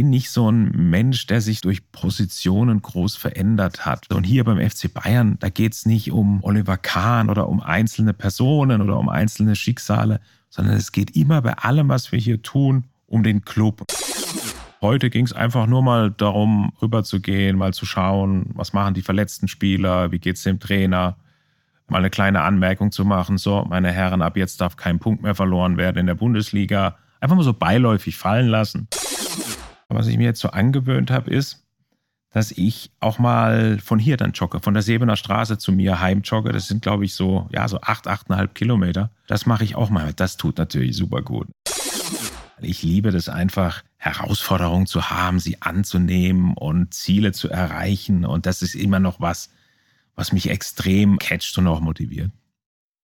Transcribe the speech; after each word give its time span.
bin 0.00 0.08
nicht 0.08 0.30
so 0.30 0.50
ein 0.50 0.70
Mensch, 0.88 1.26
der 1.26 1.42
sich 1.42 1.60
durch 1.60 1.92
Positionen 1.92 2.80
groß 2.80 3.16
verändert 3.16 3.84
hat. 3.84 4.10
Und 4.10 4.24
hier 4.24 4.44
beim 4.44 4.56
FC 4.56 4.90
Bayern, 4.90 5.36
da 5.40 5.50
geht 5.50 5.74
es 5.74 5.84
nicht 5.84 6.10
um 6.10 6.42
Oliver 6.42 6.78
Kahn 6.78 7.28
oder 7.28 7.50
um 7.50 7.60
einzelne 7.60 8.14
Personen 8.14 8.80
oder 8.80 8.98
um 8.98 9.10
einzelne 9.10 9.56
Schicksale, 9.56 10.20
sondern 10.48 10.78
es 10.78 10.92
geht 10.92 11.16
immer 11.16 11.42
bei 11.42 11.52
allem, 11.52 11.90
was 11.90 12.12
wir 12.12 12.18
hier 12.18 12.40
tun, 12.40 12.84
um 13.08 13.22
den 13.22 13.44
Club. 13.44 13.84
Heute 14.80 15.10
ging 15.10 15.26
es 15.26 15.34
einfach 15.34 15.66
nur 15.66 15.82
mal 15.82 16.10
darum, 16.10 16.72
rüberzugehen, 16.80 17.58
mal 17.58 17.74
zu 17.74 17.84
schauen, 17.84 18.46
was 18.54 18.72
machen 18.72 18.94
die 18.94 19.02
verletzten 19.02 19.48
Spieler, 19.48 20.12
wie 20.12 20.18
geht 20.18 20.36
es 20.36 20.44
dem 20.44 20.60
Trainer, 20.60 21.18
mal 21.88 21.98
eine 21.98 22.08
kleine 22.08 22.40
Anmerkung 22.40 22.90
zu 22.90 23.04
machen. 23.04 23.36
So, 23.36 23.66
meine 23.68 23.92
Herren, 23.92 24.22
ab 24.22 24.38
jetzt 24.38 24.62
darf 24.62 24.76
kein 24.76 24.98
Punkt 24.98 25.22
mehr 25.22 25.34
verloren 25.34 25.76
werden 25.76 25.98
in 25.98 26.06
der 26.06 26.14
Bundesliga. 26.14 26.96
Einfach 27.20 27.36
mal 27.36 27.42
so 27.42 27.52
beiläufig 27.52 28.16
fallen 28.16 28.48
lassen. 28.48 28.88
Was 29.90 30.06
ich 30.06 30.16
mir 30.16 30.24
jetzt 30.24 30.40
so 30.40 30.50
angewöhnt 30.50 31.10
habe, 31.10 31.30
ist, 31.30 31.64
dass 32.30 32.52
ich 32.52 32.92
auch 33.00 33.18
mal 33.18 33.78
von 33.80 33.98
hier 33.98 34.16
dann 34.16 34.32
jogge, 34.32 34.60
von 34.60 34.72
der 34.72 34.84
Sebener 34.84 35.16
Straße 35.16 35.58
zu 35.58 35.72
mir 35.72 36.00
heim 36.00 36.22
jogge. 36.22 36.52
Das 36.52 36.68
sind, 36.68 36.80
glaube 36.80 37.04
ich, 37.04 37.14
so, 37.14 37.48
ja, 37.52 37.66
so 37.66 37.80
acht, 37.80 38.06
achteinhalb 38.06 38.54
Kilometer. 38.54 39.10
Das 39.26 39.46
mache 39.46 39.64
ich 39.64 39.74
auch 39.74 39.90
mal. 39.90 40.12
Das 40.14 40.36
tut 40.36 40.58
natürlich 40.58 40.96
super 40.96 41.22
gut. 41.22 41.48
Ich 42.62 42.82
liebe 42.82 43.10
das 43.10 43.28
einfach, 43.28 43.82
Herausforderungen 43.96 44.86
zu 44.86 45.10
haben, 45.10 45.40
sie 45.40 45.60
anzunehmen 45.60 46.54
und 46.54 46.94
Ziele 46.94 47.32
zu 47.32 47.50
erreichen. 47.50 48.24
Und 48.24 48.46
das 48.46 48.62
ist 48.62 48.74
immer 48.74 49.00
noch 49.00 49.20
was, 49.20 49.50
was 50.14 50.32
mich 50.32 50.50
extrem 50.50 51.18
catcht 51.18 51.58
und 51.58 51.66
auch 51.66 51.80
motiviert. 51.80 52.30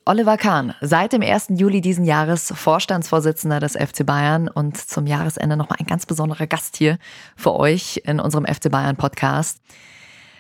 Oliver 0.09 0.37
Kahn, 0.37 0.73
seit 0.81 1.13
dem 1.13 1.21
1. 1.21 1.47
Juli 1.57 1.81
diesen 1.81 2.05
Jahres 2.05 2.53
Vorstandsvorsitzender 2.55 3.59
des 3.59 3.73
FC 3.73 4.07
Bayern 4.07 4.47
und 4.47 4.77
zum 4.77 5.05
Jahresende 5.05 5.57
nochmal 5.57 5.79
ein 5.81 5.87
ganz 5.87 6.07
besonderer 6.07 6.47
Gast 6.47 6.77
hier 6.77 7.01
für 7.35 7.57
euch 7.57 8.03
in 8.05 8.21
unserem 8.21 8.47
FC 8.47 8.71
Bayern 8.71 8.95
Podcast. 8.95 9.61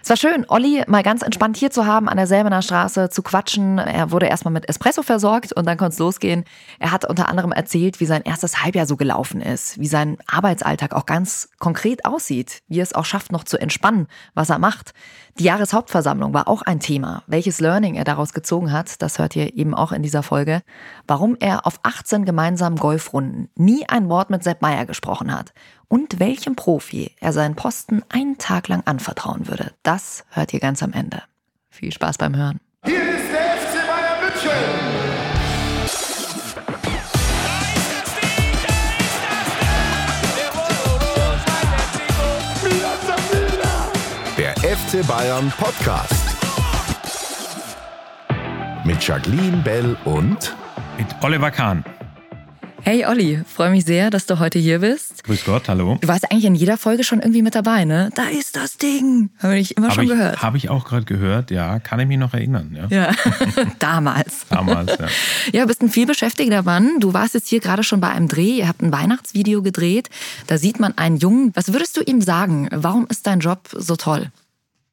Es 0.06 0.10
war 0.10 0.16
schön, 0.16 0.46
Olli 0.46 0.84
mal 0.86 1.02
ganz 1.02 1.22
entspannt 1.22 1.56
hier 1.56 1.72
zu 1.72 1.84
haben, 1.84 2.08
an 2.08 2.16
der 2.16 2.28
Selbener 2.28 2.62
Straße 2.62 3.10
zu 3.10 3.24
quatschen. 3.24 3.78
Er 3.78 4.12
wurde 4.12 4.26
erstmal 4.26 4.54
mit 4.54 4.68
Espresso 4.68 5.02
versorgt 5.02 5.52
und 5.52 5.66
dann 5.66 5.76
konnte 5.76 5.94
es 5.94 5.98
losgehen. 5.98 6.44
Er 6.78 6.92
hat 6.92 7.04
unter 7.04 7.28
anderem 7.28 7.50
erzählt, 7.50 7.98
wie 7.98 8.06
sein 8.06 8.22
erstes 8.22 8.62
Halbjahr 8.62 8.86
so 8.86 8.96
gelaufen 8.96 9.40
ist, 9.40 9.80
wie 9.80 9.88
sein 9.88 10.16
Arbeitsalltag 10.28 10.94
auch 10.94 11.06
ganz 11.06 11.48
konkret 11.58 12.04
aussieht, 12.04 12.62
wie 12.68 12.78
er 12.78 12.84
es 12.84 12.94
auch 12.94 13.04
schafft, 13.04 13.32
noch 13.32 13.42
zu 13.42 13.58
entspannen, 13.58 14.06
was 14.34 14.48
er 14.48 14.60
macht. 14.60 14.94
Die 15.40 15.44
Jahreshauptversammlung 15.44 16.32
war 16.32 16.46
auch 16.46 16.62
ein 16.62 16.78
Thema. 16.78 17.24
Welches 17.26 17.58
Learning 17.58 17.96
er 17.96 18.04
daraus 18.04 18.32
gezogen 18.32 18.70
hat, 18.70 19.02
das 19.02 19.18
hört 19.18 19.34
ihr 19.34 19.56
eben 19.56 19.74
auch 19.74 19.90
in 19.90 20.04
dieser 20.04 20.22
Folge. 20.22 20.62
Warum 21.08 21.36
er 21.40 21.66
auf 21.66 21.80
18 21.82 22.24
gemeinsamen 22.24 22.78
Golfrunden 22.78 23.48
nie 23.56 23.88
ein 23.88 24.08
Wort 24.08 24.30
mit 24.30 24.44
Sepp 24.44 24.62
Meier 24.62 24.86
gesprochen 24.86 25.36
hat 25.36 25.52
und 25.88 26.18
welchem 26.18 26.56
Profi 26.56 27.12
er 27.20 27.32
seinen 27.32 27.54
Posten 27.54 28.02
einen 28.08 28.38
Tag 28.38 28.68
lang 28.68 28.82
anvertrauen 28.84 29.48
würde. 29.48 29.72
Das 29.82 30.24
hört 30.30 30.52
ihr 30.52 30.60
ganz 30.60 30.82
am 30.82 30.92
Ende. 30.92 31.22
Viel 31.70 31.92
Spaß 31.92 32.18
beim 32.18 32.36
Hören. 32.36 32.60
Hier 32.84 33.02
ist 33.02 33.32
der 33.32 33.56
FC 33.56 33.86
Bayern 33.86 34.20
München. 34.22 34.50
Der 44.38 44.54
FC 44.56 45.06
Bayern 45.06 45.52
Podcast. 45.58 46.36
Mit 48.84 49.06
Jacqueline 49.06 49.56
Bell 49.58 49.96
und 50.04 50.54
Mit 50.96 51.08
Oliver 51.22 51.50
Kahn. 51.50 51.84
Hey 52.88 53.04
Olli, 53.04 53.42
freue 53.52 53.70
mich 53.70 53.84
sehr, 53.84 54.10
dass 54.10 54.26
du 54.26 54.38
heute 54.38 54.60
hier 54.60 54.78
bist. 54.78 55.24
Grüß 55.24 55.44
Gott, 55.44 55.68
hallo. 55.68 55.98
Du 56.00 56.06
warst 56.06 56.30
eigentlich 56.30 56.44
in 56.44 56.54
jeder 56.54 56.78
Folge 56.78 57.02
schon 57.02 57.18
irgendwie 57.18 57.42
mit 57.42 57.56
dabei, 57.56 57.84
ne? 57.84 58.10
Da 58.14 58.26
ist 58.28 58.54
das 58.54 58.76
Ding. 58.78 59.30
Habe 59.40 59.58
ich 59.58 59.76
immer 59.76 59.88
Habe 59.88 59.94
schon 59.96 60.04
ich, 60.04 60.10
gehört. 60.10 60.40
hab 60.40 60.54
ich 60.54 60.68
auch 60.70 60.84
gerade 60.84 61.04
gehört, 61.04 61.50
ja, 61.50 61.80
kann 61.80 61.98
ich 61.98 62.06
mich 62.06 62.16
noch 62.16 62.32
erinnern. 62.32 62.76
Ja, 62.78 62.86
Ja, 63.08 63.12
damals. 63.80 64.46
damals. 64.50 64.96
Ja. 65.00 65.08
Ja, 65.52 65.66
bist 65.66 65.82
ein 65.82 65.88
vielbeschäftigter 65.90 66.62
Mann. 66.62 67.00
Du 67.00 67.12
warst 67.12 67.34
jetzt 67.34 67.48
hier 67.48 67.58
gerade 67.58 67.82
schon 67.82 67.98
bei 68.00 68.08
einem 68.10 68.28
Dreh. 68.28 68.58
Ihr 68.58 68.68
habt 68.68 68.82
ein 68.82 68.92
Weihnachtsvideo 68.92 69.62
gedreht. 69.62 70.08
Da 70.46 70.56
sieht 70.56 70.78
man 70.78 70.96
einen 70.96 71.16
Jungen. 71.16 71.50
Was 71.56 71.72
würdest 71.72 71.96
du 71.96 72.02
ihm 72.02 72.22
sagen? 72.22 72.68
Warum 72.70 73.08
ist 73.08 73.26
dein 73.26 73.40
Job 73.40 73.68
so 73.72 73.96
toll? 73.96 74.30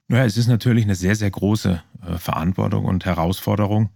Ja, 0.09 0.25
es 0.25 0.35
ist 0.35 0.47
natürlich 0.47 0.85
eine 0.85 0.95
sehr, 0.95 1.15
sehr 1.15 1.29
große 1.29 1.83
äh, 2.09 2.17
Verantwortung 2.17 2.85
und 2.85 3.05
Herausforderung. 3.05 3.91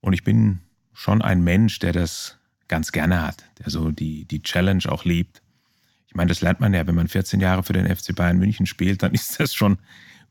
Und 0.00 0.12
ich 0.12 0.22
bin 0.22 0.60
schon 0.92 1.22
ein 1.22 1.42
Mensch, 1.42 1.80
der 1.80 1.92
das 1.92 2.36
ganz 2.70 2.92
gerne 2.92 3.20
hat, 3.20 3.44
der 3.58 3.68
so 3.68 3.90
die, 3.90 4.24
die 4.24 4.42
Challenge 4.42 4.84
auch 4.88 5.04
liebt. 5.04 5.42
Ich 6.06 6.14
meine, 6.14 6.28
das 6.28 6.40
lernt 6.40 6.60
man 6.60 6.72
ja, 6.72 6.86
wenn 6.86 6.94
man 6.94 7.08
14 7.08 7.40
Jahre 7.40 7.62
für 7.62 7.72
den 7.74 7.94
FC 7.94 8.14
Bayern 8.14 8.38
München 8.38 8.64
spielt, 8.64 9.02
dann 9.02 9.12
ist 9.12 9.38
das 9.38 9.54
schon 9.54 9.78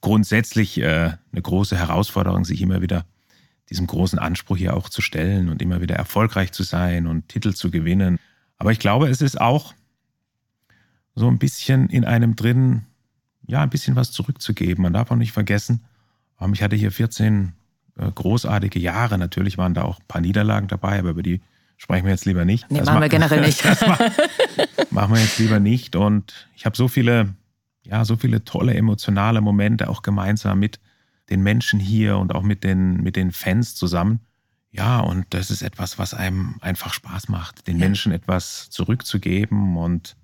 grundsätzlich 0.02 0.80
äh, 0.80 1.12
eine 1.32 1.42
große 1.42 1.78
Herausforderung, 1.78 2.46
sich 2.46 2.62
immer 2.62 2.82
wieder 2.82 3.06
diesem 3.70 3.86
großen 3.86 4.18
Anspruch 4.18 4.58
hier 4.58 4.76
auch 4.76 4.90
zu 4.90 5.02
stellen 5.02 5.50
und 5.50 5.62
immer 5.62 5.80
wieder 5.82 5.96
erfolgreich 5.96 6.52
zu 6.52 6.64
sein 6.64 7.06
und 7.06 7.30
Titel 7.30 7.54
zu 7.54 7.70
gewinnen. 7.70 8.18
Aber 8.58 8.72
ich 8.72 8.80
glaube, 8.80 9.10
es 9.10 9.22
ist 9.22 9.40
auch 9.40 9.76
so 11.14 11.28
ein 11.28 11.38
bisschen 11.38 11.90
in 11.90 12.06
einem 12.06 12.36
drin, 12.36 12.86
ja, 13.46 13.62
ein 13.62 13.70
bisschen 13.70 13.96
was 13.96 14.12
zurückzugeben. 14.12 14.82
Man 14.82 14.94
darf 14.94 15.12
auch 15.12 15.18
nicht 15.18 15.34
vergessen, 15.34 15.86
ich 16.54 16.64
hatte 16.64 16.78
hier 16.78 16.94
14 16.94 17.52
äh, 17.98 18.10
großartige 18.10 18.80
Jahre. 18.80 19.18
Natürlich 19.18 19.58
waren 19.58 19.74
da 19.74 19.84
auch 19.84 20.00
ein 20.00 20.08
paar 20.08 20.22
Niederlagen 20.22 20.70
dabei, 20.70 21.00
aber 21.00 21.10
über 21.10 21.24
die 21.24 21.42
sprechen 21.80 22.06
wir 22.06 22.12
jetzt 22.12 22.26
lieber 22.26 22.46
nicht. 22.46 22.70
Nee, 22.70 22.78
Das 22.80 22.86
machen 22.88 22.98
ma- 22.98 23.02
wir 23.06 23.10
generell 23.10 23.42
nicht. 23.46 23.64
machen 24.92 25.16
wir 25.16 25.22
jetzt 25.22 25.40
lieber 25.40 25.60
nicht. 25.60 25.96
Und 25.96 26.48
ich 26.56 26.66
habe 26.66 26.76
so 26.78 26.88
viele, 26.88 27.34
ja, 27.84 28.06
so 28.06 28.16
viele 28.18 28.44
tolle 28.46 28.76
emotionale 28.76 29.42
Momente 29.42 29.90
auch 29.90 30.04
gemeinsam 30.04 30.60
mit 30.60 30.80
den 31.32 31.42
Menschen 31.42 31.80
hier 31.80 32.18
und 32.18 32.36
auch 32.36 32.44
mit 32.44 32.64
den, 32.64 33.02
mit 33.02 33.16
den 33.16 33.32
Fans 33.32 33.76
zusammen. 33.76 34.20
Ja, 34.72 35.00
und 35.00 35.26
das 35.32 35.50
ist 35.50 35.62
etwas, 35.64 35.98
was 35.98 36.14
einem 36.14 36.56
einfach 36.62 36.94
Spaß 36.94 37.30
macht, 37.30 37.66
den 37.68 37.80
Ja. 37.80 37.86
Menschen 37.86 38.12
etwas 38.12 38.70
zurückzugeben 38.70 39.78
und 39.78 40.16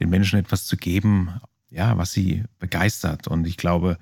den 0.00 0.10
Menschen 0.10 0.38
etwas 0.38 0.64
zu 0.66 0.76
geben, 0.76 1.40
ja, 1.70 1.96
was 1.98 2.12
sie 2.12 2.44
begeistert. 2.58 3.28
Und 3.28 3.46
ich 3.46 3.56
glaube, 3.56 3.98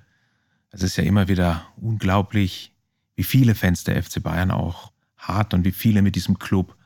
es 0.71 0.83
ist 0.83 0.97
ja 0.97 1.05
immer 1.05 1.29
wieder 1.29 1.67
unglaublich, 1.77 2.73
wie 3.17 3.25
viele 3.25 3.55
Fans 3.55 3.85
der 3.85 4.03
FC 4.03 4.23
Bayern 4.23 4.51
auch 4.51 4.93
hat 5.29 5.55
und 5.55 5.65
wie 5.65 5.73
viele 5.73 6.03
mit 6.03 6.17
diesem 6.17 6.39
Club 6.39 6.77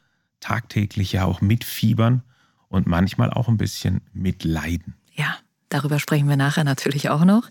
tagtäglich 0.41 1.13
ja 1.13 1.25
auch 1.25 1.41
mitfiebern 1.41 2.23
und 2.69 2.87
manchmal 2.87 3.31
auch 3.31 3.49
ein 3.49 3.57
bisschen 3.57 4.01
mitleiden. 4.13 4.95
Ja, 5.15 5.37
darüber 5.69 5.99
sprechen 5.99 6.29
wir 6.29 6.37
nachher 6.37 6.65
natürlich 6.65 7.11
auch 7.11 7.25
noch. 7.25 7.51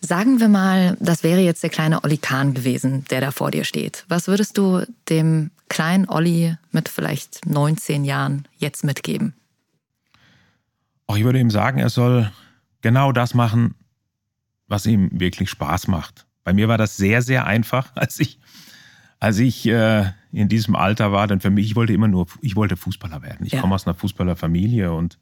Sagen 0.00 0.40
wir 0.40 0.48
mal, 0.48 0.96
das 1.00 1.22
wäre 1.22 1.40
jetzt 1.40 1.62
der 1.62 1.70
kleine 1.70 2.02
Olli 2.02 2.18
Kahn 2.18 2.54
gewesen, 2.54 3.04
der 3.10 3.20
da 3.20 3.30
vor 3.30 3.50
dir 3.50 3.64
steht. 3.64 4.04
Was 4.08 4.26
würdest 4.26 4.58
du 4.58 4.84
dem 5.08 5.50
kleinen 5.68 6.08
Olli 6.08 6.56
mit 6.72 6.88
vielleicht 6.88 7.46
19 7.46 8.04
Jahren 8.04 8.48
jetzt 8.58 8.82
mitgeben? 8.82 9.34
Auch 11.06 11.16
ich 11.16 11.24
würde 11.24 11.38
ihm 11.38 11.50
sagen, 11.50 11.78
er 11.78 11.88
soll 11.88 12.32
genau 12.80 13.12
das 13.12 13.34
machen, 13.34 13.74
was 14.66 14.86
ihm 14.86 15.08
wirklich 15.20 15.50
Spaß 15.50 15.86
macht. 15.86 16.26
Bei 16.44 16.52
mir 16.52 16.66
war 16.66 16.78
das 16.78 16.96
sehr, 16.96 17.22
sehr 17.22 17.46
einfach, 17.46 17.92
als 17.94 18.18
ich, 18.18 18.38
als 19.22 19.38
ich 19.38 19.68
äh, 19.68 20.06
in 20.32 20.48
diesem 20.48 20.74
Alter 20.74 21.12
war. 21.12 21.28
Denn 21.28 21.38
für 21.38 21.50
mich, 21.50 21.66
ich 21.66 21.76
wollte 21.76 21.92
immer 21.92 22.08
nur, 22.08 22.26
ich 22.40 22.56
wollte 22.56 22.76
Fußballer 22.76 23.22
werden. 23.22 23.46
Ich 23.46 23.52
Ja. 23.52 23.60
komme 23.60 23.76
aus 23.76 23.86
einer 23.86 23.94
Fußballerfamilie 23.94 24.92
und 24.92 25.16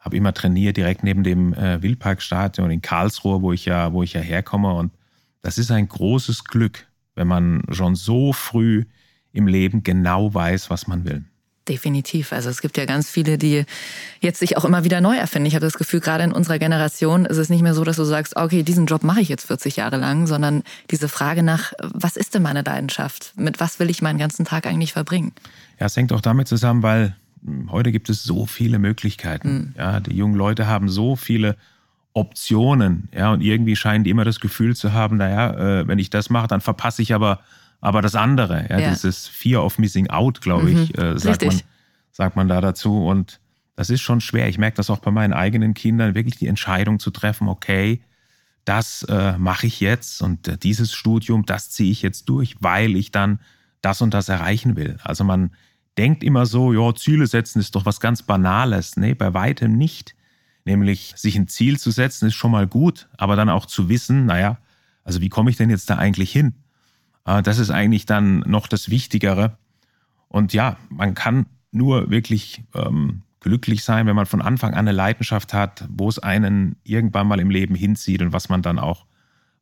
habe 0.00 0.16
immer 0.16 0.34
trainiert 0.34 0.76
direkt 0.76 1.04
neben 1.04 1.22
dem 1.22 1.54
äh, 1.54 1.80
Wildparkstadion 1.80 2.68
in 2.72 2.82
Karlsruhe, 2.82 3.40
wo 3.40 3.52
ich 3.52 3.64
ja, 3.64 3.92
wo 3.92 4.02
ich 4.02 4.14
ja 4.14 4.20
herkomme. 4.20 4.74
Und 4.74 4.92
das 5.40 5.56
ist 5.56 5.70
ein 5.70 5.86
großes 5.86 6.46
Glück, 6.46 6.88
wenn 7.14 7.28
man 7.28 7.62
schon 7.70 7.94
so 7.94 8.32
früh 8.32 8.86
im 9.30 9.46
Leben 9.46 9.84
genau 9.84 10.34
weiß, 10.34 10.68
was 10.68 10.88
man 10.88 11.04
will. 11.04 11.24
Definitiv. 11.68 12.32
Also 12.32 12.48
es 12.48 12.62
gibt 12.62 12.78
ja 12.78 12.86
ganz 12.86 13.10
viele, 13.10 13.36
die 13.36 13.64
jetzt 14.20 14.38
sich 14.38 14.56
auch 14.56 14.64
immer 14.64 14.84
wieder 14.84 15.00
neu 15.00 15.16
erfinden. 15.16 15.46
Ich 15.46 15.54
habe 15.54 15.66
das 15.66 15.76
Gefühl, 15.76 16.00
gerade 16.00 16.24
in 16.24 16.32
unserer 16.32 16.58
Generation 16.58 17.26
ist 17.26 17.36
es 17.36 17.50
nicht 17.50 17.62
mehr 17.62 17.74
so, 17.74 17.84
dass 17.84 17.96
du 17.96 18.04
sagst, 18.04 18.36
okay, 18.36 18.62
diesen 18.62 18.86
Job 18.86 19.04
mache 19.04 19.20
ich 19.20 19.28
jetzt 19.28 19.46
40 19.46 19.76
Jahre 19.76 19.98
lang, 19.98 20.26
sondern 20.26 20.62
diese 20.90 21.08
Frage 21.08 21.42
nach, 21.42 21.72
was 21.80 22.16
ist 22.16 22.34
denn 22.34 22.42
meine 22.42 22.62
Leidenschaft? 22.62 23.34
Mit 23.36 23.60
was 23.60 23.78
will 23.78 23.90
ich 23.90 24.00
meinen 24.00 24.18
ganzen 24.18 24.46
Tag 24.46 24.66
eigentlich 24.66 24.94
verbringen? 24.94 25.32
Ja, 25.78 25.86
es 25.86 25.96
hängt 25.96 26.12
auch 26.12 26.22
damit 26.22 26.48
zusammen, 26.48 26.82
weil 26.82 27.16
heute 27.70 27.92
gibt 27.92 28.08
es 28.08 28.24
so 28.24 28.46
viele 28.46 28.78
Möglichkeiten. 28.78 29.74
Ja, 29.76 30.00
die 30.00 30.16
jungen 30.16 30.34
Leute 30.34 30.66
haben 30.66 30.88
so 30.88 31.16
viele 31.16 31.56
Optionen. 32.14 33.08
Ja, 33.14 33.32
und 33.32 33.42
irgendwie 33.42 33.76
scheinen 33.76 34.04
die 34.04 34.10
immer 34.10 34.24
das 34.24 34.40
Gefühl 34.40 34.74
zu 34.74 34.92
haben, 34.92 35.18
naja, 35.18 35.80
äh, 35.80 35.88
wenn 35.88 35.98
ich 35.98 36.08
das 36.10 36.30
mache, 36.30 36.48
dann 36.48 36.60
verpasse 36.60 37.02
ich 37.02 37.14
aber, 37.14 37.40
aber 37.80 38.02
das 38.02 38.14
andere. 38.14 38.66
Ja, 38.68 38.78
Ja. 38.78 38.90
Dieses 38.90 39.26
Fear 39.26 39.64
of 39.64 39.78
Missing 39.78 40.10
Out, 40.10 40.40
glaube 40.40 40.70
ich, 40.70 40.98
äh, 40.98 41.18
sagt, 41.18 41.42
richtig. 41.42 41.64
man, 41.64 41.72
sagt 42.10 42.36
man 42.36 42.48
da 42.48 42.60
dazu. 42.60 43.06
Und 43.06 43.40
das 43.76 43.90
ist 43.90 44.00
schon 44.00 44.20
schwer. 44.20 44.48
Ich 44.48 44.58
merke 44.58 44.76
das 44.76 44.90
auch 44.90 44.98
bei 44.98 45.10
meinen 45.10 45.32
eigenen 45.32 45.74
Kindern, 45.74 46.14
wirklich 46.14 46.36
die 46.36 46.48
Entscheidung 46.48 46.98
zu 46.98 47.10
treffen, 47.10 47.48
okay, 47.48 48.00
das 48.64 49.02
äh, 49.04 49.38
mache 49.38 49.66
ich 49.66 49.80
jetzt 49.80 50.20
und 50.20 50.46
äh, 50.46 50.58
dieses 50.58 50.92
Studium, 50.92 51.46
das 51.46 51.70
ziehe 51.70 51.90
ich 51.90 52.02
jetzt 52.02 52.28
durch, 52.28 52.56
weil 52.60 52.96
ich 52.96 53.10
dann 53.10 53.40
das 53.80 54.02
und 54.02 54.12
das 54.12 54.28
erreichen 54.28 54.76
will. 54.76 54.98
Also 55.02 55.24
man 55.24 55.52
denkt 55.96 56.22
immer 56.22 56.44
so, 56.44 56.72
ja, 56.74 56.94
Ziele 56.94 57.26
setzen 57.26 57.60
ist 57.60 57.74
doch 57.74 57.86
was 57.86 57.98
ganz 57.98 58.22
Banales. 58.22 58.96
Nee, 58.96 59.14
bei 59.14 59.32
weitem 59.32 59.76
nicht. 59.76 60.14
Nämlich 60.66 61.14
sich 61.16 61.36
ein 61.36 61.48
Ziel 61.48 61.78
zu 61.78 61.90
setzen, 61.90 62.28
ist 62.28 62.34
schon 62.34 62.50
mal 62.50 62.66
gut, 62.66 63.08
aber 63.16 63.36
dann 63.36 63.48
auch 63.48 63.64
zu 63.64 63.88
wissen, 63.88 64.26
naja, 64.26 64.58
also 65.02 65.22
wie 65.22 65.30
komme 65.30 65.50
ich 65.50 65.56
denn 65.56 65.70
jetzt 65.70 65.88
da 65.88 65.96
eigentlich 65.96 66.30
hin? 66.30 66.52
Äh, 67.28 67.42
das 67.42 67.58
ist 67.58 67.70
eigentlich 67.70 68.06
dann 68.06 68.40
noch 68.40 68.66
das 68.66 68.88
Wichtigere. 68.88 69.56
Und 70.28 70.52
ja, 70.52 70.76
man 70.88 71.14
kann 71.14 71.46
nur 71.70 72.10
wirklich 72.10 72.62
ähm, 72.74 73.22
glücklich 73.40 73.84
sein, 73.84 74.06
wenn 74.06 74.16
man 74.16 74.26
von 74.26 74.42
Anfang 74.42 74.72
an 74.72 74.80
eine 74.80 74.92
Leidenschaft 74.92 75.52
hat, 75.52 75.86
wo 75.90 76.08
es 76.08 76.18
einen 76.18 76.76
irgendwann 76.82 77.28
mal 77.28 77.40
im 77.40 77.50
Leben 77.50 77.74
hinzieht 77.74 78.22
und 78.22 78.32
was 78.32 78.48
man 78.48 78.62
dann 78.62 78.78
auch 78.78 79.06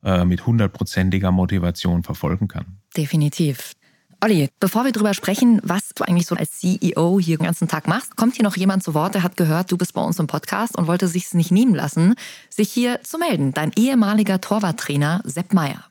äh, 0.03 0.25
mit 0.25 0.45
hundertprozentiger 0.45 1.31
Motivation 1.31 2.03
verfolgen 2.03 2.47
kann. 2.47 2.79
Definitiv. 2.95 3.73
Olli, 4.19 4.49
bevor 4.59 4.83
wir 4.83 4.91
darüber 4.91 5.13
sprechen, 5.13 5.61
was 5.63 5.89
du 5.89 6.03
eigentlich 6.03 6.25
so 6.25 6.35
als 6.35 6.59
CEO 6.59 7.19
hier 7.19 7.37
den 7.37 7.45
ganzen 7.45 7.67
Tag 7.67 7.87
machst, 7.87 8.15
kommt 8.15 8.35
hier 8.35 8.43
noch 8.43 8.57
jemand 8.57 8.81
zu 8.81 8.95
Wort, 8.95 9.13
der 9.13 9.21
hat 9.21 9.37
gehört, 9.37 9.71
du 9.71 9.77
bist 9.77 9.93
bei 9.93 10.01
uns 10.01 10.17
im 10.17 10.25
Podcast 10.25 10.75
und 10.75 10.87
wollte 10.87 11.07
sich 11.07 11.31
nicht 11.33 11.51
nehmen 11.51 11.75
lassen, 11.75 12.15
sich 12.49 12.71
hier 12.71 12.99
zu 13.03 13.19
melden. 13.19 13.53
Dein 13.53 13.71
ehemaliger 13.75 14.41
Torwarttrainer 14.41 15.21
Sepp 15.23 15.53
Meier. 15.53 15.83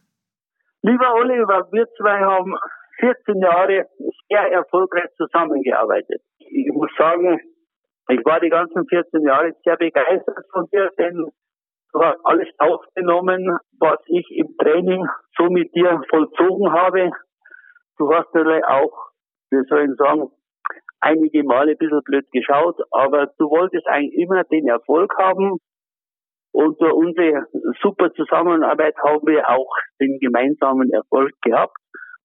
Lieber 0.86 1.14
Oliver, 1.14 1.68
wir 1.72 1.86
zwei 1.98 2.20
haben 2.20 2.54
14 3.00 3.40
Jahre 3.40 3.86
sehr 4.28 4.52
erfolgreich 4.52 5.10
zusammengearbeitet. 5.16 6.22
Ich 6.38 6.72
muss 6.72 6.90
sagen, 6.96 7.40
ich 8.08 8.24
war 8.24 8.40
die 8.40 8.50
ganzen 8.50 8.86
14 8.86 9.26
Jahre 9.26 9.52
sehr 9.64 9.76
begeistert 9.76 10.46
von 10.52 10.66
dir, 10.72 10.90
denn 10.96 11.28
du 11.92 12.00
hast 12.00 12.18
alles 12.24 12.48
aufgenommen, 12.58 13.58
was 13.80 13.98
ich 14.06 14.26
im 14.30 14.56
Training 14.58 15.04
so 15.36 15.50
mit 15.50 15.74
dir 15.74 16.00
vollzogen 16.08 16.72
habe 16.72 17.10
du 17.98 18.12
hast 18.12 18.32
natürlich 18.34 18.64
auch, 18.64 19.10
wie 19.50 19.62
soll 19.68 19.90
ich 19.90 19.96
sagen, 19.96 20.30
einige 21.00 21.44
Male 21.44 21.72
ein 21.72 21.78
bisschen 21.78 22.02
blöd 22.04 22.26
geschaut, 22.32 22.76
aber 22.90 23.26
du 23.38 23.50
wolltest 23.50 23.86
eigentlich 23.86 24.14
immer 24.14 24.44
den 24.44 24.68
Erfolg 24.68 25.12
haben. 25.18 25.58
Und 26.56 26.80
durch 26.80 26.92
unsere 26.94 27.44
super 27.82 28.10
Zusammenarbeit 28.14 28.96
haben 29.04 29.26
wir 29.26 29.46
auch 29.46 29.68
den 30.00 30.18
gemeinsamen 30.20 30.90
Erfolg 30.90 31.32
gehabt. 31.42 31.76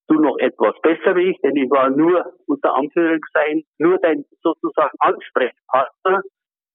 Du 0.08 0.16
noch 0.22 0.38
etwas 0.40 0.74
besser 0.82 1.18
wie 1.18 1.32
ich, 1.32 1.38
denn 1.42 1.56
ich 1.58 1.70
war 1.70 1.90
nur 1.90 2.24
unter 2.48 2.76
Anführungszeichen 2.76 3.64
nur 3.78 3.98
dein 3.98 4.24
sozusagen 4.42 4.96
Ansprechpartner. 5.00 6.22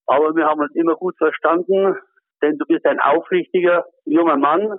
Aber 0.06 0.36
wir 0.36 0.44
haben 0.44 0.60
uns 0.60 0.74
immer 0.74 0.96
gut 0.96 1.16
verstanden, 1.16 1.96
denn 2.42 2.58
du 2.58 2.66
bist 2.66 2.84
ein 2.84 3.00
aufrichtiger 3.00 3.86
junger 4.04 4.36
Mann, 4.36 4.78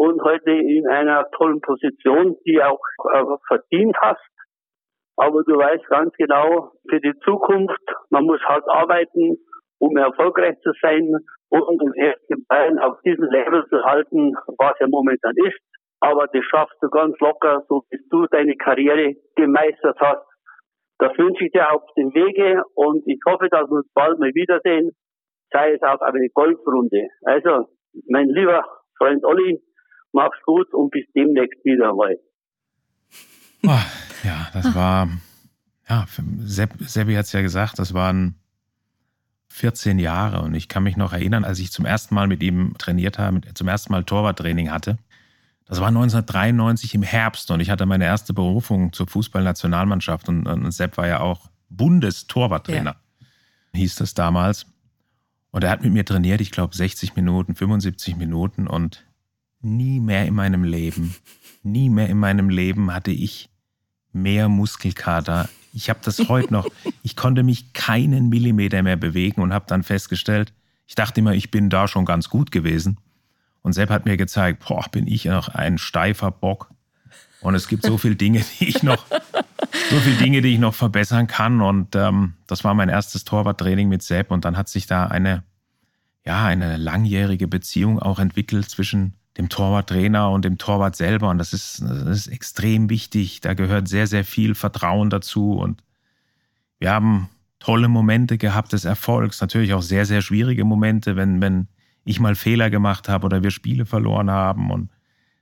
und 0.00 0.22
heute 0.22 0.50
in 0.52 0.88
einer 0.88 1.28
tollen 1.32 1.60
Position, 1.60 2.34
die 2.46 2.62
auch 2.62 2.80
äh, 3.12 3.22
verdient 3.46 3.94
hast. 4.00 4.30
Aber 5.16 5.42
du 5.42 5.58
weißt 5.58 5.86
ganz 5.88 6.14
genau, 6.16 6.72
für 6.88 7.00
die 7.00 7.12
Zukunft, 7.22 7.84
man 8.08 8.24
muss 8.24 8.40
hart 8.40 8.64
arbeiten, 8.66 9.36
um 9.78 9.94
erfolgreich 9.98 10.58
zu 10.62 10.72
sein 10.80 11.14
und 11.50 11.82
im 11.82 11.92
ersten 11.94 12.46
Bayern 12.46 12.78
auf 12.78 13.00
diesem 13.02 13.24
Level 13.24 13.66
zu 13.68 13.82
halten, 13.84 14.34
was 14.58 14.74
er 14.80 14.88
momentan 14.88 15.34
ist. 15.36 15.58
Aber 16.00 16.26
das 16.28 16.44
schaffst 16.44 16.76
du 16.80 16.88
ganz 16.88 17.18
locker, 17.18 17.64
so 17.68 17.84
bis 17.90 18.00
du 18.08 18.26
deine 18.26 18.56
Karriere 18.56 19.14
gemeistert 19.36 19.98
hast. 20.00 20.24
Das 20.98 21.16
wünsche 21.18 21.44
ich 21.44 21.52
dir 21.52 21.70
auf 21.72 21.82
den 21.96 22.14
Wege 22.14 22.62
und 22.74 23.06
ich 23.06 23.20
hoffe, 23.26 23.48
dass 23.50 23.68
wir 23.68 23.78
uns 23.78 23.92
bald 23.94 24.18
mal 24.18 24.30
wiedersehen, 24.34 24.92
sei 25.50 25.72
es 25.72 25.82
auch 25.82 26.00
eine 26.00 26.28
Golfrunde. 26.32 27.08
Also, 27.22 27.68
mein 28.08 28.28
lieber 28.28 28.64
Freund 28.96 29.24
Olli, 29.24 29.60
mach's 30.12 30.40
gut 30.44 30.72
und 30.72 30.90
bis 30.90 31.06
demnächst 31.14 31.64
wieder 31.64 31.94
mal. 31.94 32.16
Oh, 33.64 33.84
ja, 34.24 34.48
das 34.52 34.74
war, 34.74 35.08
ja, 35.88 36.04
Sepp, 36.44 36.70
Seppi 36.80 37.14
hat 37.14 37.24
es 37.24 37.32
ja 37.32 37.42
gesagt, 37.42 37.78
das 37.78 37.92
waren 37.92 38.39
14 39.50 39.98
Jahre 39.98 40.42
und 40.42 40.54
ich 40.54 40.68
kann 40.68 40.82
mich 40.82 40.96
noch 40.96 41.12
erinnern, 41.12 41.44
als 41.44 41.58
ich 41.58 41.72
zum 41.72 41.84
ersten 41.84 42.14
Mal 42.14 42.28
mit 42.28 42.42
ihm 42.42 42.74
trainiert 42.78 43.18
habe, 43.18 43.40
zum 43.54 43.68
ersten 43.68 43.92
Mal 43.92 44.04
Torwarttraining 44.04 44.70
hatte. 44.70 44.98
Das 45.66 45.80
war 45.80 45.88
1993 45.88 46.94
im 46.94 47.02
Herbst 47.02 47.50
und 47.50 47.60
ich 47.60 47.70
hatte 47.70 47.86
meine 47.86 48.04
erste 48.04 48.32
Berufung 48.32 48.92
zur 48.92 49.06
Fußballnationalmannschaft 49.06 50.28
und, 50.28 50.46
und 50.46 50.70
Sepp 50.72 50.96
war 50.96 51.06
ja 51.06 51.20
auch 51.20 51.50
Bundestorwarttrainer, 51.68 52.96
ja. 52.96 53.78
hieß 53.78 53.96
das 53.96 54.14
damals. 54.14 54.66
Und 55.52 55.64
er 55.64 55.70
hat 55.70 55.82
mit 55.82 55.92
mir 55.92 56.04
trainiert, 56.04 56.40
ich 56.40 56.52
glaube 56.52 56.74
60 56.74 57.16
Minuten, 57.16 57.54
75 57.54 58.16
Minuten 58.16 58.66
und 58.66 59.04
nie 59.60 60.00
mehr 60.00 60.26
in 60.26 60.34
meinem 60.34 60.64
Leben, 60.64 61.14
nie 61.62 61.90
mehr 61.90 62.08
in 62.08 62.18
meinem 62.18 62.50
Leben 62.50 62.92
hatte 62.92 63.10
ich 63.10 63.50
mehr 64.12 64.48
Muskelkater. 64.48 65.48
Ich 65.72 65.88
habe 65.90 66.00
das 66.04 66.28
heute 66.28 66.52
noch. 66.52 66.66
Ich 67.02 67.16
konnte 67.16 67.42
mich 67.42 67.72
keinen 67.72 68.28
Millimeter 68.28 68.82
mehr 68.82 68.96
bewegen 68.96 69.40
und 69.40 69.54
habe 69.54 69.64
dann 69.66 69.82
festgestellt, 69.82 70.52
ich 70.86 70.94
dachte 70.94 71.20
immer, 71.20 71.32
ich 71.34 71.50
bin 71.50 71.70
da 71.70 71.88
schon 71.88 72.04
ganz 72.04 72.28
gut 72.28 72.50
gewesen. 72.50 72.98
Und 73.62 73.72
Sepp 73.72 73.90
hat 73.90 74.06
mir 74.06 74.16
gezeigt, 74.16 74.64
boah, 74.66 74.84
bin 74.90 75.06
ich 75.06 75.24
noch 75.24 75.48
ein 75.48 75.78
steifer 75.78 76.30
Bock. 76.30 76.70
Und 77.40 77.54
es 77.54 77.68
gibt 77.68 77.84
so 77.84 77.96
viele 77.96 78.16
Dinge, 78.16 78.44
die 78.58 78.68
ich 78.68 78.82
noch, 78.82 79.06
so 79.90 79.96
viele 80.00 80.16
Dinge, 80.16 80.42
die 80.42 80.54
ich 80.54 80.58
noch 80.58 80.74
verbessern 80.74 81.26
kann. 81.26 81.60
Und 81.60 81.94
ähm, 81.94 82.34
das 82.46 82.64
war 82.64 82.74
mein 82.74 82.88
erstes 82.88 83.24
Torwarttraining 83.24 83.88
mit 83.88 84.02
Sepp. 84.02 84.30
Und 84.30 84.44
dann 84.44 84.56
hat 84.56 84.68
sich 84.68 84.86
da 84.86 85.06
eine, 85.06 85.42
ja, 86.24 86.44
eine 86.44 86.76
langjährige 86.76 87.48
Beziehung 87.48 87.98
auch 87.98 88.18
entwickelt 88.18 88.68
zwischen 88.68 89.14
dem 89.36 89.48
Torwarttrainer 89.48 90.30
und 90.30 90.44
dem 90.44 90.58
Torwart 90.58 90.96
selber. 90.96 91.30
Und 91.30 91.38
das 91.38 91.52
ist, 91.52 91.82
das 91.82 92.02
ist 92.02 92.26
extrem 92.28 92.90
wichtig. 92.90 93.40
Da 93.40 93.54
gehört 93.54 93.88
sehr, 93.88 94.06
sehr 94.06 94.24
viel 94.24 94.54
Vertrauen 94.54 95.10
dazu. 95.10 95.52
Und 95.52 95.82
wir 96.78 96.90
haben 96.90 97.28
tolle 97.58 97.88
Momente 97.88 98.38
gehabt 98.38 98.72
des 98.72 98.84
Erfolgs. 98.84 99.40
Natürlich 99.40 99.74
auch 99.74 99.82
sehr, 99.82 100.06
sehr 100.06 100.22
schwierige 100.22 100.64
Momente, 100.64 101.16
wenn, 101.16 101.40
wenn 101.40 101.68
ich 102.04 102.18
mal 102.18 102.34
Fehler 102.34 102.70
gemacht 102.70 103.08
habe 103.08 103.26
oder 103.26 103.42
wir 103.42 103.50
Spiele 103.50 103.86
verloren 103.86 104.30
haben 104.30 104.70
und 104.70 104.90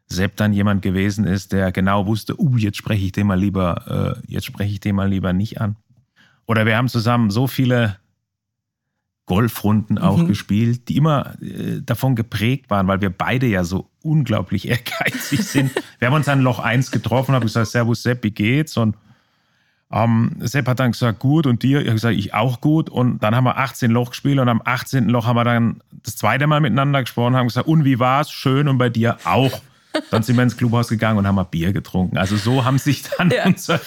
Sepp 0.07 0.37
dann 0.37 0.53
jemand 0.53 0.83
gewesen 0.83 1.25
ist, 1.25 1.53
der 1.53 1.71
genau 1.71 2.07
wusste, 2.07 2.41
uh, 2.41 2.57
jetzt 2.57 2.79
spreche 2.79 3.05
ich 3.05 3.13
den 3.13 3.27
mal 3.27 3.39
lieber, 3.39 4.17
äh, 4.27 4.33
jetzt 4.33 4.47
spreche 4.47 4.73
ich 4.73 4.81
den 4.81 4.97
mal 4.97 5.09
lieber 5.09 5.33
nicht 5.33 5.61
an. 5.61 5.77
Oder 6.47 6.65
wir 6.65 6.77
haben 6.77 6.89
zusammen 6.89 7.31
so 7.31 7.47
viele 7.47 7.99
Golfrunden 9.29 9.99
auch 9.99 10.17
mhm. 10.17 10.27
gespielt, 10.27 10.89
die 10.89 10.97
immer 10.97 11.35
äh, 11.41 11.81
davon 11.83 12.17
geprägt 12.17 12.71
waren, 12.71 12.89
weil 12.89 13.01
wir 13.01 13.11
beide 13.11 13.47
ja 13.47 13.63
so 13.63 13.89
unglaublich 14.03 14.67
ehrgeizig 14.69 15.45
sind. 15.45 15.71
wir 15.99 16.09
haben 16.09 16.15
uns 16.15 16.29
an 16.29 16.41
Loch 16.41 16.59
1 16.59 16.91
getroffen, 16.91 17.35
habe 17.35 17.45
gesagt, 17.45 17.69
Servus 17.69 18.03
Sepp, 18.03 18.25
wie 18.25 18.31
geht's? 18.31 18.77
Und 18.77 18.97
ähm, 19.93 20.33
Sepp 20.41 20.67
hat 20.67 20.81
dann 20.81 20.93
gesagt, 20.93 21.19
gut, 21.19 21.47
und 21.47 21.63
dir? 21.63 21.81
Ich 21.81 21.87
habe 21.87 21.95
gesagt, 21.95 22.17
ich 22.17 22.35
auch 22.35 22.61
gut. 22.61 22.91
Und 22.91 23.23
dann 23.23 23.37
haben 23.37 23.45
wir 23.45 23.59
18 23.59 23.91
Loch 23.91 24.11
gespielt 24.11 24.39
und 24.39 24.49
am 24.49 24.63
18. 24.65 25.09
Loch 25.09 25.27
haben 25.27 25.37
wir 25.37 25.45
dann 25.45 25.83
das 26.03 26.17
zweite 26.17 26.47
Mal 26.47 26.61
miteinander 26.61 27.03
gesprochen, 27.03 27.37
haben 27.37 27.49
gesagt, 27.49 27.69
und 27.69 27.85
wie 27.85 27.99
war's? 27.99 28.33
Schön 28.33 28.67
und 28.67 28.79
bei 28.79 28.89
dir 28.89 29.19
auch. 29.25 29.61
Dann 30.11 30.23
sind 30.23 30.37
wir 30.37 30.43
ins 30.43 30.57
Clubhaus 30.57 30.89
gegangen 30.89 31.19
und 31.19 31.27
haben 31.27 31.39
ein 31.39 31.47
Bier 31.51 31.73
getrunken. 31.73 32.19
Also 32.19 32.37
so 32.37 32.65
haben 32.65 32.79
sich 32.79 33.03
dann 33.03 33.31
ja. 33.31 33.47
unsere 33.47 33.81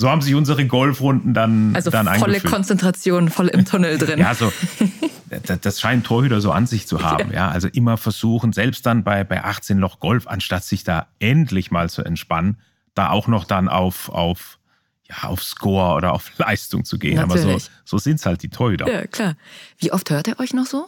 so 0.00 0.08
haben 0.08 0.22
sich 0.22 0.34
unsere 0.34 0.66
Golfrunden 0.66 1.34
dann 1.34 1.76
Also 1.76 1.90
dann 1.90 2.06
volle 2.06 2.36
eingeführt. 2.36 2.52
Konzentration, 2.52 3.28
voll 3.28 3.48
im 3.48 3.66
Tunnel 3.66 3.98
drin. 3.98 4.18
ja, 4.18 4.34
so, 4.34 4.50
das 5.60 5.78
scheint 5.78 6.06
Torhüter 6.06 6.40
so 6.40 6.52
an 6.52 6.66
sich 6.66 6.86
zu 6.86 7.02
haben. 7.02 7.30
Ja. 7.30 7.36
ja. 7.36 7.50
also 7.50 7.68
immer 7.68 7.98
versuchen, 7.98 8.54
selbst 8.54 8.86
dann 8.86 9.04
bei, 9.04 9.24
bei 9.24 9.44
18 9.44 9.76
Loch 9.76 10.00
Golf, 10.00 10.26
anstatt 10.26 10.64
sich 10.64 10.84
da 10.84 11.08
endlich 11.18 11.70
mal 11.70 11.90
zu 11.90 12.02
entspannen, 12.02 12.56
da 12.94 13.10
auch 13.10 13.28
noch 13.28 13.44
dann 13.44 13.68
auf, 13.68 14.08
auf, 14.08 14.58
ja, 15.06 15.28
auf 15.28 15.42
Score 15.42 15.96
oder 15.96 16.14
auf 16.14 16.32
Leistung 16.38 16.86
zu 16.86 16.98
gehen. 16.98 17.16
Natürlich. 17.16 17.44
Aber 17.44 17.58
so, 17.60 17.68
so 17.84 17.98
sind 17.98 18.16
es 18.16 18.24
halt 18.24 18.42
die 18.42 18.48
Torhüter. 18.48 18.90
Ja, 18.90 19.06
klar. 19.06 19.36
Wie 19.76 19.92
oft 19.92 20.08
hört 20.08 20.28
ihr 20.28 20.40
euch 20.40 20.54
noch 20.54 20.66
so? 20.66 20.86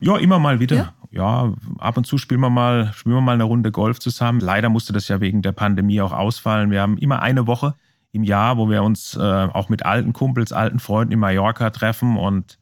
Ja, 0.00 0.16
immer 0.16 0.38
mal 0.38 0.58
wieder. 0.58 0.76
Ja? 0.76 0.94
ja, 1.10 1.52
ab 1.78 1.98
und 1.98 2.06
zu 2.06 2.16
spielen 2.16 2.40
wir 2.40 2.48
mal, 2.48 2.92
spielen 2.94 3.14
wir 3.14 3.20
mal 3.20 3.34
eine 3.34 3.44
Runde 3.44 3.70
Golf 3.70 4.00
zusammen. 4.00 4.40
Leider 4.40 4.70
musste 4.70 4.94
das 4.94 5.06
ja 5.08 5.20
wegen 5.20 5.42
der 5.42 5.52
Pandemie 5.52 6.00
auch 6.00 6.12
ausfallen. 6.12 6.70
Wir 6.70 6.80
haben 6.80 6.96
immer 6.96 7.20
eine 7.20 7.46
Woche 7.46 7.74
im 8.12 8.24
Jahr, 8.24 8.58
wo 8.58 8.68
wir 8.70 8.82
uns 8.82 9.16
äh, 9.16 9.20
auch 9.20 9.68
mit 9.68 9.84
alten 9.84 10.12
Kumpels, 10.12 10.52
alten 10.52 10.78
Freunden 10.78 11.12
in 11.12 11.18
Mallorca 11.18 11.70
treffen 11.70 12.16
und 12.16 12.58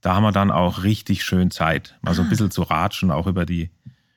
da 0.00 0.14
haben 0.16 0.22
wir 0.24 0.32
dann 0.32 0.50
auch 0.50 0.82
richtig 0.82 1.24
schön 1.24 1.50
Zeit, 1.50 1.96
mal 2.02 2.14
so 2.14 2.22
ein 2.22 2.26
ah. 2.26 2.30
bisschen 2.30 2.50
zu 2.50 2.62
ratschen, 2.62 3.10
auch 3.10 3.26
über 3.26 3.46
die, 3.46 3.70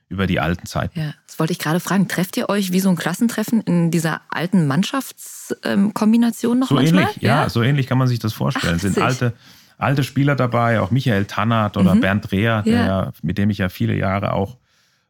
über 0.10 0.28
die 0.28 0.40
alten 0.40 0.66
Zeiten. 0.66 1.00
Ja, 1.00 1.14
das 1.28 1.40
wollte 1.40 1.54
ich 1.54 1.60
gerade 1.60 1.80
fragen. 1.80 2.08
Trefft 2.08 2.38
ihr 2.38 2.50
euch 2.50 2.72
wie 2.72 2.80
so 2.80 2.90
ein 2.90 2.96
Klassentreffen 2.96 3.62
in 3.62 3.92
dieser 3.92 4.22
alten 4.30 4.68
Mannschaftskombination 4.68 6.60
noch 6.60 6.70
so 6.70 6.76
manchmal? 6.76 7.04
Ähnlich, 7.04 7.22
ja? 7.22 7.44
ja? 7.44 7.50
so 7.50 7.62
ähnlich 7.62 7.88
kann 7.88 7.98
man 7.98 8.08
sich 8.08 8.20
das 8.20 8.34
vorstellen. 8.34 8.78
Es 8.78 8.82
sind 8.82 8.98
alte, 8.98 9.34
alte 9.78 10.04
Spieler 10.04 10.36
dabei, 10.36 10.80
auch 10.82 10.90
Michael 10.90 11.26
Tannert 11.26 11.78
oder 11.78 11.96
mhm. 11.96 12.02
Bernd 12.02 12.32
Dreher, 12.32 12.64
ja. 12.66 13.12
mit 13.22 13.38
dem 13.38 13.50
ich 13.52 13.60
ja 13.60 13.70
viele 13.70 13.96
Jahre 13.96 14.34
auch 14.34 14.58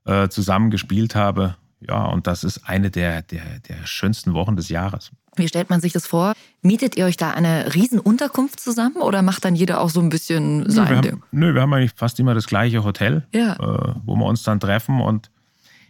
äh, 0.05 0.27
zusammen 0.27 0.71
gespielt 0.71 1.15
habe. 1.15 1.55
Ja, 1.87 2.05
und 2.05 2.27
das 2.27 2.43
ist 2.43 2.67
eine 2.67 2.91
der, 2.91 3.21
der, 3.21 3.59
der 3.67 3.85
schönsten 3.85 4.33
Wochen 4.33 4.55
des 4.55 4.69
Jahres. 4.69 5.11
Wie 5.37 5.47
stellt 5.47 5.69
man 5.69 5.81
sich 5.81 5.93
das 5.93 6.07
vor? 6.07 6.33
Mietet 6.61 6.97
ihr 6.97 7.05
euch 7.05 7.17
da 7.17 7.31
eine 7.31 7.73
Riesenunterkunft 7.73 8.59
zusammen 8.59 8.97
oder 8.97 9.21
macht 9.21 9.45
dann 9.45 9.55
jeder 9.55 9.81
auch 9.81 9.89
so 9.89 9.99
ein 9.99 10.09
bisschen 10.09 10.69
sein 10.69 10.85
nö, 10.85 11.03
wir 11.03 11.11
Haben, 11.11 11.23
nö, 11.31 11.53
wir 11.53 11.61
haben 11.61 11.73
eigentlich 11.73 11.93
fast 11.95 12.19
immer 12.19 12.33
das 12.33 12.47
gleiche 12.47 12.83
Hotel, 12.83 13.25
ja. 13.33 13.53
äh, 13.53 13.93
wo 14.05 14.15
wir 14.15 14.25
uns 14.25 14.43
dann 14.43 14.59
treffen. 14.59 15.01
Und 15.01 15.29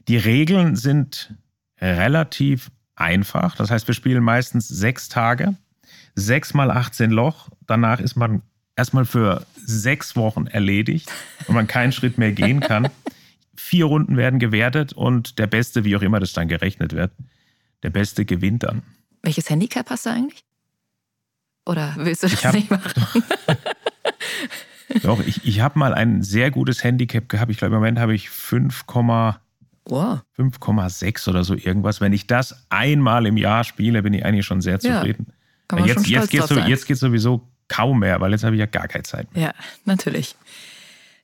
die 0.08 0.18
Regeln 0.18 0.76
sind 0.76 1.34
relativ 1.80 2.72
einfach. 2.96 3.56
Das 3.56 3.72
heißt, 3.72 3.88
wir 3.88 3.96
spielen 3.96 4.24
meistens 4.24 4.68
sechs 4.68 5.10
Tage, 5.10 5.56
sechs 6.16 6.54
mal 6.54 6.72
18 6.72 7.12
Loch. 7.12 7.50
Danach 7.68 8.00
ist 8.00 8.16
man 8.16 8.42
erstmal 8.76 9.06
für 9.06 9.46
sechs 9.56 10.16
Wochen 10.16 10.48
erledigt 10.48 11.12
und 11.48 11.56
man 11.56 11.68
keinen 11.68 11.92
Schritt 11.92 12.18
mehr 12.18 12.32
gehen 12.32 12.60
kann. 12.60 12.90
Vier 13.56 13.86
Runden 13.86 14.18
werden 14.18 14.40
gewertet 14.40 14.94
und 14.94 15.40
der 15.40 15.48
Beste, 15.48 15.84
wie 15.84 15.96
auch 15.96 16.02
immer 16.02 16.20
das 16.20 16.34
dann 16.34 16.48
gerechnet 16.48 16.94
wird, 16.94 17.12
der 17.84 17.90
Beste 17.90 18.26
gewinnt 18.26 18.64
dann. 18.64 18.84
Welches 19.26 19.50
Handicap 19.50 19.90
hast 19.90 20.06
du 20.06 20.12
eigentlich? 20.12 20.44
Oder 21.66 21.96
willst 21.98 22.24
du 22.24 22.28
das 22.28 22.46
hab, 22.46 22.54
nicht 22.54 22.70
machen? 22.70 23.24
Doch, 25.02 25.20
ich, 25.26 25.44
ich 25.44 25.62
habe 25.62 25.80
mal 25.80 25.96
ein 25.96 26.22
sehr 26.22 26.52
gutes 26.52 26.84
Handicap 26.84 27.28
gehabt. 27.28 27.50
Ich 27.52 27.58
glaube, 27.58 27.74
im 27.74 27.82
Moment 27.82 27.98
habe 27.98 28.14
ich 28.14 28.28
5,5,6 28.28 29.38
wow. 29.90 31.28
oder 31.28 31.44
so 31.44 31.56
irgendwas. 31.56 32.02
Wenn 32.02 32.14
ich 32.14 32.28
das 32.28 32.68
einmal 32.70 33.26
im 33.26 33.38
Jahr 33.38 33.64
spiele, 33.64 34.04
bin 34.04 34.14
ich 34.14 34.24
eigentlich 34.24 34.46
schon 34.46 34.62
sehr 34.62 34.80
zufrieden. 34.80 35.34
Ja, 35.72 35.80
jetzt 35.80 36.06
schon 36.06 36.14
jetzt 36.14 36.30
geht 36.30 36.44
so, 36.44 36.60
jetzt 36.60 36.86
geht 36.86 36.98
sowieso 36.98 37.42
kaum 37.68 38.00
mehr, 38.00 38.22
weil 38.22 38.32
jetzt 38.32 38.44
habe 38.44 38.56
ich 38.56 38.60
ja 38.60 38.68
gar 38.68 38.88
keine 38.88 39.04
Zeit 39.04 39.34
mehr. 39.34 39.46
Ja, 39.46 39.54
natürlich. 39.86 40.36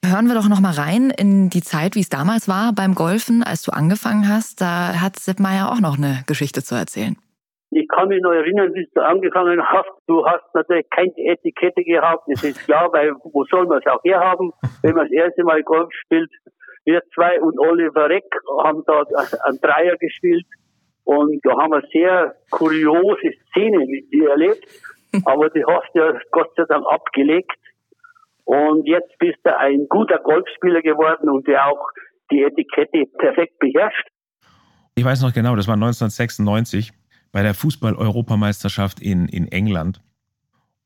Hören 0.03 0.25
wir 0.27 0.33
doch 0.33 0.49
noch 0.49 0.59
mal 0.59 0.73
rein 0.73 1.11
in 1.11 1.51
die 1.51 1.61
Zeit, 1.61 1.93
wie 1.93 2.01
es 2.01 2.09
damals 2.09 2.47
war 2.47 2.73
beim 2.73 2.95
Golfen, 2.95 3.43
als 3.43 3.61
du 3.61 3.71
angefangen 3.71 4.27
hast. 4.27 4.59
Da 4.59 4.99
hat 4.99 5.19
Sepp 5.19 5.39
Meier 5.39 5.71
auch 5.71 5.79
noch 5.79 5.97
eine 5.97 6.23
Geschichte 6.25 6.63
zu 6.63 6.73
erzählen. 6.73 7.15
Ich 7.73 7.87
kann 7.87 8.09
mich 8.09 8.21
noch 8.21 8.33
erinnern, 8.33 8.73
wie 8.73 8.85
du 8.93 9.01
angefangen 9.01 9.63
hast. 9.63 9.89
Du 10.05 10.25
hast 10.25 10.43
natürlich 10.53 10.89
keine 10.89 11.13
Etikette 11.15 11.83
gehabt. 11.83 12.23
Das 12.27 12.43
ist 12.43 12.65
klar, 12.65 12.91
weil 12.91 13.13
wo 13.23 13.45
soll 13.45 13.65
man 13.65 13.79
es 13.79 13.87
auch 13.87 14.03
herhaben, 14.03 14.51
wenn 14.81 14.93
man 14.93 15.05
das 15.05 15.13
erste 15.13 15.43
Mal 15.43 15.63
Golf 15.63 15.89
spielt? 16.03 16.29
Wir 16.83 17.01
zwei 17.15 17.39
und 17.39 17.57
Oliver 17.59 18.09
Reck 18.09 18.25
haben 18.61 18.83
da 18.85 19.03
einen 19.45 19.61
Dreier 19.61 19.95
gespielt. 19.95 20.45
Und 21.05 21.39
da 21.43 21.51
haben 21.57 21.71
wir 21.71 21.81
sehr 21.93 22.35
kuriose 22.51 23.31
Szenen 23.49 23.87
mit 23.87 24.11
dir 24.11 24.31
erlebt. 24.31 24.67
Aber 25.25 25.49
die 25.49 25.63
hast 25.65 25.89
du 25.93 25.99
ja 25.99 26.19
Gott 26.31 26.51
sei 26.57 26.65
Dank 26.67 26.85
abgelegt. 26.87 27.55
Und 28.43 28.85
jetzt 28.85 29.17
bist 29.17 29.39
du 29.43 29.57
ein 29.57 29.87
guter 29.87 30.17
Golfspieler 30.17 30.81
geworden 30.81 31.29
und 31.29 31.47
der 31.47 31.67
auch 31.67 31.87
die 32.31 32.43
Etikette 32.43 33.05
perfekt 33.17 33.59
beherrscht. 33.59 34.09
Ich 34.95 35.05
weiß 35.05 35.21
noch 35.21 35.33
genau, 35.33 35.55
das 35.55 35.67
war 35.69 35.75
1996 35.75 36.91
bei 37.31 37.43
der 37.43 37.53
Fußball-Europameisterschaft 37.53 38.99
in, 38.99 39.27
in 39.27 39.47
England. 39.51 40.01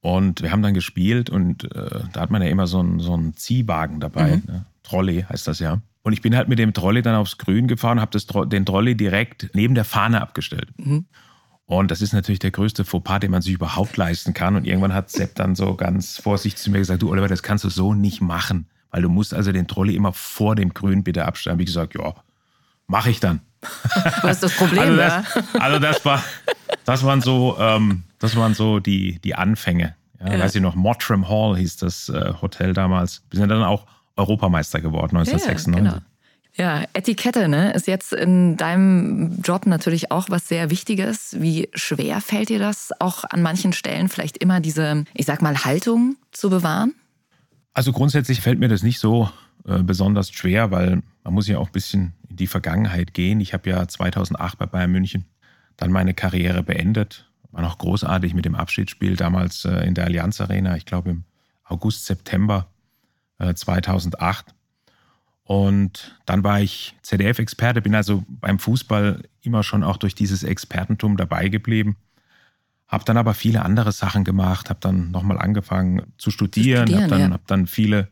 Und 0.01 0.41
wir 0.41 0.51
haben 0.51 0.61
dann 0.61 0.75
gespielt 0.75 1.29
und 1.29 1.63
äh, 1.75 2.01
da 2.13 2.21
hat 2.21 2.29
man 2.29 2.41
ja 2.41 2.49
immer 2.49 2.67
so 2.67 2.79
einen, 2.79 2.99
so 2.99 3.13
einen 3.13 3.33
Ziehwagen 3.33 3.99
dabei. 3.99 4.37
Mhm. 4.37 4.43
Ne? 4.45 4.65
Trolley 4.83 5.25
heißt 5.27 5.47
das 5.47 5.59
ja. 5.59 5.81
Und 6.03 6.13
ich 6.13 6.21
bin 6.21 6.35
halt 6.35 6.47
mit 6.47 6.59
dem 6.59 6.73
Trolley 6.73 7.01
dann 7.01 7.15
aufs 7.15 7.39
Grün 7.39 7.67
gefahren, 7.67 7.99
habe 7.99 8.47
den 8.47 8.65
Trolley 8.65 8.95
direkt 8.95 9.49
neben 9.53 9.73
der 9.73 9.85
Fahne 9.85 10.21
abgestellt. 10.21 10.69
Mhm. 10.77 11.05
Und 11.65 11.89
das 11.89 12.03
ist 12.03 12.13
natürlich 12.13 12.37
der 12.37 12.51
größte 12.51 12.85
Fauxpas, 12.85 13.19
den 13.19 13.31
man 13.31 13.41
sich 13.41 13.53
überhaupt 13.53 13.97
leisten 13.97 14.35
kann. 14.35 14.55
Und 14.55 14.67
irgendwann 14.67 14.93
hat 14.93 15.09
Sepp 15.09 15.33
dann 15.33 15.55
so 15.55 15.73
ganz 15.73 16.17
vorsichtig 16.17 16.61
zu 16.61 16.69
mir 16.69 16.77
gesagt, 16.77 17.01
du 17.01 17.09
Oliver, 17.09 17.27
das 17.27 17.41
kannst 17.41 17.63
du 17.63 17.69
so 17.69 17.95
nicht 17.95 18.21
machen. 18.21 18.67
Weil 18.91 19.01
du 19.01 19.09
musst 19.09 19.33
also 19.33 19.51
den 19.51 19.67
Trolley 19.67 19.95
immer 19.95 20.13
vor 20.13 20.55
dem 20.55 20.75
Grün 20.75 21.03
bitte 21.03 21.25
abstellen. 21.25 21.57
Wie 21.57 21.65
gesagt, 21.65 21.95
ja, 21.95 22.13
mache 22.85 23.09
ich 23.09 23.19
dann. 23.19 23.41
Was 24.21 24.37
ist 24.37 24.43
das 24.43 24.55
Problem? 24.55 24.79
also, 24.79 24.97
das, 24.97 25.35
also 25.59 25.79
das 25.79 26.05
war, 26.05 26.23
das 26.85 27.03
waren 27.03 27.21
so, 27.21 27.57
ähm, 27.59 28.03
das 28.19 28.35
waren 28.35 28.53
so 28.53 28.79
die, 28.79 29.19
die 29.19 29.35
Anfänge. 29.35 29.95
Ja, 30.19 30.33
ja. 30.33 30.39
Weiß 30.39 30.55
ich 30.55 30.61
noch, 30.61 30.75
Mottram 30.75 31.27
Hall 31.29 31.57
hieß 31.57 31.77
das 31.77 32.09
äh, 32.09 32.33
Hotel 32.41 32.73
damals. 32.73 33.23
Wir 33.29 33.39
sind 33.39 33.49
dann 33.49 33.63
auch 33.63 33.85
Europameister 34.15 34.81
geworden, 34.81 35.17
1996. 35.17 35.75
Ja, 35.75 35.79
genau. 35.79 36.05
Ja, 36.57 36.85
Etikette 36.93 37.49
ne, 37.49 37.73
ist 37.73 37.85
jetzt 37.85 38.13
in 38.13 38.55
deinem 38.55 39.41
Job 39.41 39.65
natürlich 39.65 40.11
auch 40.11 40.29
was 40.29 40.47
sehr 40.47 40.69
Wichtiges. 40.69 41.35
Wie 41.37 41.69
schwer 41.73 42.21
fällt 42.21 42.47
dir 42.47 42.59
das, 42.59 42.91
auch 42.99 43.25
an 43.25 43.41
manchen 43.41 43.73
Stellen 43.73 44.07
vielleicht 44.07 44.37
immer 44.37 44.61
diese, 44.61 45.03
ich 45.13 45.25
sag 45.25 45.41
mal, 45.41 45.65
Haltung 45.65 46.15
zu 46.31 46.49
bewahren? 46.49 46.93
Also 47.73 47.91
grundsätzlich 47.91 48.39
fällt 48.39 48.59
mir 48.59 48.69
das 48.69 48.83
nicht 48.83 48.99
so 48.99 49.29
äh, 49.67 49.83
besonders 49.83 50.31
schwer, 50.31 50.71
weil 50.71 51.01
man 51.23 51.33
muss 51.33 51.47
ja 51.47 51.57
auch 51.57 51.67
ein 51.67 51.73
bisschen 51.73 52.13
in 52.29 52.35
die 52.35 52.47
Vergangenheit 52.47 53.13
gehen. 53.13 53.39
Ich 53.39 53.53
habe 53.53 53.69
ja 53.69 53.87
2008 53.87 54.57
bei 54.57 54.65
Bayern 54.65 54.91
München 54.91 55.25
dann 55.77 55.91
meine 55.91 56.13
Karriere 56.13 56.63
beendet. 56.63 57.29
War 57.51 57.61
noch 57.61 57.77
großartig 57.77 58.33
mit 58.33 58.45
dem 58.45 58.55
Abschiedsspiel 58.55 59.15
damals 59.15 59.65
äh, 59.65 59.85
in 59.85 59.93
der 59.93 60.05
Allianz 60.05 60.39
Arena, 60.41 60.75
ich 60.75 60.85
glaube 60.85 61.09
im 61.09 61.23
August, 61.63 62.05
September 62.05 62.67
äh, 63.39 63.53
2008. 63.53 64.53
Und 65.43 66.19
dann 66.25 66.43
war 66.43 66.59
ich 66.59 66.95
ZDF-Experte, 67.03 67.81
bin 67.81 67.93
also 67.93 68.23
beim 68.27 68.57
Fußball 68.57 69.23
immer 69.41 69.63
schon 69.63 69.83
auch 69.83 69.97
durch 69.97 70.15
dieses 70.15 70.43
Expertentum 70.43 71.17
dabei 71.17 71.49
geblieben. 71.49 71.97
Habe 72.87 73.05
dann 73.05 73.17
aber 73.17 73.33
viele 73.33 73.63
andere 73.63 73.91
Sachen 73.91 74.23
gemacht, 74.23 74.69
habe 74.69 74.79
dann 74.79 75.11
nochmal 75.11 75.37
angefangen 75.37 76.13
zu 76.17 76.31
studieren, 76.31 76.93
habe 76.93 77.07
dann, 77.07 77.19
ja. 77.19 77.29
hab 77.29 77.47
dann 77.47 77.67
viele, 77.67 78.09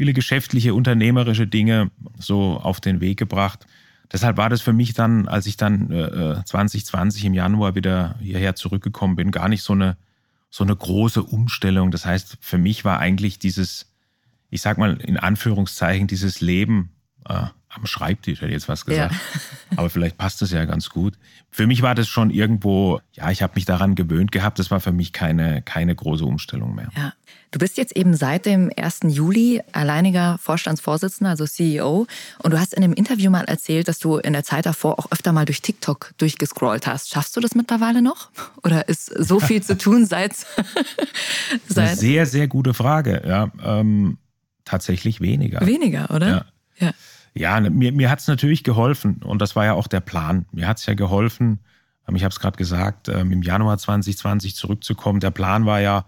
viele 0.00 0.14
geschäftliche, 0.14 0.72
unternehmerische 0.72 1.46
Dinge 1.46 1.90
so 2.18 2.58
auf 2.58 2.80
den 2.80 3.02
Weg 3.02 3.18
gebracht. 3.18 3.66
Deshalb 4.10 4.38
war 4.38 4.48
das 4.48 4.62
für 4.62 4.72
mich 4.72 4.94
dann, 4.94 5.28
als 5.28 5.44
ich 5.44 5.58
dann 5.58 5.90
äh, 5.90 6.42
2020 6.42 7.26
im 7.26 7.34
Januar 7.34 7.74
wieder 7.74 8.16
hierher 8.18 8.54
zurückgekommen 8.54 9.14
bin, 9.14 9.30
gar 9.30 9.50
nicht 9.50 9.62
so 9.62 9.74
eine, 9.74 9.98
so 10.48 10.64
eine 10.64 10.74
große 10.74 11.22
Umstellung. 11.22 11.90
Das 11.90 12.06
heißt, 12.06 12.38
für 12.40 12.56
mich 12.56 12.82
war 12.82 12.98
eigentlich 12.98 13.38
dieses, 13.38 13.92
ich 14.48 14.62
sag 14.62 14.78
mal 14.78 14.96
in 15.02 15.18
Anführungszeichen, 15.18 16.06
dieses 16.06 16.40
Leben 16.40 16.92
äh, 17.28 17.48
am 17.70 17.86
Schreibtisch, 17.86 18.40
hätte 18.40 18.48
ich 18.48 18.54
jetzt 18.54 18.68
was 18.68 18.84
gesagt. 18.84 19.14
Ja. 19.14 19.20
Aber 19.76 19.90
vielleicht 19.90 20.18
passt 20.18 20.42
das 20.42 20.50
ja 20.50 20.64
ganz 20.64 20.90
gut. 20.90 21.14
Für 21.50 21.66
mich 21.66 21.82
war 21.82 21.94
das 21.94 22.08
schon 22.08 22.30
irgendwo, 22.30 23.00
ja, 23.12 23.30
ich 23.30 23.42
habe 23.42 23.52
mich 23.54 23.64
daran 23.64 23.94
gewöhnt 23.94 24.32
gehabt. 24.32 24.58
Das 24.58 24.70
war 24.70 24.80
für 24.80 24.92
mich 24.92 25.12
keine, 25.12 25.62
keine 25.62 25.94
große 25.94 26.24
Umstellung 26.24 26.74
mehr. 26.74 26.88
Ja. 26.96 27.12
Du 27.52 27.58
bist 27.58 27.76
jetzt 27.76 27.96
eben 27.96 28.14
seit 28.14 28.46
dem 28.46 28.70
1. 28.76 29.00
Juli 29.08 29.62
alleiniger 29.72 30.38
Vorstandsvorsitzender, 30.38 31.30
also 31.30 31.46
CEO. 31.46 32.06
Und 32.38 32.50
du 32.52 32.60
hast 32.60 32.74
in 32.74 32.84
einem 32.84 32.92
Interview 32.92 33.30
mal 33.30 33.44
erzählt, 33.44 33.88
dass 33.88 33.98
du 33.98 34.18
in 34.18 34.32
der 34.32 34.44
Zeit 34.44 34.66
davor 34.66 34.98
auch 34.98 35.10
öfter 35.10 35.32
mal 35.32 35.44
durch 35.44 35.60
TikTok 35.62 36.12
durchgescrollt 36.18 36.86
hast. 36.86 37.10
Schaffst 37.10 37.36
du 37.36 37.40
das 37.40 37.54
mittlerweile 37.54 38.02
noch? 38.02 38.30
Oder 38.64 38.88
ist 38.88 39.06
so 39.06 39.40
viel 39.40 39.62
zu 39.62 39.76
tun 39.78 40.06
seit. 40.06 40.34
seit 41.68 41.88
Eine 41.88 41.96
sehr, 41.96 42.26
sehr 42.26 42.48
gute 42.48 42.74
Frage. 42.74 43.22
Ja, 43.26 43.50
ähm, 43.64 44.18
tatsächlich 44.64 45.20
weniger. 45.20 45.64
Weniger, 45.66 46.10
oder? 46.10 46.28
Ja. 46.28 46.44
ja. 46.86 46.92
Ja, 47.34 47.60
ne, 47.60 47.70
mir, 47.70 47.92
mir 47.92 48.10
hat 48.10 48.20
es 48.20 48.28
natürlich 48.28 48.64
geholfen 48.64 49.22
und 49.22 49.40
das 49.40 49.56
war 49.56 49.64
ja 49.64 49.74
auch 49.74 49.86
der 49.86 50.00
Plan. 50.00 50.46
Mir 50.52 50.66
hat 50.66 50.78
es 50.78 50.86
ja 50.86 50.94
geholfen, 50.94 51.60
ähm, 52.08 52.16
ich 52.16 52.24
habe 52.24 52.32
es 52.32 52.40
gerade 52.40 52.56
gesagt, 52.56 53.08
ähm, 53.08 53.32
im 53.32 53.42
Januar 53.42 53.78
2020 53.78 54.54
zurückzukommen. 54.54 55.20
Der 55.20 55.30
Plan 55.30 55.66
war 55.66 55.80
ja 55.80 56.06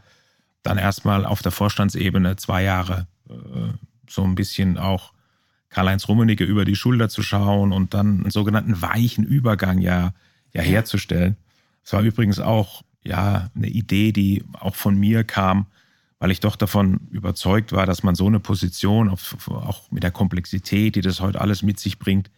dann 0.63 0.79
erstmal 0.79 1.25
auf 1.25 1.43
der 1.43 1.53
Vorstandsebene 1.53 2.37
zwei 2.37 2.63
Jahre 2.63 3.07
äh, 3.29 3.35
so 4.09 4.25
ein 4.25 4.35
bisschen 4.35 4.79
auch 4.79 5.13
Karl-Heinz 5.71 6.07
Rummenigge 6.07 6.45
über 6.45 6.65
die 6.65 6.77
Schulter 6.77 7.09
zu 7.09 7.23
schauen 7.23 7.73
und 7.73 7.95
dann 7.95 8.21
einen 8.21 8.31
sogenannten 8.31 8.83
weichen 8.83 9.25
Übergang 9.25 9.79
ja, 9.79 10.13
ja 10.53 10.63
herzustellen. 10.63 11.37
Es 11.83 11.93
war 11.93 12.03
übrigens 12.03 12.39
auch 12.39 12.83
ja 13.05 13.51
eine 13.57 13.69
Idee, 13.69 14.13
die 14.13 14.45
auch 14.53 14.77
von 14.77 14.97
mir 14.97 15.25
kam, 15.25 15.67
weil 16.23 16.31
ich 16.31 16.39
doch 16.39 16.55
davon 16.55 17.01
überzeugt 17.11 17.73
war, 17.73 17.85
dass 17.85 18.05
man 18.05 18.15
so 18.15 18.29
eine 18.29 18.39
Position, 18.39 19.09
auch 19.09 19.91
mit 19.91 20.05
der 20.05 20.13
Komplexität, 20.13 20.95
die 20.95 21.01
das 21.01 21.21
heute 21.21 21.41
alles 21.41 21.65
mit 21.65 21.81
sich 21.81 21.99
bringt, 21.99 22.31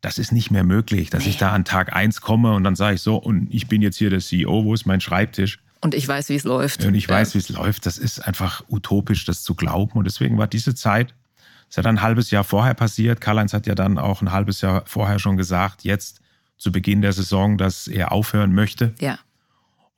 das 0.00 0.16
ist 0.16 0.32
nicht 0.32 0.50
mehr 0.50 0.64
möglich, 0.64 1.10
dass 1.10 1.24
nee. 1.24 1.28
ich 1.28 1.36
da 1.36 1.52
an 1.52 1.66
Tag 1.66 1.94
eins 1.94 2.22
komme 2.22 2.54
und 2.54 2.64
dann 2.64 2.76
sage 2.76 2.94
ich 2.94 3.02
so, 3.02 3.16
und 3.16 3.52
ich 3.52 3.68
bin 3.68 3.82
jetzt 3.82 3.98
hier 3.98 4.08
der 4.08 4.20
CEO, 4.20 4.64
wo 4.64 4.72
ist 4.72 4.86
mein 4.86 5.02
Schreibtisch? 5.02 5.58
Und 5.82 5.94
ich 5.94 6.08
weiß, 6.08 6.30
wie 6.30 6.36
es 6.36 6.44
läuft. 6.44 6.82
Und 6.86 6.94
ich 6.94 7.06
weiß, 7.06 7.34
wie 7.34 7.40
es 7.40 7.50
läuft. 7.50 7.84
Das 7.84 7.98
ist 7.98 8.20
einfach 8.20 8.64
utopisch, 8.70 9.26
das 9.26 9.42
zu 9.42 9.54
glauben. 9.54 9.98
Und 9.98 10.04
deswegen 10.04 10.38
war 10.38 10.46
diese 10.46 10.74
Zeit, 10.74 11.10
das 11.10 11.68
ist 11.68 11.76
ja 11.76 11.82
dann 11.82 11.98
ein 11.98 12.02
halbes 12.02 12.30
Jahr 12.30 12.42
vorher 12.42 12.72
passiert. 12.72 13.20
Karl-Heinz 13.20 13.52
hat 13.52 13.66
ja 13.66 13.74
dann 13.74 13.98
auch 13.98 14.22
ein 14.22 14.32
halbes 14.32 14.62
Jahr 14.62 14.82
vorher 14.86 15.18
schon 15.18 15.36
gesagt, 15.36 15.84
jetzt 15.84 16.22
zu 16.56 16.72
Beginn 16.72 17.02
der 17.02 17.12
Saison, 17.12 17.58
dass 17.58 17.86
er 17.86 18.12
aufhören 18.12 18.54
möchte. 18.54 18.94
Ja. 18.98 19.18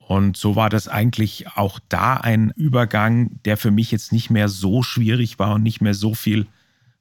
Und 0.07 0.37
so 0.37 0.55
war 0.55 0.69
das 0.69 0.87
eigentlich 0.87 1.47
auch 1.55 1.79
da 1.89 2.13
ein 2.13 2.51
Übergang, 2.55 3.41
der 3.43 3.57
für 3.57 3.71
mich 3.71 3.91
jetzt 3.91 4.13
nicht 4.13 4.29
mehr 4.29 4.47
so 4.47 4.81
schwierig 4.81 5.37
war 5.37 5.55
und 5.55 5.63
nicht 5.63 5.81
mehr 5.81 5.93
so 5.93 6.13
viel 6.13 6.47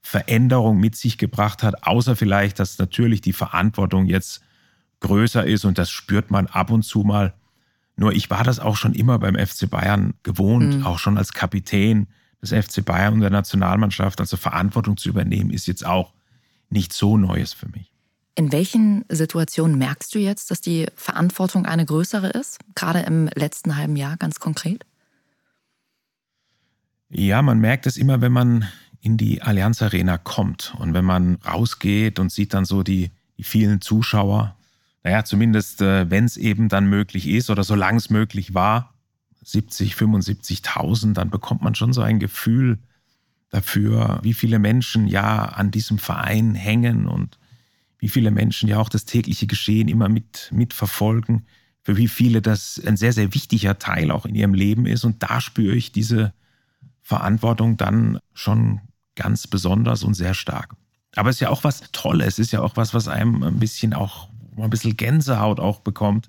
Veränderung 0.02 0.80
mit 0.80 0.96
sich 0.96 1.16
gebracht 1.16 1.62
hat, 1.62 1.86
außer 1.86 2.16
vielleicht, 2.16 2.58
dass 2.58 2.78
natürlich 2.78 3.20
die 3.20 3.32
Verantwortung 3.32 4.06
jetzt 4.06 4.42
größer 4.98 5.46
ist 5.46 5.64
und 5.64 5.78
das 5.78 5.88
spürt 5.88 6.32
man 6.32 6.48
ab 6.48 6.72
und 6.72 6.82
zu 6.82 7.04
mal. 7.04 7.32
Nur 7.94 8.12
ich 8.12 8.28
war 8.28 8.42
das 8.42 8.58
auch 8.58 8.76
schon 8.76 8.92
immer 8.92 9.20
beim 9.20 9.36
FC 9.36 9.70
Bayern 9.70 10.14
gewohnt, 10.25 10.78
mhm. 10.78 10.84
auch 10.84 10.98
schon 10.98 11.16
als 11.16 11.32
Kapitän 11.32 12.08
des 12.42 12.50
FC 12.50 12.84
Bayern 12.84 13.14
und 13.14 13.20
der 13.20 13.30
Nationalmannschaft. 13.30 14.18
Also 14.18 14.36
Verantwortung 14.36 14.96
zu 14.96 15.08
übernehmen, 15.08 15.50
ist 15.50 15.68
jetzt 15.68 15.86
auch 15.86 16.12
nicht 16.70 16.92
so 16.92 17.16
Neues 17.16 17.52
für 17.52 17.68
mich. 17.68 17.95
In 18.38 18.52
welchen 18.52 19.06
Situationen 19.08 19.78
merkst 19.78 20.14
du 20.14 20.18
jetzt, 20.18 20.50
dass 20.50 20.60
die 20.60 20.86
Verantwortung 20.94 21.64
eine 21.64 21.86
größere 21.86 22.28
ist? 22.28 22.58
Gerade 22.74 23.00
im 23.00 23.30
letzten 23.34 23.76
halben 23.76 23.96
Jahr 23.96 24.18
ganz 24.18 24.40
konkret? 24.40 24.84
Ja, 27.08 27.40
man 27.40 27.58
merkt 27.58 27.86
es 27.86 27.96
immer, 27.96 28.20
wenn 28.20 28.32
man 28.32 28.68
in 29.00 29.16
die 29.16 29.40
Allianz 29.40 29.80
Arena 29.80 30.18
kommt 30.18 30.74
und 30.78 30.92
wenn 30.92 31.04
man 31.04 31.36
rausgeht 31.46 32.18
und 32.18 32.30
sieht 32.30 32.52
dann 32.52 32.66
so 32.66 32.82
die, 32.82 33.10
die 33.38 33.42
vielen 33.42 33.80
Zuschauer. 33.80 34.54
Naja, 35.02 35.24
zumindest 35.24 35.80
äh, 35.80 36.10
wenn 36.10 36.26
es 36.26 36.36
eben 36.36 36.68
dann 36.68 36.90
möglich 36.90 37.28
ist 37.28 37.48
oder 37.48 37.64
solange 37.64 37.96
es 37.96 38.10
möglich 38.10 38.52
war, 38.52 38.92
70, 39.44 39.94
75.000, 39.94 41.14
dann 41.14 41.30
bekommt 41.30 41.62
man 41.62 41.74
schon 41.74 41.94
so 41.94 42.02
ein 42.02 42.18
Gefühl 42.18 42.78
dafür, 43.48 44.18
wie 44.22 44.34
viele 44.34 44.58
Menschen 44.58 45.06
ja 45.06 45.44
an 45.44 45.70
diesem 45.70 45.98
Verein 45.98 46.54
hängen 46.54 47.06
und 47.06 47.38
wie 47.98 48.08
viele 48.08 48.30
Menschen 48.30 48.68
ja 48.68 48.78
auch 48.78 48.88
das 48.88 49.04
tägliche 49.04 49.46
Geschehen 49.46 49.88
immer 49.88 50.08
mit 50.08 50.50
mitverfolgen, 50.52 51.46
für 51.82 51.96
wie 51.96 52.08
viele 52.08 52.42
das 52.42 52.80
ein 52.84 52.96
sehr, 52.96 53.12
sehr 53.12 53.32
wichtiger 53.32 53.78
Teil 53.78 54.10
auch 54.10 54.26
in 54.26 54.34
ihrem 54.34 54.54
Leben 54.54 54.86
ist. 54.86 55.04
Und 55.04 55.22
da 55.22 55.40
spüre 55.40 55.76
ich 55.76 55.92
diese 55.92 56.32
Verantwortung 57.02 57.76
dann 57.76 58.18
schon 58.34 58.80
ganz 59.14 59.46
besonders 59.46 60.02
und 60.02 60.14
sehr 60.14 60.34
stark. 60.34 60.74
Aber 61.14 61.30
es 61.30 61.36
ist 61.36 61.40
ja 61.40 61.50
auch 61.50 61.64
was 61.64 61.80
Tolles, 61.92 62.34
es 62.34 62.38
ist 62.40 62.52
ja 62.52 62.60
auch 62.60 62.76
was, 62.76 62.92
was 62.92 63.08
einem 63.08 63.42
ein 63.42 63.58
bisschen 63.58 63.94
auch 63.94 64.28
ein 64.58 64.70
bisschen 64.70 64.96
Gänsehaut 64.96 65.60
auch 65.60 65.80
bekommt, 65.80 66.28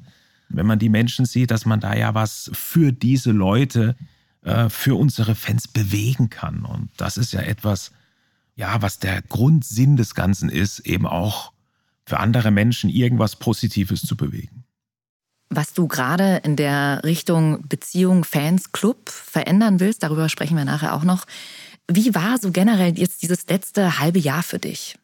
wenn 0.49 0.65
man 0.65 0.79
die 0.79 0.89
Menschen 0.89 1.25
sieht, 1.25 1.51
dass 1.51 1.65
man 1.65 1.79
da 1.79 1.95
ja 1.95 2.13
was 2.13 2.49
für 2.53 2.91
diese 2.91 3.31
Leute, 3.31 3.95
äh, 4.43 4.69
für 4.69 4.95
unsere 4.95 5.35
Fans 5.35 5.67
bewegen 5.67 6.29
kann. 6.29 6.65
Und 6.65 6.89
das 6.97 7.17
ist 7.17 7.33
ja 7.33 7.41
etwas, 7.41 7.91
ja, 8.55 8.81
was 8.81 8.99
der 8.99 9.21
Grundsinn 9.21 9.97
des 9.97 10.15
Ganzen 10.15 10.49
ist, 10.49 10.79
eben 10.79 11.05
auch 11.05 11.51
für 12.07 12.19
andere 12.19 12.51
Menschen 12.51 12.89
irgendwas 12.89 13.35
Positives 13.35 14.01
zu 14.01 14.15
bewegen. 14.15 14.63
Was 15.49 15.73
du 15.73 15.87
gerade 15.87 16.37
in 16.43 16.55
der 16.55 17.01
Richtung 17.03 17.67
Beziehung, 17.67 18.23
Fans, 18.23 18.71
Club 18.71 19.09
verändern 19.09 19.81
willst, 19.81 20.03
darüber 20.03 20.29
sprechen 20.29 20.57
wir 20.57 20.65
nachher 20.65 20.93
auch 20.93 21.03
noch. 21.03 21.25
Wie 21.89 22.15
war 22.15 22.37
so 22.37 22.51
generell 22.51 22.97
jetzt 22.97 23.21
dieses 23.23 23.47
letzte 23.47 23.99
halbe 23.99 24.19
Jahr 24.19 24.41
für 24.41 24.57
dich? 24.57 24.97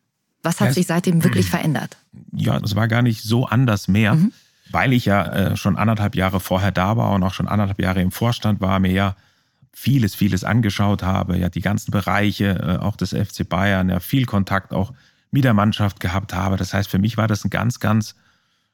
Was 0.44 0.62
hat 0.62 0.70
ja, 0.70 0.74
sich 0.74 0.88
seitdem 0.88 1.24
wirklich 1.24 1.50
verändert? 1.50 1.98
Ja, 2.32 2.58
es 2.58 2.76
war 2.76 2.88
gar 2.88 3.02
nicht 3.02 3.22
so 3.22 3.46
anders 3.46 3.90
mehr, 3.90 4.16
mhm. 4.16 4.32
weil 4.72 4.94
ich 4.94 5.06
ja 5.06 5.26
äh, 5.26 5.58
schon 5.58 5.78
anderthalb 5.78 6.16
Jahre 6.16 6.40
vorher 6.40 6.72
da 6.72 6.96
war 6.96 7.12
und 7.12 7.24
auch 7.24 7.34
schon 7.34 7.50
anderthalb 7.50 7.82
Jahre 7.82 8.02
im 8.02 8.12
Vorstand 8.12 8.62
war, 8.62 8.80
mir 8.80 8.92
ja 8.92 9.16
vieles, 9.74 10.16
vieles 10.16 10.46
angeschaut 10.46 11.04
habe, 11.04 11.38
ja 11.38 11.50
die 11.50 11.62
ganzen 11.62 11.92
Bereiche 11.92 12.80
äh, 12.80 12.84
auch 12.84 12.96
des 12.96 13.10
FC 13.10 13.48
Bayern, 13.48 13.90
ja 13.90 14.00
viel 14.00 14.26
Kontakt 14.26 14.74
auch 14.74 14.94
mit 15.34 15.44
der 15.44 15.56
Mannschaft 15.56 16.00
gehabt 16.00 16.34
habe. 16.34 16.58
Das 16.58 16.74
heißt, 16.76 16.90
für 16.90 17.00
mich 17.00 17.18
war 17.18 17.28
das 17.28 17.44
ein 17.44 17.50
ganz, 17.50 17.80
ganz 17.80 18.16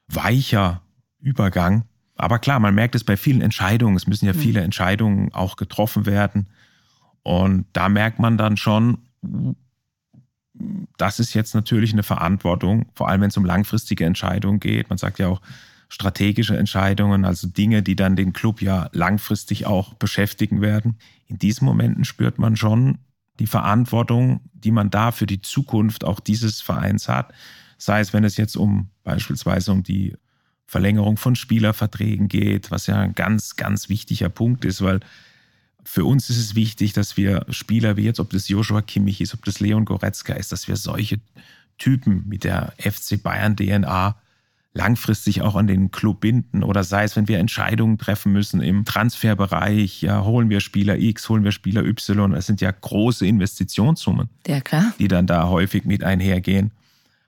weicher 0.08 0.82
Übergang. 1.18 1.84
Aber 2.16 2.38
klar, 2.38 2.60
man 2.60 2.74
merkt 2.74 2.94
es 2.94 3.02
bei 3.02 3.16
vielen 3.16 3.40
Entscheidungen. 3.40 3.96
Es 3.96 4.06
müssen 4.06 4.26
ja 4.26 4.34
mhm. 4.34 4.38
viele 4.38 4.60
Entscheidungen 4.60 5.32
auch 5.32 5.56
getroffen 5.56 6.04
werden. 6.04 6.48
Und 7.22 7.64
da 7.72 7.88
merkt 7.88 8.18
man 8.18 8.36
dann 8.36 8.58
schon, 8.58 8.98
das 10.98 11.18
ist 11.18 11.32
jetzt 11.32 11.54
natürlich 11.54 11.94
eine 11.94 12.02
Verantwortung, 12.02 12.90
vor 12.94 13.08
allem 13.08 13.22
wenn 13.22 13.30
es 13.30 13.36
um 13.38 13.46
langfristige 13.46 14.04
Entscheidungen 14.04 14.60
geht. 14.60 14.90
Man 14.90 14.98
sagt 14.98 15.18
ja 15.18 15.28
auch 15.28 15.40
strategische 15.88 16.58
Entscheidungen, 16.58 17.24
also 17.24 17.48
Dinge, 17.48 17.82
die 17.82 17.96
dann 17.96 18.16
den 18.16 18.34
Club 18.34 18.60
ja 18.60 18.90
langfristig 18.92 19.64
auch 19.64 19.94
beschäftigen 19.94 20.60
werden. 20.60 20.98
In 21.26 21.38
diesen 21.38 21.64
Momenten 21.64 22.04
spürt 22.04 22.38
man 22.38 22.56
schon 22.56 22.98
die 23.40 23.46
Verantwortung, 23.46 24.40
die 24.52 24.70
man 24.70 24.90
da 24.90 25.10
für 25.10 25.26
die 25.26 25.40
Zukunft 25.40 26.04
auch 26.04 26.20
dieses 26.20 26.60
Vereins 26.60 27.08
hat. 27.08 27.32
Sei 27.78 28.00
es, 28.00 28.12
wenn 28.12 28.22
es 28.22 28.36
jetzt 28.36 28.56
um 28.56 28.90
beispielsweise 29.02 29.72
um 29.72 29.82
die 29.82 30.14
Verlängerung 30.66 31.16
von 31.16 31.34
Spielerverträgen 31.34 32.28
geht, 32.28 32.70
was 32.70 32.86
ja 32.86 33.00
ein 33.00 33.14
ganz, 33.14 33.56
ganz 33.56 33.88
wichtiger 33.88 34.28
Punkt 34.28 34.64
ist, 34.64 34.82
weil 34.82 35.00
für 35.84 36.04
uns 36.04 36.28
ist 36.28 36.36
es 36.36 36.54
wichtig, 36.54 36.92
dass 36.92 37.16
wir 37.16 37.46
Spieler 37.48 37.96
wie 37.96 38.04
jetzt, 38.04 38.20
ob 38.20 38.30
das 38.30 38.48
Joshua 38.48 38.82
Kimmich 38.82 39.20
ist, 39.20 39.34
ob 39.34 39.44
das 39.46 39.58
Leon 39.58 39.86
Goretzka 39.86 40.34
ist, 40.34 40.52
dass 40.52 40.68
wir 40.68 40.76
solche 40.76 41.18
Typen 41.78 42.28
mit 42.28 42.44
der 42.44 42.74
FC 42.78 43.20
Bayern 43.20 43.56
DNA 43.56 44.14
langfristig 44.72 45.42
auch 45.42 45.56
an 45.56 45.66
den 45.66 45.90
Club 45.90 46.20
binden 46.20 46.62
oder 46.62 46.84
sei 46.84 47.04
es, 47.04 47.16
wenn 47.16 47.26
wir 47.26 47.38
Entscheidungen 47.38 47.98
treffen 47.98 48.32
müssen 48.32 48.60
im 48.60 48.84
Transferbereich, 48.84 50.02
ja, 50.02 50.22
holen 50.22 50.48
wir 50.48 50.60
Spieler 50.60 50.96
X, 50.96 51.28
holen 51.28 51.42
wir 51.42 51.50
Spieler 51.50 51.84
Y, 51.84 52.32
das 52.32 52.46
sind 52.46 52.60
ja 52.60 52.70
große 52.70 53.26
Investitionssummen, 53.26 54.28
ja, 54.46 54.60
klar. 54.60 54.92
die 54.98 55.08
dann 55.08 55.26
da 55.26 55.48
häufig 55.48 55.84
mit 55.84 56.04
einhergehen. 56.04 56.70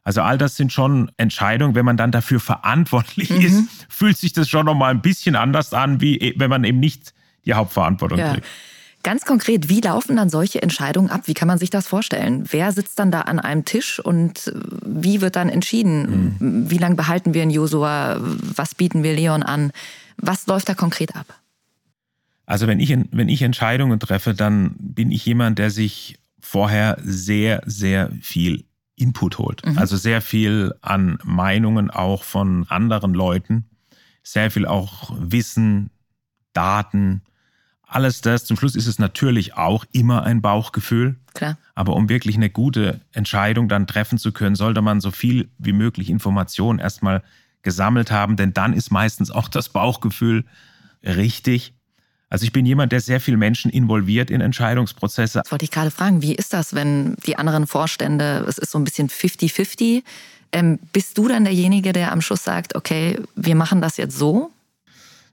Also 0.05 0.22
all 0.22 0.38
das 0.38 0.57
sind 0.57 0.72
schon 0.72 1.11
Entscheidungen, 1.16 1.74
wenn 1.74 1.85
man 1.85 1.96
dann 1.96 2.11
dafür 2.11 2.40
verantwortlich 2.40 3.31
mhm. 3.31 3.40
ist, 3.40 3.87
fühlt 3.88 4.16
sich 4.16 4.33
das 4.33 4.48
schon 4.48 4.66
nochmal 4.66 4.92
ein 4.92 5.02
bisschen 5.02 5.37
anders 5.37 5.72
an, 5.74 6.00
wie 6.00 6.35
wenn 6.37 6.50
man 6.50 6.64
eben 6.64 6.81
nicht 6.81 7.12
die 7.44 7.55
Hauptverantwortung 7.55 8.18
ja. 8.18 8.33
trägt. 8.33 8.46
Ganz 9.02 9.24
konkret, 9.24 9.68
wie 9.68 9.80
laufen 9.80 10.16
dann 10.16 10.28
solche 10.28 10.62
Entscheidungen 10.62 11.10
ab? 11.10 11.22
Wie 11.26 11.34
kann 11.34 11.48
man 11.48 11.58
sich 11.58 11.70
das 11.70 11.88
vorstellen? 11.88 12.44
Wer 12.50 12.70
sitzt 12.72 12.98
dann 12.98 13.10
da 13.10 13.22
an 13.22 13.40
einem 13.40 13.64
Tisch 13.64 13.98
und 13.98 14.48
äh, 14.48 14.52
wie 14.84 15.20
wird 15.20 15.36
dann 15.36 15.48
entschieden? 15.48 16.36
Mhm. 16.38 16.70
Wie 16.70 16.78
lange 16.78 16.94
behalten 16.94 17.34
wir 17.34 17.42
in 17.42 17.50
Josua? 17.50 18.18
Was 18.20 18.74
bieten 18.74 19.02
wir 19.02 19.14
Leon 19.14 19.42
an? 19.42 19.72
Was 20.18 20.46
läuft 20.46 20.68
da 20.68 20.74
konkret 20.74 21.16
ab? 21.16 21.26
Also 22.46 22.66
wenn 22.66 22.80
ich, 22.80 22.90
wenn 22.90 23.28
ich 23.28 23.42
Entscheidungen 23.42 23.98
treffe, 23.98 24.34
dann 24.34 24.74
bin 24.78 25.10
ich 25.10 25.24
jemand, 25.24 25.58
der 25.58 25.70
sich 25.70 26.18
vorher 26.40 26.98
sehr, 27.02 27.62
sehr 27.66 28.10
viel 28.20 28.64
Input 28.96 29.38
holt. 29.38 29.66
Mhm. 29.66 29.78
Also 29.78 29.96
sehr 29.96 30.20
viel 30.20 30.74
an 30.80 31.18
Meinungen 31.24 31.90
auch 31.90 32.22
von 32.24 32.66
anderen 32.68 33.14
Leuten, 33.14 33.64
sehr 34.22 34.50
viel 34.50 34.66
auch 34.66 35.12
Wissen, 35.18 35.90
Daten, 36.52 37.22
alles 37.94 38.20
das. 38.20 38.44
Zum 38.44 38.57
Schluss 38.57 38.74
ist 38.74 38.87
es 38.87 38.98
natürlich 38.98 39.55
auch 39.55 39.85
immer 39.92 40.24
ein 40.24 40.42
Bauchgefühl. 40.42 41.16
Klar. 41.35 41.59
Aber 41.74 41.94
um 41.94 42.09
wirklich 42.09 42.37
eine 42.37 42.50
gute 42.50 43.00
Entscheidung 43.12 43.68
dann 43.68 43.87
treffen 43.87 44.18
zu 44.18 44.33
können, 44.33 44.55
sollte 44.55 44.83
man 44.83 45.00
so 45.00 45.11
viel 45.11 45.48
wie 45.59 45.72
möglich 45.72 46.11
Informationen 46.11 46.78
erstmal 46.78 47.22
gesammelt 47.62 48.11
haben, 48.11 48.37
denn 48.37 48.52
dann 48.52 48.72
ist 48.72 48.90
meistens 48.90 49.31
auch 49.31 49.48
das 49.48 49.68
Bauchgefühl 49.68 50.44
richtig. 51.05 51.74
Also 52.28 52.44
ich 52.44 52.52
bin 52.52 52.66
jemand, 52.66 52.92
der 52.92 53.00
sehr 53.00 53.20
viel 53.20 53.37
Menschen 53.37 53.70
involviert 53.70 54.31
in 54.31 54.40
Entscheidungsprozesse. 54.40 55.40
Das 55.42 55.52
wollte 55.52 55.64
ich 55.64 55.70
gerade 55.70 55.90
fragen, 55.90 56.22
wie 56.22 56.35
ist 56.35 56.52
das, 56.52 56.74
wenn 56.74 57.14
die 57.26 57.37
anderen 57.37 57.66
Vorstände, 57.66 58.44
es 58.48 58.59
ist 58.59 58.70
so 58.70 58.78
ein 58.78 58.85
bisschen 58.85 59.09
50-50, 59.09 60.02
ähm, 60.52 60.78
bist 60.92 61.16
du 61.18 61.28
dann 61.28 61.44
derjenige, 61.44 61.92
der 61.92 62.12
am 62.12 62.20
Schluss 62.20 62.44
sagt, 62.44 62.74
okay, 62.74 63.18
wir 63.37 63.55
machen 63.55 63.81
das 63.81 63.96
jetzt 63.96 64.16
so? 64.16 64.50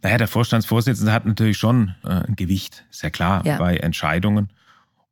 Naja, 0.01 0.17
der 0.17 0.27
Vorstandsvorsitzende 0.27 1.11
hat 1.11 1.25
natürlich 1.25 1.57
schon 1.57 1.95
äh, 2.03 2.09
ein 2.09 2.35
Gewicht, 2.35 2.85
sehr 2.89 3.11
klar, 3.11 3.45
ja. 3.45 3.57
bei 3.57 3.77
Entscheidungen. 3.77 4.49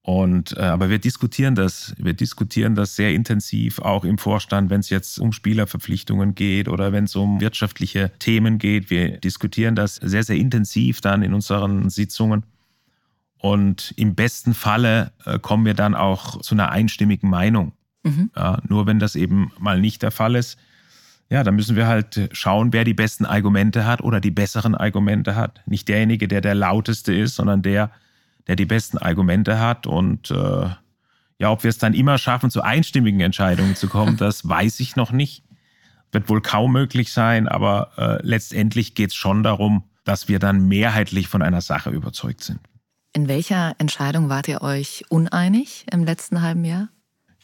Und, 0.02 0.56
äh, 0.56 0.62
aber 0.62 0.90
wir 0.90 1.00
diskutieren 1.00 1.54
das, 1.54 1.94
wir 1.98 2.14
diskutieren 2.14 2.76
das 2.76 2.96
sehr 2.96 3.14
intensiv 3.14 3.80
auch 3.80 4.06
im 4.06 4.18
Vorstand, 4.18 4.70
wenn 4.70 4.80
es 4.80 4.90
jetzt 4.90 5.20
um 5.20 5.34
Spielerverpflichtungen 5.34 6.34
geht 6.34 6.70
oder 6.70 6.94
wenn 6.94 7.04
es 7.04 7.16
um 7.18 7.42
wirtschaftliche 7.42 8.12
Themen 8.18 8.58
geht. 8.58 8.90
Wir 8.90 9.18
diskutieren 9.18 9.76
das 9.76 9.96
sehr, 9.96 10.24
sehr 10.24 10.38
intensiv 10.38 11.02
dann 11.02 11.24
in 11.24 11.34
unseren 11.34 11.90
Sitzungen. 11.90 12.46
Und 13.38 13.94
im 13.98 14.16
besten 14.16 14.54
Falle 14.54 15.12
äh, 15.26 15.40
kommen 15.40 15.66
wir 15.66 15.74
dann 15.74 15.94
auch 15.94 16.40
zu 16.40 16.56
einer 16.56 16.72
einstimmigen 16.72 17.30
Meinung. 17.30 17.74
Mhm. 18.04 18.32
Ja, 18.34 18.62
nur 18.66 18.88
wenn 18.88 19.00
das 19.00 19.18
eben 19.18 19.52
mal 19.60 19.82
nicht 19.82 20.04
der 20.04 20.12
Fall 20.12 20.36
ist, 20.36 20.58
ja, 21.30 21.44
dann 21.44 21.56
müssen 21.56 21.76
wir 21.76 21.88
halt 21.88 22.30
schauen, 22.32 22.72
wer 22.72 22.86
die 22.86 22.94
besten 22.94 23.26
Argumente 23.26 23.86
hat 23.86 24.02
oder 24.02 24.22
die 24.22 24.32
besseren 24.32 24.76
Argumente 24.76 25.36
hat. 25.36 25.62
Nicht 25.66 25.90
derjenige, 25.90 26.28
der 26.28 26.40
der 26.40 26.56
lauteste 26.56 27.14
ist, 27.14 27.36
sondern 27.36 27.62
der, 27.62 27.92
der 28.48 28.56
die 28.56 28.66
besten 28.66 28.98
Argumente 28.98 29.60
hat. 29.60 29.88
Und 29.88 30.32
äh, 30.32 30.70
ja, 31.40 31.52
ob 31.52 31.64
wir 31.64 31.70
es 31.70 31.80
dann 31.80 31.94
immer 31.94 32.18
schaffen, 32.18 32.50
zu 32.50 32.62
einstimmigen 32.62 33.20
Entscheidungen 33.20 33.76
zu 33.76 33.90
kommen, 33.90 34.16
das 34.18 34.48
weiß 34.48 34.80
ich 34.80 34.96
noch 34.96 35.12
nicht. 35.12 35.44
Wird 36.14 36.30
wohl 36.30 36.42
kaum 36.42 36.72
möglich 36.72 37.12
sein, 37.12 37.50
aber 37.50 37.92
äh, 37.98 38.26
letztendlich 38.26 38.96
geht 38.96 39.10
es 39.10 39.16
schon 39.16 39.44
darum, 39.44 39.84
dass 40.06 40.30
wir 40.30 40.40
dann 40.40 40.66
mehrheitlich 40.70 41.28
von 41.28 41.42
einer 41.42 41.60
Sache 41.60 41.90
überzeugt 41.90 42.42
sind. 42.42 42.62
In 43.12 43.28
welcher 43.28 43.76
Entscheidung 43.80 44.30
wart 44.30 44.48
ihr 44.48 44.62
euch 44.62 45.04
uneinig 45.10 45.86
im 45.92 46.06
letzten 46.06 46.42
halben 46.42 46.64
Jahr? 46.64 46.88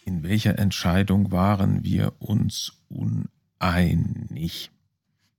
In 0.05 0.23
welcher 0.23 0.57
Entscheidung 0.57 1.33
waren 1.33 1.83
wir 1.83 2.13
uns 2.19 2.71
uneinig? 2.87 3.32
Einig? 3.63 4.71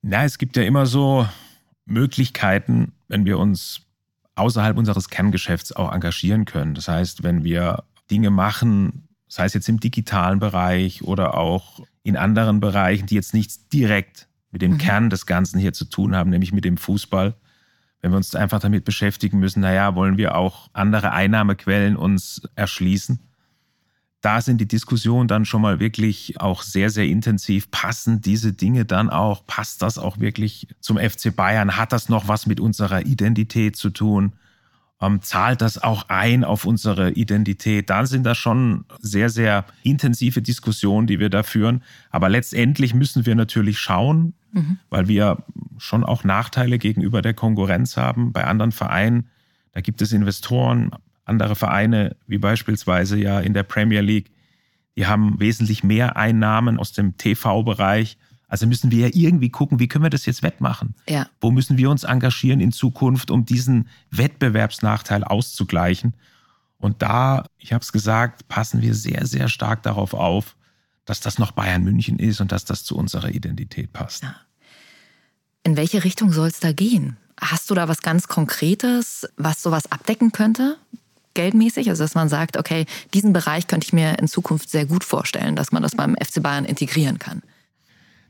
Na, 0.02 0.24
es 0.24 0.38
gibt 0.38 0.56
ja 0.56 0.62
immer 0.62 0.86
so 0.86 1.28
Möglichkeiten, 1.86 2.92
wenn 3.08 3.24
wir 3.24 3.38
uns 3.38 3.82
außerhalb 4.34 4.76
unseres 4.76 5.08
Kerngeschäfts 5.08 5.72
auch 5.72 5.92
engagieren 5.92 6.44
können. 6.44 6.74
Das 6.74 6.88
heißt, 6.88 7.22
wenn 7.22 7.44
wir 7.44 7.84
Dinge 8.10 8.30
machen, 8.30 9.08
sei 9.28 9.44
es 9.44 9.54
jetzt 9.54 9.68
im 9.68 9.80
digitalen 9.80 10.38
Bereich 10.38 11.02
oder 11.02 11.36
auch 11.36 11.80
in 12.02 12.16
anderen 12.16 12.60
Bereichen, 12.60 13.06
die 13.06 13.14
jetzt 13.14 13.34
nichts 13.34 13.68
direkt 13.68 14.28
mit 14.50 14.62
dem 14.62 14.72
mhm. 14.72 14.78
Kern 14.78 15.10
des 15.10 15.26
Ganzen 15.26 15.58
hier 15.58 15.72
zu 15.72 15.84
tun 15.84 16.14
haben, 16.14 16.30
nämlich 16.30 16.52
mit 16.52 16.64
dem 16.64 16.76
Fußball, 16.76 17.34
wenn 18.00 18.10
wir 18.10 18.16
uns 18.16 18.34
einfach 18.34 18.60
damit 18.60 18.84
beschäftigen 18.84 19.38
müssen, 19.38 19.60
naja, 19.60 19.94
wollen 19.94 20.18
wir 20.18 20.36
auch 20.36 20.68
andere 20.72 21.12
Einnahmequellen 21.12 21.96
uns 21.96 22.42
erschließen, 22.54 23.18
da 24.24 24.40
sind 24.40 24.58
die 24.58 24.66
Diskussionen 24.66 25.28
dann 25.28 25.44
schon 25.44 25.60
mal 25.60 25.80
wirklich 25.80 26.40
auch 26.40 26.62
sehr, 26.62 26.88
sehr 26.88 27.04
intensiv. 27.04 27.70
Passen 27.70 28.22
diese 28.22 28.54
Dinge 28.54 28.86
dann 28.86 29.10
auch? 29.10 29.46
Passt 29.46 29.82
das 29.82 29.98
auch 29.98 30.18
wirklich 30.18 30.66
zum 30.80 30.96
FC 30.96 31.36
Bayern? 31.36 31.76
Hat 31.76 31.92
das 31.92 32.08
noch 32.08 32.26
was 32.26 32.46
mit 32.46 32.58
unserer 32.58 33.04
Identität 33.04 33.76
zu 33.76 33.90
tun? 33.90 34.32
Ähm, 35.02 35.20
zahlt 35.20 35.60
das 35.60 35.82
auch 35.82 36.08
ein 36.08 36.42
auf 36.42 36.64
unsere 36.64 37.10
Identität? 37.10 37.90
Dann 37.90 38.06
sind 38.06 38.24
das 38.24 38.38
schon 38.38 38.86
sehr, 38.98 39.28
sehr 39.28 39.66
intensive 39.82 40.40
Diskussionen, 40.40 41.06
die 41.06 41.20
wir 41.20 41.28
da 41.28 41.42
führen. 41.42 41.82
Aber 42.10 42.30
letztendlich 42.30 42.94
müssen 42.94 43.26
wir 43.26 43.34
natürlich 43.34 43.78
schauen, 43.78 44.32
mhm. 44.52 44.78
weil 44.88 45.06
wir 45.06 45.44
schon 45.76 46.02
auch 46.02 46.24
Nachteile 46.24 46.78
gegenüber 46.78 47.20
der 47.20 47.34
Konkurrenz 47.34 47.98
haben. 47.98 48.32
Bei 48.32 48.44
anderen 48.44 48.72
Vereinen, 48.72 49.28
da 49.72 49.82
gibt 49.82 50.00
es 50.00 50.12
Investoren, 50.12 50.92
andere 51.24 51.56
Vereine, 51.56 52.16
wie 52.26 52.38
beispielsweise 52.38 53.18
ja 53.18 53.40
in 53.40 53.54
der 53.54 53.62
Premier 53.62 54.00
League, 54.00 54.30
die 54.96 55.06
haben 55.06 55.38
wesentlich 55.40 55.82
mehr 55.82 56.16
Einnahmen 56.16 56.78
aus 56.78 56.92
dem 56.92 57.16
TV-Bereich. 57.16 58.16
Also 58.46 58.66
müssen 58.66 58.90
wir 58.90 59.08
ja 59.08 59.14
irgendwie 59.14 59.50
gucken, 59.50 59.80
wie 59.80 59.88
können 59.88 60.04
wir 60.04 60.10
das 60.10 60.26
jetzt 60.26 60.42
wettmachen? 60.42 60.94
Ja. 61.08 61.26
Wo 61.40 61.50
müssen 61.50 61.78
wir 61.78 61.90
uns 61.90 62.04
engagieren 62.04 62.60
in 62.60 62.72
Zukunft, 62.72 63.30
um 63.30 63.44
diesen 63.44 63.88
Wettbewerbsnachteil 64.10 65.24
auszugleichen? 65.24 66.14
Und 66.78 67.02
da, 67.02 67.46
ich 67.58 67.72
habe 67.72 67.82
es 67.82 67.92
gesagt, 67.92 68.46
passen 68.46 68.82
wir 68.82 68.94
sehr, 68.94 69.26
sehr 69.26 69.48
stark 69.48 69.82
darauf 69.82 70.14
auf, 70.14 70.56
dass 71.04 71.20
das 71.20 71.38
noch 71.38 71.52
Bayern 71.52 71.82
München 71.82 72.18
ist 72.18 72.40
und 72.40 72.52
dass 72.52 72.64
das 72.64 72.84
zu 72.84 72.96
unserer 72.96 73.30
Identität 73.30 73.92
passt. 73.92 74.22
Ja. 74.22 74.36
In 75.64 75.76
welche 75.76 76.04
Richtung 76.04 76.32
soll 76.32 76.48
es 76.48 76.60
da 76.60 76.72
gehen? 76.72 77.16
Hast 77.40 77.70
du 77.70 77.74
da 77.74 77.88
was 77.88 78.02
ganz 78.02 78.28
Konkretes, 78.28 79.26
was 79.36 79.62
sowas 79.62 79.90
abdecken 79.90 80.30
könnte? 80.30 80.76
Geldmäßig, 81.34 81.88
also 81.88 82.02
dass 82.02 82.14
man 82.14 82.28
sagt, 82.28 82.56
okay, 82.56 82.86
diesen 83.12 83.32
Bereich 83.32 83.66
könnte 83.66 83.86
ich 83.86 83.92
mir 83.92 84.18
in 84.18 84.28
Zukunft 84.28 84.70
sehr 84.70 84.86
gut 84.86 85.04
vorstellen, 85.04 85.56
dass 85.56 85.72
man 85.72 85.82
das 85.82 85.94
beim 85.94 86.14
FC 86.16 86.42
Bayern 86.42 86.64
integrieren 86.64 87.18
kann. 87.18 87.42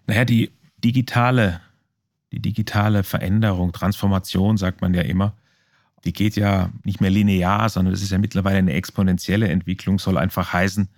Naja, 0.07 0.25
die 0.25 0.51
digitale, 0.79 1.61
die 2.33 2.41
digitale 2.41 3.03
Veränderung, 3.03 3.73
Transformation, 3.73 4.57
sagt 4.57 4.81
man 4.81 4.95
ja 4.95 5.03
immer, 5.03 5.35
die 6.05 6.13
geht 6.13 6.37
ja 6.37 6.71
nicht 6.85 7.01
mehr 7.01 7.11
linear, 7.11 7.69
sondern 7.69 7.93
das 7.93 8.03
ist 8.03 8.11
ja 8.11 8.19
mittlerweile 8.19 8.59
eine 8.59 8.75
exponentielle 8.75 9.49
Entwicklung, 9.49 9.99
soll 9.99 10.19
einfach 10.19 10.53
heißen, 10.53 10.89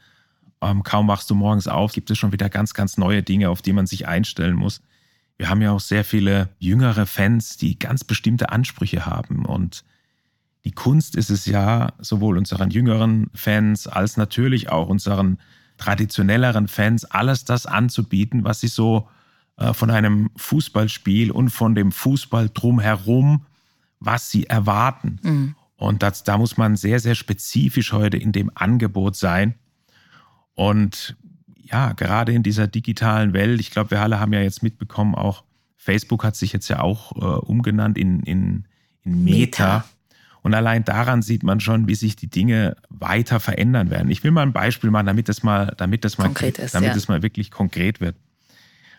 ähm, 0.62 0.82
kaum 0.82 1.08
wachst 1.08 1.30
du 1.30 1.34
morgens 1.34 1.68
auf, 1.68 1.92
gibt 1.92 2.10
es 2.10 2.18
schon 2.18 2.32
wieder 2.32 2.48
ganz, 2.48 2.74
ganz 2.74 2.96
neue 2.96 3.22
Dinge, 3.22 3.50
auf 3.50 3.62
die 3.62 3.72
man 3.72 3.86
sich 3.86 4.08
einstellen 4.08 4.56
muss. 4.56 4.80
Wir 5.36 5.50
haben 5.50 5.60
ja 5.60 5.72
auch 5.72 5.80
sehr 5.80 6.04
viele 6.04 6.48
jüngere 6.58 7.06
Fans, 7.06 7.56
die 7.56 7.78
ganz 7.78 8.04
bestimmte 8.04 8.50
Ansprüche 8.50 9.04
haben. 9.04 9.44
Und 9.44 9.84
die 10.66 10.72
Kunst 10.72 11.14
ist 11.14 11.30
es 11.30 11.46
ja, 11.46 11.92
sowohl 12.00 12.36
unseren 12.36 12.70
jüngeren 12.70 13.30
Fans 13.32 13.86
als 13.86 14.16
natürlich 14.16 14.68
auch 14.68 14.88
unseren 14.88 15.38
traditionelleren 15.76 16.66
Fans, 16.66 17.04
alles 17.04 17.44
das 17.44 17.66
anzubieten, 17.66 18.42
was 18.42 18.62
sie 18.62 18.66
so 18.66 19.08
äh, 19.58 19.72
von 19.72 19.90
einem 19.92 20.28
Fußballspiel 20.34 21.30
und 21.30 21.50
von 21.50 21.76
dem 21.76 21.92
Fußball 21.92 22.50
drumherum, 22.52 23.46
was 24.00 24.32
sie 24.32 24.46
erwarten. 24.46 25.20
Mhm. 25.22 25.54
Und 25.76 26.02
das, 26.02 26.24
da 26.24 26.36
muss 26.36 26.56
man 26.56 26.74
sehr, 26.74 26.98
sehr 26.98 27.14
spezifisch 27.14 27.92
heute 27.92 28.16
in 28.16 28.32
dem 28.32 28.50
Angebot 28.52 29.14
sein. 29.14 29.54
Und 30.56 31.16
ja, 31.62 31.92
gerade 31.92 32.32
in 32.32 32.42
dieser 32.42 32.66
digitalen 32.66 33.34
Welt, 33.34 33.60
ich 33.60 33.70
glaube, 33.70 33.92
wir 33.92 34.00
alle 34.00 34.18
haben 34.18 34.32
ja 34.32 34.40
jetzt 34.40 34.64
mitbekommen, 34.64 35.14
auch 35.14 35.44
Facebook 35.76 36.24
hat 36.24 36.34
sich 36.34 36.52
jetzt 36.52 36.66
ja 36.66 36.80
auch 36.80 37.12
äh, 37.14 37.46
umgenannt 37.46 37.98
in, 37.98 38.18
in, 38.24 38.64
in 39.04 39.22
Meta. 39.22 39.74
Meta. 39.74 39.84
Und 40.46 40.54
allein 40.54 40.84
daran 40.84 41.22
sieht 41.22 41.42
man 41.42 41.58
schon, 41.58 41.88
wie 41.88 41.96
sich 41.96 42.14
die 42.14 42.28
Dinge 42.28 42.76
weiter 42.88 43.40
verändern 43.40 43.90
werden. 43.90 44.08
Ich 44.12 44.22
will 44.22 44.30
mal 44.30 44.42
ein 44.42 44.52
Beispiel 44.52 44.92
machen, 44.92 45.06
damit 45.06 45.28
das 45.28 45.42
mal, 45.42 45.74
damit 45.76 46.04
das 46.04 46.18
mal, 46.18 46.26
konkret 46.26 46.60
ist, 46.60 46.72
damit 46.72 46.90
ja. 46.90 46.94
es 46.94 47.08
mal 47.08 47.24
wirklich 47.24 47.50
konkret 47.50 48.00
wird. 48.00 48.14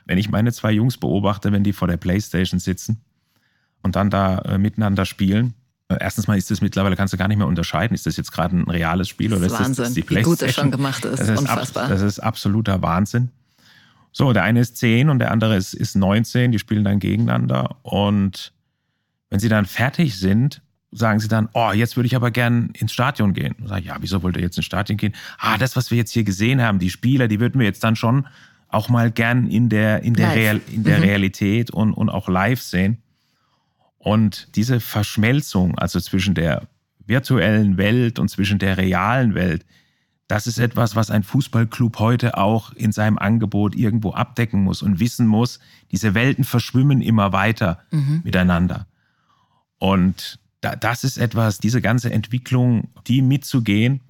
Wenn 0.06 0.18
ich 0.18 0.30
meine 0.30 0.52
zwei 0.52 0.74
Jungs 0.74 0.98
beobachte, 0.98 1.54
wenn 1.54 1.64
die 1.64 1.72
vor 1.72 1.88
der 1.88 1.96
Playstation 1.96 2.60
sitzen 2.60 3.00
und 3.82 3.96
dann 3.96 4.10
da 4.10 4.40
äh, 4.40 4.58
miteinander 4.58 5.06
spielen, 5.06 5.54
Erstens 5.90 6.28
mal 6.28 6.38
ist 6.38 6.52
das 6.52 6.60
mittlerweile, 6.60 6.98
kannst 6.98 7.14
du 7.14 7.18
gar 7.18 7.30
nicht 7.30 7.38
mehr 7.38 7.48
unterscheiden, 7.48 7.96
ist 7.96 8.06
das 8.06 8.18
jetzt 8.18 8.34
gerade 8.34 8.58
ein 8.58 8.70
reales 8.70 9.08
Spiel 9.08 9.34
oder 9.34 9.46
ist 9.46 9.54
Wahnsinn, 9.54 9.76
das, 9.76 9.78
das 9.78 9.94
die 9.94 10.10
Wie 10.10 10.22
gut 10.22 10.42
das 10.42 10.54
schon 10.54 10.70
gemacht 10.70 11.06
ist, 11.06 11.22
das 11.22 11.30
ist 11.30 11.40
unfassbar. 11.40 11.88
das 11.88 12.02
ist 12.02 12.20
absoluter 12.20 12.82
Wahnsinn. 12.82 13.30
So, 14.12 14.34
der 14.34 14.44
eine 14.44 14.60
ist 14.60 14.76
10 14.76 15.08
und 15.08 15.20
der 15.20 15.32
andere 15.32 15.56
ist, 15.56 15.74
ist 15.74 15.96
19, 15.96 16.52
die 16.52 16.60
spielen 16.60 16.84
dann 16.84 17.00
gegeneinander 17.00 17.78
und 17.84 18.52
wenn 19.30 19.40
sie 19.40 19.48
dann 19.48 19.66
fertig 19.66 20.20
sind, 20.20 20.62
sagen 20.92 21.20
sie 21.20 21.28
dann, 21.28 21.50
oh, 21.54 21.72
jetzt 21.74 21.96
würde 21.96 22.08
ich 22.08 22.16
aber 22.16 22.32
gern 22.32 22.70
ins 22.74 22.94
Stadion 22.94 23.34
gehen. 23.34 23.56
Und 23.60 23.68
sage, 23.68 23.86
ja, 23.86 23.98
wieso 24.00 24.24
wollt 24.24 24.38
ihr 24.38 24.44
jetzt 24.44 24.58
ins 24.58 24.66
Stadion 24.66 24.98
gehen? 24.98 25.14
Ah, 25.38 25.58
das, 25.58 25.76
was 25.76 25.92
wir 25.92 25.98
jetzt 25.98 26.12
hier 26.12 26.24
gesehen 26.24 26.62
haben, 26.62 26.80
die 26.80 26.90
Spieler, 26.90 27.28
die 27.28 27.40
würden 27.40 27.60
wir 27.60 27.66
jetzt 27.66 27.84
dann 27.84 27.96
schon 27.96 28.28
auch 28.70 28.90
mal 28.90 29.12
gern 29.12 29.48
in 29.48 29.70
der, 29.70 30.04
in 30.04 30.14
der, 30.14 30.36
Real, 30.36 30.62
in 30.72 30.84
der 30.84 30.98
mhm. 30.98 31.04
Realität 31.04 31.72
und, 31.72 31.94
und 31.94 32.10
auch 32.10 32.28
live 32.28 32.62
sehen. 32.62 33.02
Und 33.98 34.56
diese 34.56 34.80
Verschmelzung, 34.80 35.78
also 35.78 36.00
zwischen 36.00 36.36
der 36.36 36.68
virtuellen 37.06 37.78
Welt 37.78 38.20
und 38.20 38.30
zwischen 38.30 38.60
der 38.60 38.78
realen 38.78 39.36
Welt, 39.36 39.66
das 40.28 40.46
ist 40.46 40.60
etwas, 40.60 40.96
was 40.96 41.10
ein 41.10 41.24
Fußballclub 41.24 42.00
heute 42.00 42.38
auch 42.38 42.74
in 42.74 42.92
seinem 42.92 43.18
Angebot 43.18 43.76
irgendwo 43.76 44.12
abdecken 44.12 44.62
muss 44.62 44.82
und 44.82 45.00
wissen 45.00 45.26
muss, 45.26 45.60
diese 45.92 46.14
Welten 46.14 46.44
verschwimmen 46.44 47.02
immer 47.02 47.32
weiter 47.32 47.80
mhm. 47.92 48.22
miteinander. 48.26 48.88
Und 49.80 50.40
das 50.62 51.04
ist 51.04 51.18
etwas, 51.18 51.60
diese 51.60 51.82
ganze 51.82 52.12
Entwicklung, 52.12 52.90
die 53.08 53.22
mitzugehen 53.22 54.02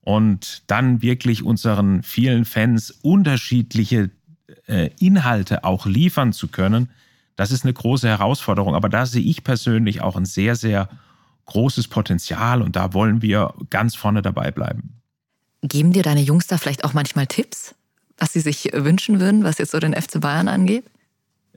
und 0.00 0.62
dann 0.66 1.02
wirklich 1.02 1.42
unseren 1.42 2.02
vielen 2.02 2.44
Fans 2.44 2.90
unterschiedliche 2.90 4.10
äh, 4.66 4.90
Inhalte 4.98 5.64
auch 5.64 5.86
liefern 5.86 6.32
zu 6.32 6.48
können, 6.48 6.88
das 7.36 7.50
ist 7.50 7.64
eine 7.64 7.72
große 7.72 8.08
Herausforderung, 8.08 8.74
aber 8.74 8.88
da 8.88 9.06
sehe 9.06 9.22
ich 9.22 9.42
persönlich 9.42 10.02
auch 10.02 10.16
ein 10.16 10.24
sehr, 10.24 10.54
sehr 10.56 10.88
großes 11.46 11.88
Potenzial 11.88 12.62
und 12.62 12.76
da 12.76 12.94
wollen 12.94 13.22
wir 13.22 13.54
ganz 13.70 13.94
vorne 13.94 14.22
dabei 14.22 14.50
bleiben. 14.50 15.00
Geben 15.62 15.92
dir 15.92 16.02
deine 16.02 16.22
Jungs 16.22 16.46
da 16.46 16.58
vielleicht 16.58 16.84
auch 16.84 16.92
manchmal 16.92 17.26
Tipps, 17.26 17.74
was 18.18 18.32
sie 18.32 18.40
sich 18.40 18.70
wünschen 18.72 19.20
würden, 19.20 19.44
was 19.44 19.58
jetzt 19.58 19.72
so 19.72 19.80
den 19.80 19.94
FC 19.94 20.20
Bayern 20.20 20.48
angeht? 20.48 20.84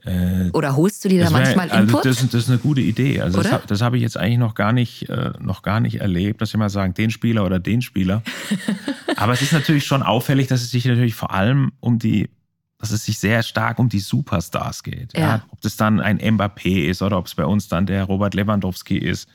Äh, 0.04 0.50
Oder 0.52 0.76
holst 0.76 1.04
du 1.04 1.08
dir 1.08 1.24
da 1.24 1.30
manchmal 1.30 1.70
also 1.70 1.82
Input? 1.82 2.04
Das, 2.04 2.16
das, 2.28 2.34
ist 2.34 2.48
eine 2.48 2.58
gute 2.58 2.80
Idee. 2.80 3.20
Also 3.20 3.42
das, 3.42 3.66
das 3.66 3.80
habe 3.80 3.96
ich 3.96 4.02
jetzt 4.02 4.16
eigentlich 4.16 4.38
noch 4.38 4.54
gar 4.54 4.72
nicht, 4.72 5.08
äh, 5.08 5.32
noch 5.40 5.62
gar 5.62 5.80
nicht 5.80 6.00
erlebt, 6.00 6.40
dass 6.40 6.52
wir 6.52 6.58
mal 6.58 6.70
sagen, 6.70 6.94
den 6.94 7.10
Spieler 7.10 7.44
oder 7.44 7.58
den 7.58 7.82
Spieler. 7.82 8.22
Aber 9.16 9.32
es 9.32 9.42
ist 9.42 9.52
natürlich 9.52 9.84
schon 9.84 10.02
auffällig, 10.02 10.46
dass 10.46 10.62
es 10.62 10.70
sich 10.70 10.84
natürlich 10.84 11.14
vor 11.14 11.32
allem 11.32 11.72
um 11.80 11.98
die 11.98 12.30
dass 12.80 12.92
es 12.92 13.04
sich 13.04 13.18
sehr 13.18 13.42
stark 13.42 13.80
um 13.80 13.88
die 13.88 13.98
Superstars 13.98 14.84
geht. 14.84 15.12
Ja. 15.16 15.20
ja. 15.20 15.42
Ob 15.50 15.60
das 15.62 15.76
dann 15.76 16.00
ein 16.00 16.18
Mbappé 16.18 16.88
ist 16.88 17.02
oder 17.02 17.18
ob 17.18 17.26
es 17.26 17.34
bei 17.34 17.44
uns 17.44 17.66
dann 17.66 17.86
der 17.86 18.04
Robert 18.04 18.34
Lewandowski 18.34 18.96
ist 18.96 19.28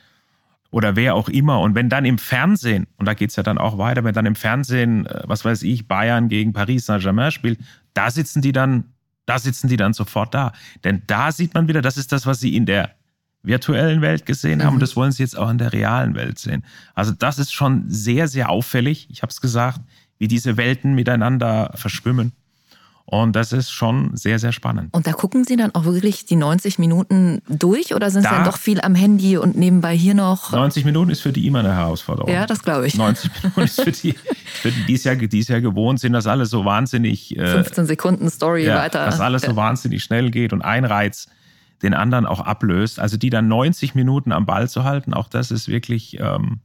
oder 0.70 0.96
wer 0.96 1.14
auch 1.14 1.28
immer. 1.28 1.60
Und 1.60 1.74
wenn 1.74 1.88
dann 1.88 2.04
im 2.04 2.18
Fernsehen, 2.18 2.86
und 2.96 3.06
da 3.06 3.14
geht 3.14 3.30
es 3.30 3.36
ja 3.36 3.42
dann 3.42 3.58
auch 3.58 3.78
weiter, 3.78 4.02
wenn 4.02 4.14
dann 4.14 4.26
im 4.26 4.34
Fernsehen, 4.34 5.06
äh, 5.06 5.22
was 5.24 5.44
weiß 5.44 5.62
ich, 5.62 5.86
Bayern 5.86 6.28
gegen 6.28 6.52
Paris 6.52 6.86
Saint-Germain 6.86 7.30
spielt, 7.30 7.60
da 7.92 8.10
sitzen 8.10 8.42
die 8.42 8.52
dann, 8.52 8.93
da 9.26 9.38
sitzen 9.38 9.68
die 9.68 9.76
dann 9.76 9.92
sofort 9.92 10.34
da. 10.34 10.52
Denn 10.84 11.02
da 11.06 11.32
sieht 11.32 11.54
man 11.54 11.68
wieder, 11.68 11.82
das 11.82 11.96
ist 11.96 12.12
das, 12.12 12.26
was 12.26 12.40
sie 12.40 12.56
in 12.56 12.66
der 12.66 12.94
virtuellen 13.42 14.00
Welt 14.00 14.26
gesehen 14.26 14.62
haben 14.62 14.70
mhm. 14.70 14.74
und 14.76 14.80
das 14.80 14.96
wollen 14.96 15.12
sie 15.12 15.22
jetzt 15.22 15.36
auch 15.36 15.50
in 15.50 15.58
der 15.58 15.72
realen 15.72 16.14
Welt 16.14 16.38
sehen. 16.38 16.64
Also 16.94 17.12
das 17.12 17.38
ist 17.38 17.52
schon 17.52 17.84
sehr, 17.88 18.26
sehr 18.26 18.48
auffällig, 18.48 19.08
ich 19.10 19.22
habe 19.22 19.30
es 19.30 19.40
gesagt, 19.40 19.80
wie 20.18 20.28
diese 20.28 20.56
Welten 20.56 20.94
miteinander 20.94 21.70
verschwimmen. 21.74 22.32
Und 23.06 23.36
das 23.36 23.52
ist 23.52 23.70
schon 23.70 24.16
sehr, 24.16 24.38
sehr 24.38 24.52
spannend. 24.52 24.94
Und 24.94 25.06
da 25.06 25.12
gucken 25.12 25.44
Sie 25.44 25.56
dann 25.56 25.74
auch 25.74 25.84
wirklich 25.84 26.24
die 26.24 26.36
90 26.36 26.78
Minuten 26.78 27.42
durch 27.48 27.94
oder 27.94 28.10
sind 28.10 28.24
da, 28.24 28.30
Sie 28.30 28.34
dann 28.36 28.44
doch 28.44 28.56
viel 28.56 28.80
am 28.80 28.94
Handy 28.94 29.36
und 29.36 29.56
nebenbei 29.56 29.94
hier 29.94 30.14
noch? 30.14 30.52
90 30.52 30.86
Minuten 30.86 31.10
ist 31.10 31.20
für 31.20 31.32
die 31.32 31.46
immer 31.46 31.58
eine 31.58 31.74
Herausforderung. 31.74 32.32
Ja, 32.32 32.46
das 32.46 32.62
glaube 32.62 32.86
ich. 32.86 32.96
90 32.96 33.30
Minuten 33.42 33.60
ist 33.60 33.80
für 33.80 33.92
die, 33.92 34.12
für 34.12 34.70
die, 34.70 34.86
die 34.86 34.94
es 34.94 35.04
ja, 35.04 35.14
die 35.14 35.38
es 35.38 35.48
ja 35.48 35.60
gewohnt 35.60 36.00
sind, 36.00 36.14
dass 36.14 36.26
alles 36.26 36.48
so 36.48 36.64
wahnsinnig. 36.64 37.34
15 37.38 37.84
äh, 37.84 37.86
Sekunden 37.86 38.30
Story 38.30 38.64
ja, 38.64 38.76
weiter. 38.76 39.04
Dass 39.04 39.20
alles 39.20 39.42
so 39.42 39.54
wahnsinnig 39.54 40.02
schnell 40.02 40.30
geht 40.30 40.54
und 40.54 40.62
ein 40.62 40.86
Reiz 40.86 41.28
den 41.82 41.92
anderen 41.92 42.24
auch 42.24 42.40
ablöst. 42.40 43.00
Also 43.00 43.18
die 43.18 43.28
dann 43.28 43.48
90 43.48 43.94
Minuten 43.94 44.32
am 44.32 44.46
Ball 44.46 44.70
zu 44.70 44.84
halten, 44.84 45.12
auch 45.12 45.28
das 45.28 45.50
ist 45.50 45.68
wirklich 45.68 46.18
ähm, 46.20 46.60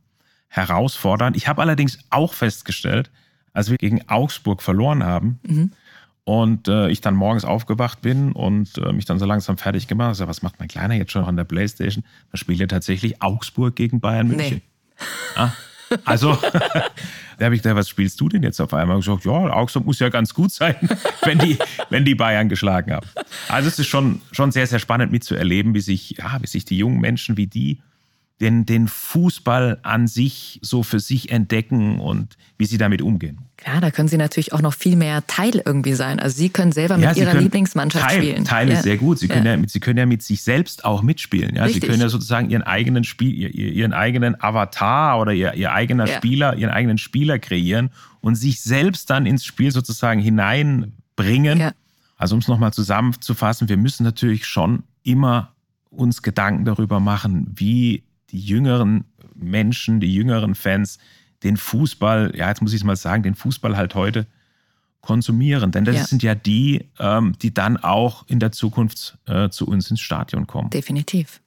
herausfordernd. 0.48 1.36
Ich 1.36 1.50
habe 1.50 1.62
allerdings 1.62 2.00
auch 2.12 2.34
festgestellt, 2.34 3.12
als 3.52 3.70
wir 3.70 3.78
gegen 3.78 4.08
Augsburg 4.08 4.62
verloren 4.62 5.04
haben, 5.04 5.40
mhm 5.44 5.72
und 6.30 6.68
äh, 6.68 6.90
ich 6.90 7.02
dann 7.02 7.16
morgens 7.16 7.44
aufgewacht 7.44 8.04
bin 8.04 8.34
und 8.34 8.78
äh, 8.78 8.94
mich 8.94 9.06
dann 9.06 9.18
so 9.18 9.26
langsam 9.26 9.58
fertig 9.58 9.88
gemacht 9.88 10.04
habe. 10.04 10.10
Also, 10.12 10.28
was 10.28 10.44
macht 10.44 10.60
mein 10.60 10.68
Kleiner 10.68 10.94
jetzt 10.94 11.12
schon 11.12 11.24
an 11.24 11.36
der 11.36 11.44
Playstation? 11.44 12.04
Da 12.32 12.38
spielt 12.38 12.62
er 12.62 12.68
tatsächlich 12.68 13.20
Augsburg 13.20 13.76
gegen 13.76 14.00
Bayern 14.00 14.28
München. 14.28 14.62
Nee. 14.62 15.06
Ah, 15.36 15.54
also, 16.06 16.36
da 17.40 17.46
habe 17.46 17.56
ich 17.56 17.64
gedacht, 17.64 17.78
was 17.78 17.90
spielst 17.90 18.22
du 18.22 18.30
denn 18.30 18.44
jetzt 18.44 18.60
auf 18.60 18.76
einmal? 18.76 19.00
Ich 19.00 19.06
gesagt, 19.06 19.26
ja, 19.26 19.32
Augsburg 19.32 19.88
muss 19.88 19.98
ja 19.98 20.10
ganz 20.10 20.36
gut 20.36 20.52
sein, 20.52 20.76
wenn 21.24 21.40
die, 21.40 21.58
wenn 21.90 22.06
die 22.06 22.14
Bayern 22.14 22.48
geschlagen 22.48 22.94
haben. 22.94 23.08
Also 23.48 23.68
es 23.68 23.80
ist 23.80 23.88
schon, 23.88 24.22
schon 24.32 24.52
sehr, 24.52 24.68
sehr 24.68 24.78
spannend 24.78 25.12
mitzuerleben, 25.12 25.74
wie 25.74 25.82
sich, 25.82 26.12
ja, 26.20 26.38
wie 26.42 26.48
sich 26.48 26.64
die 26.64 26.78
jungen 26.78 27.02
Menschen, 27.02 27.38
wie 27.38 27.48
die 27.48 27.80
den, 28.42 28.66
den 28.66 28.88
Fußball 28.88 29.80
an 29.84 30.08
sich 30.08 30.60
so 30.62 30.84
für 30.84 31.00
sich 31.00 31.32
entdecken 31.32 32.00
und 32.00 32.38
wie 32.58 32.66
sie 32.66 32.78
damit 32.78 33.02
umgehen. 33.02 33.40
Klar, 33.58 33.82
da 33.82 33.92
können 33.92 34.08
Sie 34.08 34.16
natürlich 34.16 34.54
auch 34.54 34.62
noch 34.62 34.74
viel 34.74 34.96
mehr 34.96 35.28
Teil 35.28 35.62
irgendwie 35.66 35.94
sein. 35.94 36.22
Also 36.22 36.38
Sie 36.38 36.48
können 36.48 36.72
selber 36.72 36.96
mit 36.96 37.04
ja, 37.04 37.12
Ihrer 37.14 37.34
Lieblingsmannschaft 37.34 38.08
Teil, 38.08 38.22
spielen. 38.22 38.46
Teil 38.46 38.70
ist 38.70 38.84
sehr 38.84 38.96
gut. 38.96 39.20
Sie 39.20 39.28
können 39.28 39.46
ja. 39.46 39.56
ja. 39.56 39.68
Sie 39.68 39.82
können 39.82 40.00
ja 40.00 40.06
mit 40.06 40.24
sich 40.24 40.42
selbst 40.44 40.86
auch 40.86 41.02
mitspielen. 41.02 41.58
Ja, 41.58 41.68
Sie 41.68 41.82
können 41.82 42.00
ja 42.00 42.08
sozusagen 42.08 42.50
Ihren 42.50 42.64
eigenen 42.64 43.04
Spiel, 43.04 43.34
Ihren 43.34 43.92
eigenen 43.92 44.42
Avatar 44.42 45.20
oder 45.20 45.34
Ihr, 45.34 45.56
Ihr 45.56 45.74
eigener 45.74 46.08
ja. 46.08 46.16
Spieler, 46.16 46.56
Ihren 46.56 46.72
eigenen 46.72 46.98
Spieler 46.98 47.38
kreieren 47.38 47.90
und 48.22 48.36
sich 48.36 48.62
selbst 48.62 49.10
dann 49.10 49.26
ins 49.26 49.44
Spiel 49.44 49.72
sozusagen 49.72 50.22
hineinbringen. 50.22 51.60
Ja. 51.60 51.72
Also 52.16 52.36
um 52.36 52.40
es 52.40 52.48
nochmal 52.48 52.72
zusammenzufassen, 52.72 53.68
wir 53.68 53.78
müssen 53.78 54.04
natürlich 54.04 54.46
schon 54.46 54.84
immer 55.04 55.54
uns 55.90 56.22
Gedanken 56.22 56.64
darüber 56.64 57.02
machen, 57.02 57.48
wie 57.56 58.04
die 58.32 58.40
jüngeren 58.40 59.06
Menschen, 59.36 60.00
die 60.00 60.14
jüngeren 60.14 60.56
Fans 60.56 61.00
den 61.44 61.58
Fußball, 61.58 62.34
ja, 62.36 62.50
jetzt 62.50 62.62
muss 62.62 62.74
ich 62.74 62.82
es 62.82 62.84
mal 62.84 62.96
sagen, 62.96 63.24
den 63.24 63.36
Fußball 63.36 63.78
halt 63.78 63.96
heute 63.96 64.28
konsumieren. 65.02 65.72
Denn 65.72 65.86
das 65.86 65.96
ja. 65.96 66.04
sind 66.06 66.24
ja 66.24 66.36
die, 66.36 66.90
ähm, 67.00 67.36
die 67.42 67.54
dann 67.54 67.78
auch 67.78 68.26
in 68.28 68.40
der 68.40 68.52
Zukunft 68.52 69.18
äh, 69.26 69.50
zu 69.50 69.68
uns 69.68 69.90
ins 69.90 70.02
Stadion 70.02 70.48
kommen. 70.48 70.70
Definitiv. 70.70 71.42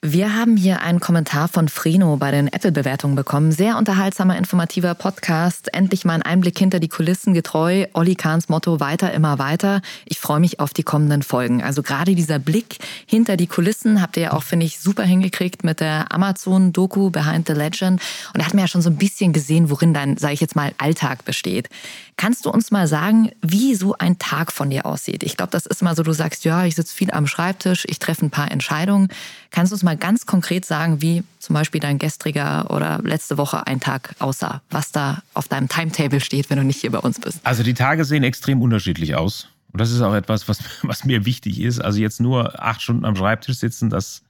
Wir 0.00 0.36
haben 0.36 0.56
hier 0.56 0.80
einen 0.80 1.00
Kommentar 1.00 1.48
von 1.48 1.68
Frino 1.68 2.18
bei 2.18 2.30
den 2.30 2.46
Apple-Bewertungen 2.46 3.16
bekommen. 3.16 3.50
Sehr 3.50 3.76
unterhaltsamer, 3.76 4.38
informativer 4.38 4.94
Podcast. 4.94 5.74
Endlich 5.74 6.04
mal 6.04 6.12
ein 6.12 6.22
Einblick 6.22 6.56
hinter 6.56 6.78
die 6.78 6.86
Kulissen 6.86 7.34
getreu. 7.34 7.86
Olli 7.94 8.14
Kahns 8.14 8.48
Motto 8.48 8.78
weiter, 8.78 9.12
immer 9.12 9.40
weiter. 9.40 9.82
Ich 10.04 10.20
freue 10.20 10.38
mich 10.38 10.60
auf 10.60 10.72
die 10.72 10.84
kommenden 10.84 11.24
Folgen. 11.24 11.64
Also 11.64 11.82
gerade 11.82 12.14
dieser 12.14 12.38
Blick 12.38 12.78
hinter 13.06 13.36
die 13.36 13.48
Kulissen 13.48 14.00
habt 14.00 14.16
ihr 14.16 14.22
ja 14.22 14.32
auch, 14.34 14.44
finde 14.44 14.66
ich, 14.66 14.78
super 14.78 15.02
hingekriegt 15.02 15.64
mit 15.64 15.80
der 15.80 16.12
Amazon-Doku 16.12 17.10
Behind 17.10 17.48
the 17.48 17.54
Legend. 17.54 18.00
Und 18.32 18.40
da 18.40 18.46
hat 18.46 18.54
man 18.54 18.60
ja 18.60 18.68
schon 18.68 18.82
so 18.82 18.90
ein 18.90 18.98
bisschen 18.98 19.32
gesehen, 19.32 19.68
worin 19.68 19.94
dein, 19.94 20.16
sage 20.16 20.34
ich 20.34 20.40
jetzt 20.40 20.54
mal, 20.54 20.74
Alltag 20.78 21.24
besteht. 21.24 21.70
Kannst 22.16 22.46
du 22.46 22.50
uns 22.50 22.70
mal 22.70 22.86
sagen, 22.86 23.30
wie 23.42 23.74
so 23.74 23.94
ein 23.98 24.18
Tag 24.18 24.52
von 24.52 24.70
dir 24.70 24.86
aussieht? 24.86 25.24
Ich 25.24 25.36
glaube, 25.36 25.50
das 25.50 25.66
ist 25.66 25.82
immer 25.82 25.96
so, 25.96 26.04
du 26.04 26.12
sagst, 26.12 26.44
ja, 26.44 26.64
ich 26.64 26.76
sitze 26.76 26.94
viel 26.94 27.10
am 27.10 27.26
Schreibtisch, 27.26 27.84
ich 27.88 27.98
treffe 27.98 28.26
ein 28.26 28.30
paar 28.30 28.50
Entscheidungen. 28.50 29.08
Kannst 29.50 29.72
du 29.72 29.74
uns 29.76 29.82
mal 29.82 29.87
ganz 29.96 30.26
konkret 30.26 30.64
sagen, 30.64 31.00
wie 31.02 31.24
zum 31.38 31.54
Beispiel 31.54 31.80
dein 31.80 31.98
gestriger 31.98 32.70
oder 32.70 33.00
letzte 33.02 33.38
Woche 33.38 33.66
ein 33.66 33.80
Tag 33.80 34.14
aussah, 34.18 34.62
was 34.70 34.92
da 34.92 35.22
auf 35.34 35.48
deinem 35.48 35.68
Timetable 35.68 36.20
steht, 36.20 36.50
wenn 36.50 36.58
du 36.58 36.64
nicht 36.64 36.80
hier 36.80 36.90
bei 36.90 36.98
uns 36.98 37.20
bist? 37.20 37.40
Also 37.44 37.62
die 37.62 37.74
Tage 37.74 38.04
sehen 38.04 38.24
extrem 38.24 38.62
unterschiedlich 38.62 39.14
aus. 39.14 39.48
Und 39.72 39.80
das 39.80 39.90
ist 39.90 40.00
auch 40.00 40.14
etwas, 40.14 40.48
was, 40.48 40.60
was 40.82 41.04
mir 41.04 41.24
wichtig 41.24 41.60
ist. 41.60 41.80
Also 41.80 42.00
jetzt 42.00 42.20
nur 42.20 42.62
acht 42.62 42.82
Stunden 42.82 43.04
am 43.04 43.16
Schreibtisch 43.16 43.58
sitzen, 43.58 43.90
das, 43.90 44.22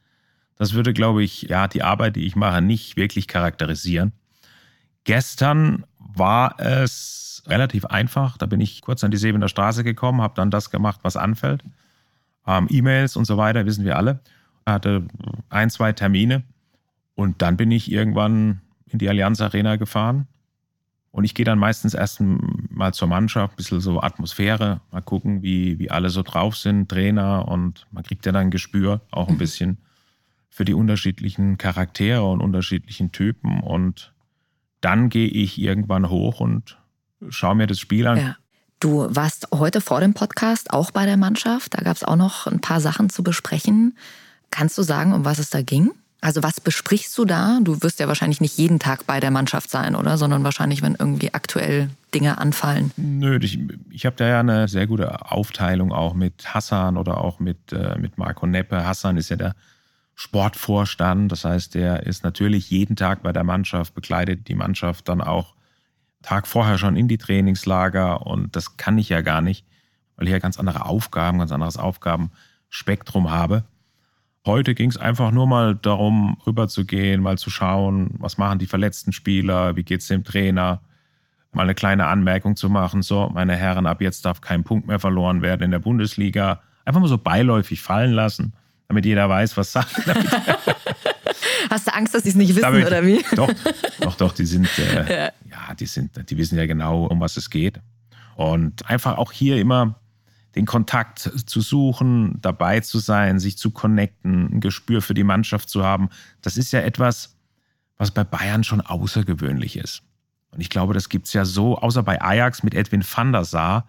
das 0.56 0.74
würde, 0.74 0.92
glaube 0.92 1.22
ich, 1.22 1.42
ja, 1.42 1.68
die 1.68 1.82
Arbeit, 1.82 2.16
die 2.16 2.26
ich 2.26 2.36
mache, 2.36 2.62
nicht 2.62 2.96
wirklich 2.96 3.28
charakterisieren. 3.28 4.12
Gestern 5.04 5.84
war 5.98 6.58
es 6.60 7.42
relativ 7.46 7.86
einfach. 7.86 8.36
Da 8.36 8.46
bin 8.46 8.60
ich 8.60 8.82
kurz 8.82 9.04
an 9.04 9.10
die 9.10 9.16
Sebener 9.16 9.48
Straße 9.48 9.84
gekommen, 9.84 10.20
habe 10.20 10.34
dann 10.36 10.50
das 10.50 10.70
gemacht, 10.70 11.00
was 11.02 11.16
anfällt. 11.16 11.62
Ähm, 12.46 12.66
E-Mails 12.70 13.16
und 13.16 13.24
so 13.24 13.36
weiter, 13.36 13.64
wissen 13.66 13.84
wir 13.84 13.96
alle 13.96 14.20
hatte 14.72 15.06
ein, 15.48 15.70
zwei 15.70 15.92
Termine 15.92 16.42
und 17.14 17.42
dann 17.42 17.56
bin 17.56 17.70
ich 17.70 17.90
irgendwann 17.90 18.60
in 18.86 18.98
die 18.98 19.08
Allianz 19.08 19.40
Arena 19.40 19.76
gefahren. 19.76 20.26
Und 21.10 21.24
ich 21.24 21.34
gehe 21.34 21.44
dann 21.44 21.58
meistens 21.58 21.94
erst 21.94 22.20
mal 22.20 22.92
zur 22.92 23.08
Mannschaft, 23.08 23.54
ein 23.54 23.56
bisschen 23.56 23.80
so 23.80 24.00
Atmosphäre, 24.00 24.80
mal 24.92 25.00
gucken, 25.00 25.42
wie, 25.42 25.78
wie 25.78 25.90
alle 25.90 26.10
so 26.10 26.22
drauf 26.22 26.56
sind, 26.56 26.88
Trainer 26.88 27.48
und 27.48 27.86
man 27.90 28.04
kriegt 28.04 28.26
ja 28.26 28.32
dann 28.32 28.42
ein 28.42 28.50
Gespür 28.50 29.00
auch 29.10 29.28
ein 29.28 29.34
mhm. 29.34 29.38
bisschen 29.38 29.78
für 30.48 30.64
die 30.64 30.74
unterschiedlichen 30.74 31.56
Charaktere 31.58 32.24
und 32.24 32.40
unterschiedlichen 32.40 33.12
Typen. 33.12 33.60
Und 33.60 34.12
dann 34.80 35.08
gehe 35.08 35.28
ich 35.28 35.60
irgendwann 35.60 36.10
hoch 36.10 36.40
und 36.40 36.78
schaue 37.28 37.54
mir 37.54 37.66
das 37.66 37.78
Spiel 37.80 38.06
an. 38.06 38.18
Ja. 38.18 38.36
Du 38.80 39.08
warst 39.10 39.48
heute 39.52 39.80
vor 39.80 40.00
dem 40.00 40.14
Podcast 40.14 40.72
auch 40.72 40.92
bei 40.92 41.04
der 41.04 41.16
Mannschaft. 41.16 41.74
Da 41.74 41.82
gab 41.82 41.96
es 41.96 42.04
auch 42.04 42.14
noch 42.14 42.46
ein 42.46 42.60
paar 42.60 42.80
Sachen 42.80 43.10
zu 43.10 43.24
besprechen. 43.24 43.96
Kannst 44.50 44.76
du 44.78 44.82
sagen, 44.82 45.12
um 45.12 45.24
was 45.24 45.38
es 45.38 45.50
da 45.50 45.62
ging? 45.62 45.90
Also 46.20 46.42
was 46.42 46.60
besprichst 46.60 47.16
du 47.16 47.24
da? 47.24 47.60
Du 47.62 47.80
wirst 47.82 48.00
ja 48.00 48.08
wahrscheinlich 48.08 48.40
nicht 48.40 48.58
jeden 48.58 48.80
Tag 48.80 49.06
bei 49.06 49.20
der 49.20 49.30
Mannschaft 49.30 49.70
sein, 49.70 49.94
oder? 49.94 50.18
Sondern 50.18 50.42
wahrscheinlich, 50.42 50.82
wenn 50.82 50.96
irgendwie 50.98 51.32
aktuell 51.32 51.90
Dinge 52.12 52.38
anfallen. 52.38 52.90
Nö, 52.96 53.38
ich, 53.40 53.60
ich 53.90 54.04
habe 54.04 54.16
da 54.16 54.26
ja 54.26 54.40
eine 54.40 54.66
sehr 54.66 54.88
gute 54.88 55.30
Aufteilung 55.30 55.92
auch 55.92 56.14
mit 56.14 56.54
Hassan 56.54 56.96
oder 56.96 57.18
auch 57.18 57.38
mit, 57.38 57.72
äh, 57.72 57.96
mit 57.98 58.18
Marco 58.18 58.46
Neppe. 58.46 58.84
Hassan 58.84 59.16
ist 59.16 59.28
ja 59.28 59.36
der 59.36 59.54
Sportvorstand, 60.16 61.30
das 61.30 61.44
heißt, 61.44 61.76
der 61.76 62.04
ist 62.04 62.24
natürlich 62.24 62.70
jeden 62.70 62.96
Tag 62.96 63.22
bei 63.22 63.32
der 63.32 63.44
Mannschaft, 63.44 63.94
begleitet 63.94 64.48
die 64.48 64.56
Mannschaft 64.56 65.08
dann 65.08 65.20
auch 65.20 65.54
Tag 66.22 66.48
vorher 66.48 66.76
schon 66.76 66.96
in 66.96 67.06
die 67.06 67.18
Trainingslager 67.18 68.26
und 68.26 68.56
das 68.56 68.76
kann 68.76 68.98
ich 68.98 69.08
ja 69.10 69.20
gar 69.20 69.40
nicht, 69.40 69.64
weil 70.16 70.26
ich 70.26 70.32
ja 70.32 70.40
ganz 70.40 70.58
andere 70.58 70.86
Aufgaben, 70.86 71.38
ganz 71.38 71.52
anderes 71.52 71.76
Aufgabenspektrum 71.76 73.30
habe. 73.30 73.62
Heute 74.48 74.74
ging 74.74 74.88
es 74.88 74.96
einfach 74.96 75.30
nur 75.30 75.46
mal 75.46 75.74
darum, 75.74 76.38
rüberzugehen, 76.46 77.20
mal 77.20 77.36
zu 77.36 77.50
schauen, 77.50 78.14
was 78.18 78.38
machen 78.38 78.58
die 78.58 78.66
verletzten 78.66 79.12
Spieler, 79.12 79.76
wie 79.76 79.82
geht 79.82 80.00
es 80.00 80.06
dem 80.06 80.24
Trainer, 80.24 80.80
mal 81.52 81.64
eine 81.64 81.74
kleine 81.74 82.06
Anmerkung 82.06 82.56
zu 82.56 82.70
machen. 82.70 83.02
So, 83.02 83.28
meine 83.28 83.54
Herren, 83.56 83.86
ab 83.86 84.00
jetzt 84.00 84.24
darf 84.24 84.40
kein 84.40 84.64
Punkt 84.64 84.88
mehr 84.88 85.00
verloren 85.00 85.42
werden 85.42 85.64
in 85.64 85.70
der 85.70 85.80
Bundesliga. 85.80 86.62
Einfach 86.86 86.98
mal 86.98 87.08
so 87.08 87.18
beiläufig 87.18 87.82
fallen 87.82 88.12
lassen, 88.12 88.54
damit 88.88 89.04
jeder 89.04 89.28
weiß, 89.28 89.54
was 89.58 89.70
sagt. 89.72 89.94
Hast 91.68 91.86
du 91.86 91.92
Angst, 91.92 92.14
dass 92.14 92.22
sie 92.22 92.30
es 92.30 92.34
nicht 92.34 92.56
wissen 92.56 92.62
damit, 92.62 92.86
oder 92.86 93.04
wie? 93.04 93.22
Doch, 93.36 93.52
doch, 94.00 94.14
doch. 94.14 94.32
Die 94.32 94.46
sind, 94.46 94.66
äh, 94.78 95.26
ja. 95.26 95.32
ja, 95.50 95.74
die 95.78 95.84
sind, 95.84 96.30
die 96.30 96.38
wissen 96.38 96.56
ja 96.56 96.64
genau, 96.64 97.04
um 97.04 97.20
was 97.20 97.36
es 97.36 97.50
geht. 97.50 97.82
Und 98.36 98.88
einfach 98.88 99.18
auch 99.18 99.30
hier 99.30 99.58
immer 99.58 99.96
den 100.58 100.66
Kontakt 100.66 101.20
zu 101.46 101.60
suchen, 101.60 102.40
dabei 102.40 102.80
zu 102.80 102.98
sein, 102.98 103.38
sich 103.38 103.56
zu 103.56 103.70
connecten, 103.70 104.56
ein 104.56 104.60
Gespür 104.60 105.00
für 105.02 105.14
die 105.14 105.24
Mannschaft 105.24 105.70
zu 105.70 105.84
haben, 105.84 106.10
das 106.42 106.56
ist 106.56 106.72
ja 106.72 106.80
etwas, 106.80 107.36
was 107.96 108.10
bei 108.10 108.24
Bayern 108.24 108.64
schon 108.64 108.80
außergewöhnlich 108.80 109.76
ist. 109.76 110.02
Und 110.50 110.60
ich 110.60 110.68
glaube, 110.68 110.94
das 110.94 111.08
gibt 111.08 111.26
es 111.28 111.32
ja 111.32 111.44
so, 111.44 111.78
außer 111.78 112.02
bei 112.02 112.20
Ajax 112.20 112.64
mit 112.64 112.74
Edwin 112.74 113.04
van 113.04 113.32
der 113.32 113.44
Sar, 113.44 113.88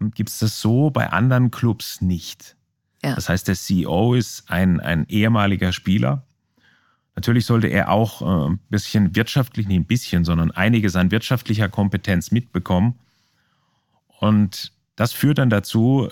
ähm, 0.00 0.10
gibt 0.10 0.30
es 0.30 0.38
das 0.38 0.60
so 0.60 0.90
bei 0.90 1.10
anderen 1.10 1.50
Clubs 1.50 2.00
nicht. 2.00 2.56
Ja. 3.02 3.14
Das 3.14 3.28
heißt, 3.28 3.46
der 3.46 3.54
CEO 3.54 4.14
ist 4.14 4.50
ein, 4.50 4.80
ein 4.80 5.06
ehemaliger 5.08 5.72
Spieler. 5.72 6.24
Natürlich 7.14 7.44
sollte 7.44 7.68
er 7.68 7.90
auch 7.90 8.22
äh, 8.22 8.50
ein 8.52 8.58
bisschen 8.70 9.14
wirtschaftlich, 9.14 9.68
nicht 9.68 9.80
ein 9.80 9.84
bisschen, 9.84 10.24
sondern 10.24 10.50
einiges 10.50 10.96
an 10.96 11.10
wirtschaftlicher 11.10 11.68
Kompetenz 11.68 12.30
mitbekommen. 12.30 12.98
Und 14.20 14.73
das 14.96 15.12
führt 15.12 15.38
dann 15.38 15.50
dazu, 15.50 16.08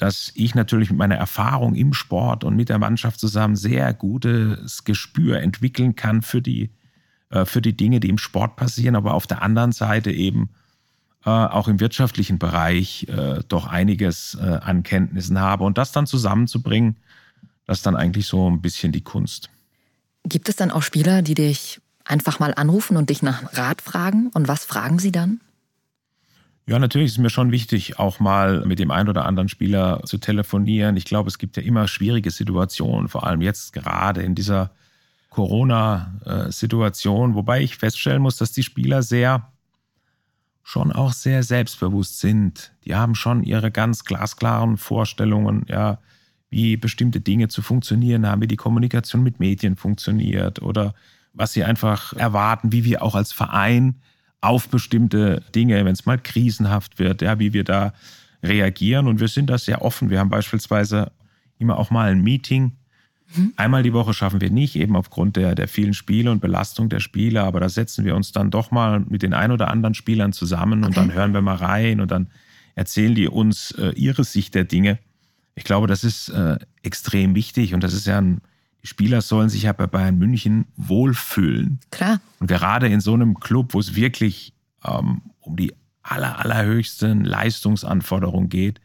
dass 0.00 0.32
ich 0.34 0.54
natürlich 0.54 0.90
mit 0.90 0.98
meiner 0.98 1.16
Erfahrung 1.16 1.74
im 1.74 1.92
Sport 1.92 2.42
und 2.44 2.56
mit 2.56 2.70
der 2.70 2.78
Mannschaft 2.78 3.20
zusammen 3.20 3.54
sehr 3.54 3.92
gutes 3.92 4.84
Gespür 4.84 5.40
entwickeln 5.40 5.94
kann 5.94 6.22
für 6.22 6.40
die, 6.40 6.70
äh, 7.28 7.44
für 7.44 7.60
die 7.60 7.76
Dinge, 7.76 8.00
die 8.00 8.08
im 8.08 8.16
Sport 8.16 8.56
passieren, 8.56 8.96
aber 8.96 9.12
auf 9.12 9.26
der 9.26 9.42
anderen 9.42 9.72
Seite 9.72 10.10
eben 10.10 10.48
äh, 11.26 11.30
auch 11.30 11.68
im 11.68 11.80
wirtschaftlichen 11.80 12.38
Bereich 12.38 13.06
äh, 13.08 13.40
doch 13.46 13.66
einiges 13.66 14.38
an 14.38 14.82
Kenntnissen 14.82 15.38
habe. 15.38 15.64
Und 15.64 15.76
das 15.76 15.92
dann 15.92 16.06
zusammenzubringen, 16.06 16.96
das 17.66 17.78
ist 17.78 17.86
dann 17.86 17.96
eigentlich 17.96 18.26
so 18.26 18.50
ein 18.50 18.62
bisschen 18.62 18.92
die 18.92 19.02
Kunst. 19.02 19.50
Gibt 20.24 20.48
es 20.48 20.56
dann 20.56 20.70
auch 20.70 20.82
Spieler, 20.82 21.20
die 21.20 21.34
dich 21.34 21.80
einfach 22.04 22.38
mal 22.38 22.54
anrufen 22.54 22.96
und 22.96 23.10
dich 23.10 23.22
nach 23.22 23.54
Rat 23.54 23.82
fragen? 23.82 24.30
Und 24.32 24.48
was 24.48 24.64
fragen 24.64 24.98
sie 24.98 25.12
dann? 25.12 25.40
Ja, 26.66 26.78
natürlich 26.78 27.12
ist 27.12 27.18
mir 27.18 27.30
schon 27.30 27.50
wichtig, 27.50 27.98
auch 27.98 28.20
mal 28.20 28.64
mit 28.64 28.78
dem 28.78 28.92
einen 28.92 29.08
oder 29.08 29.26
anderen 29.26 29.48
Spieler 29.48 30.02
zu 30.04 30.18
telefonieren. 30.18 30.96
Ich 30.96 31.04
glaube, 31.04 31.28
es 31.28 31.38
gibt 31.38 31.56
ja 31.56 31.62
immer 31.62 31.88
schwierige 31.88 32.30
Situationen, 32.30 33.08
vor 33.08 33.26
allem 33.26 33.40
jetzt 33.40 33.72
gerade 33.72 34.22
in 34.22 34.36
dieser 34.36 34.70
Corona-Situation, 35.30 37.34
wobei 37.34 37.62
ich 37.62 37.76
feststellen 37.76 38.22
muss, 38.22 38.36
dass 38.36 38.52
die 38.52 38.62
Spieler 38.62 39.02
sehr, 39.02 39.50
schon 40.62 40.92
auch 40.92 41.12
sehr 41.12 41.42
selbstbewusst 41.42 42.20
sind. 42.20 42.72
Die 42.84 42.94
haben 42.94 43.14
schon 43.14 43.42
ihre 43.42 43.70
ganz 43.70 44.04
glasklaren 44.04 44.76
Vorstellungen, 44.76 45.64
ja, 45.68 45.98
wie 46.50 46.76
bestimmte 46.76 47.20
Dinge 47.20 47.48
zu 47.48 47.62
funktionieren 47.62 48.26
haben, 48.26 48.42
wie 48.42 48.48
die 48.48 48.56
Kommunikation 48.56 49.22
mit 49.22 49.40
Medien 49.40 49.76
funktioniert 49.76 50.60
oder 50.62 50.94
was 51.32 51.52
sie 51.52 51.64
einfach 51.64 52.12
erwarten, 52.12 52.72
wie 52.72 52.84
wir 52.84 53.02
auch 53.02 53.14
als 53.14 53.32
Verein 53.32 54.00
auf 54.40 54.68
bestimmte 54.68 55.42
Dinge, 55.54 55.84
wenn 55.84 55.92
es 55.92 56.06
mal 56.06 56.18
krisenhaft 56.18 56.98
wird, 56.98 57.22
ja, 57.22 57.38
wie 57.38 57.52
wir 57.52 57.64
da 57.64 57.92
reagieren. 58.42 59.06
Und 59.06 59.20
wir 59.20 59.28
sind 59.28 59.50
da 59.50 59.58
sehr 59.58 59.82
offen. 59.82 60.10
Wir 60.10 60.18
haben 60.18 60.30
beispielsweise 60.30 61.12
immer 61.58 61.78
auch 61.78 61.90
mal 61.90 62.10
ein 62.10 62.22
Meeting. 62.22 62.72
Mhm. 63.34 63.52
Einmal 63.56 63.82
die 63.82 63.92
Woche 63.92 64.14
schaffen 64.14 64.40
wir 64.40 64.50
nicht, 64.50 64.76
eben 64.76 64.96
aufgrund 64.96 65.36
der, 65.36 65.54
der 65.54 65.68
vielen 65.68 65.94
Spiele 65.94 66.30
und 66.30 66.40
Belastung 66.40 66.88
der 66.88 67.00
Spieler. 67.00 67.44
Aber 67.44 67.60
da 67.60 67.68
setzen 67.68 68.04
wir 68.04 68.16
uns 68.16 68.32
dann 68.32 68.50
doch 68.50 68.70
mal 68.70 69.00
mit 69.00 69.22
den 69.22 69.34
ein 69.34 69.52
oder 69.52 69.68
anderen 69.68 69.94
Spielern 69.94 70.32
zusammen 70.32 70.84
und 70.84 70.96
dann 70.96 71.12
hören 71.12 71.34
wir 71.34 71.42
mal 71.42 71.56
rein 71.56 72.00
und 72.00 72.10
dann 72.10 72.28
erzählen 72.74 73.14
die 73.14 73.28
uns 73.28 73.72
äh, 73.72 73.90
ihre 73.90 74.24
Sicht 74.24 74.54
der 74.54 74.64
Dinge. 74.64 74.98
Ich 75.54 75.64
glaube, 75.64 75.86
das 75.86 76.04
ist 76.04 76.30
äh, 76.30 76.58
extrem 76.82 77.34
wichtig 77.34 77.74
und 77.74 77.84
das 77.84 77.92
ist 77.92 78.06
ja 78.06 78.18
ein, 78.18 78.40
die 78.82 78.86
Spieler 78.86 79.20
sollen 79.20 79.48
sich 79.48 79.64
ja 79.64 79.72
bei 79.72 79.86
Bayern 79.86 80.18
München 80.18 80.66
wohlfühlen. 80.76 81.80
Klar. 81.90 82.20
Und 82.38 82.46
gerade 82.46 82.88
in 82.88 83.00
so 83.00 83.14
einem 83.14 83.38
Club, 83.38 83.74
wo 83.74 83.80
es 83.80 83.94
wirklich 83.94 84.54
ähm, 84.84 85.22
um 85.40 85.56
die 85.56 85.74
aller, 86.02 86.38
allerhöchsten 86.38 87.24
Leistungsanforderungen 87.24 88.48
geht, 88.48 88.80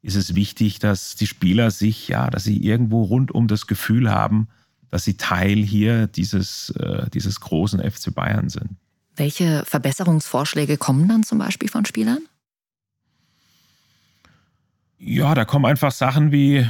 ist 0.00 0.16
es 0.16 0.34
wichtig, 0.34 0.78
dass 0.78 1.14
die 1.16 1.26
Spieler 1.26 1.70
sich, 1.70 2.08
ja, 2.08 2.28
dass 2.30 2.44
sie 2.44 2.64
irgendwo 2.64 3.02
rundum 3.02 3.48
das 3.48 3.66
Gefühl 3.66 4.10
haben, 4.10 4.48
dass 4.90 5.04
sie 5.04 5.16
Teil 5.16 5.58
hier 5.58 6.06
dieses, 6.06 6.70
äh, 6.70 7.08
dieses 7.10 7.40
großen 7.40 7.80
FC 7.80 8.14
Bayern 8.14 8.48
sind. 8.48 8.70
Welche 9.16 9.64
Verbesserungsvorschläge 9.66 10.76
kommen 10.76 11.08
dann 11.08 11.22
zum 11.22 11.38
Beispiel 11.38 11.68
von 11.68 11.84
Spielern? 11.84 12.20
Ja, 14.98 15.34
da 15.34 15.44
kommen 15.44 15.66
einfach 15.66 15.92
Sachen 15.92 16.30
wie, 16.30 16.68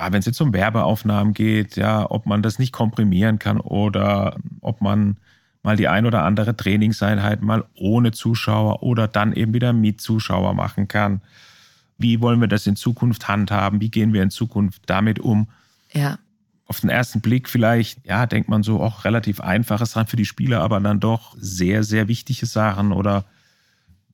ja, 0.00 0.12
wenn 0.12 0.20
es 0.20 0.26
jetzt 0.26 0.40
um 0.40 0.54
Werbeaufnahmen 0.54 1.34
geht, 1.34 1.76
ja, 1.76 2.10
ob 2.10 2.24
man 2.24 2.42
das 2.42 2.58
nicht 2.58 2.72
komprimieren 2.72 3.38
kann 3.38 3.60
oder 3.60 4.36
ob 4.62 4.80
man 4.80 5.18
mal 5.62 5.76
die 5.76 5.88
ein 5.88 6.06
oder 6.06 6.24
andere 6.24 6.56
Trainingseinheit 6.56 7.42
mal 7.42 7.64
ohne 7.74 8.10
Zuschauer 8.12 8.82
oder 8.82 9.08
dann 9.08 9.34
eben 9.34 9.52
wieder 9.52 9.74
mit 9.74 10.00
Zuschauer 10.00 10.54
machen 10.54 10.88
kann. 10.88 11.20
Wie 11.98 12.22
wollen 12.22 12.40
wir 12.40 12.48
das 12.48 12.66
in 12.66 12.76
Zukunft 12.76 13.28
handhaben? 13.28 13.82
Wie 13.82 13.90
gehen 13.90 14.14
wir 14.14 14.22
in 14.22 14.30
Zukunft 14.30 14.82
damit 14.86 15.18
um? 15.18 15.48
Ja. 15.92 16.18
Auf 16.64 16.80
den 16.80 16.88
ersten 16.88 17.20
Blick 17.20 17.46
vielleicht, 17.48 18.06
ja, 18.06 18.24
denkt 18.24 18.48
man 18.48 18.62
so 18.62 18.80
auch 18.80 19.04
relativ 19.04 19.40
einfaches 19.40 19.92
dran 19.92 20.06
für 20.06 20.16
die 20.16 20.24
Spieler, 20.24 20.62
aber 20.62 20.80
dann 20.80 21.00
doch 21.00 21.36
sehr, 21.38 21.82
sehr 21.84 22.08
wichtige 22.08 22.46
Sachen 22.46 22.92
oder 22.92 23.26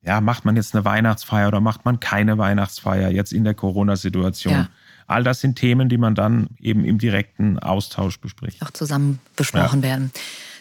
ja, 0.03 0.19
macht 0.19 0.43
man 0.43 0.57
jetzt 0.57 0.75
eine 0.75 0.83
Weihnachtsfeier 0.83 1.47
oder 1.47 1.61
macht 1.61 1.85
man 1.85 2.01
keine 2.01 2.37
Weihnachtsfeier 2.37 3.09
jetzt 3.09 3.31
in 3.31 3.45
der 3.45 3.53
Corona-Situation? 3.53 4.53
Ja. 4.53 4.69
All 5.07 5.23
das 5.23 5.39
sind 5.39 5.55
Themen, 5.55 5.87
die 5.87 5.97
man 5.97 6.15
dann 6.15 6.49
eben 6.59 6.83
im 6.83 6.97
direkten 6.97 7.57
Austausch 7.59 8.19
bespricht. 8.19 8.61
Auch 8.61 8.71
zusammen 8.71 9.19
besprochen 9.37 9.81
ja. 9.81 9.89
werden. 9.89 10.11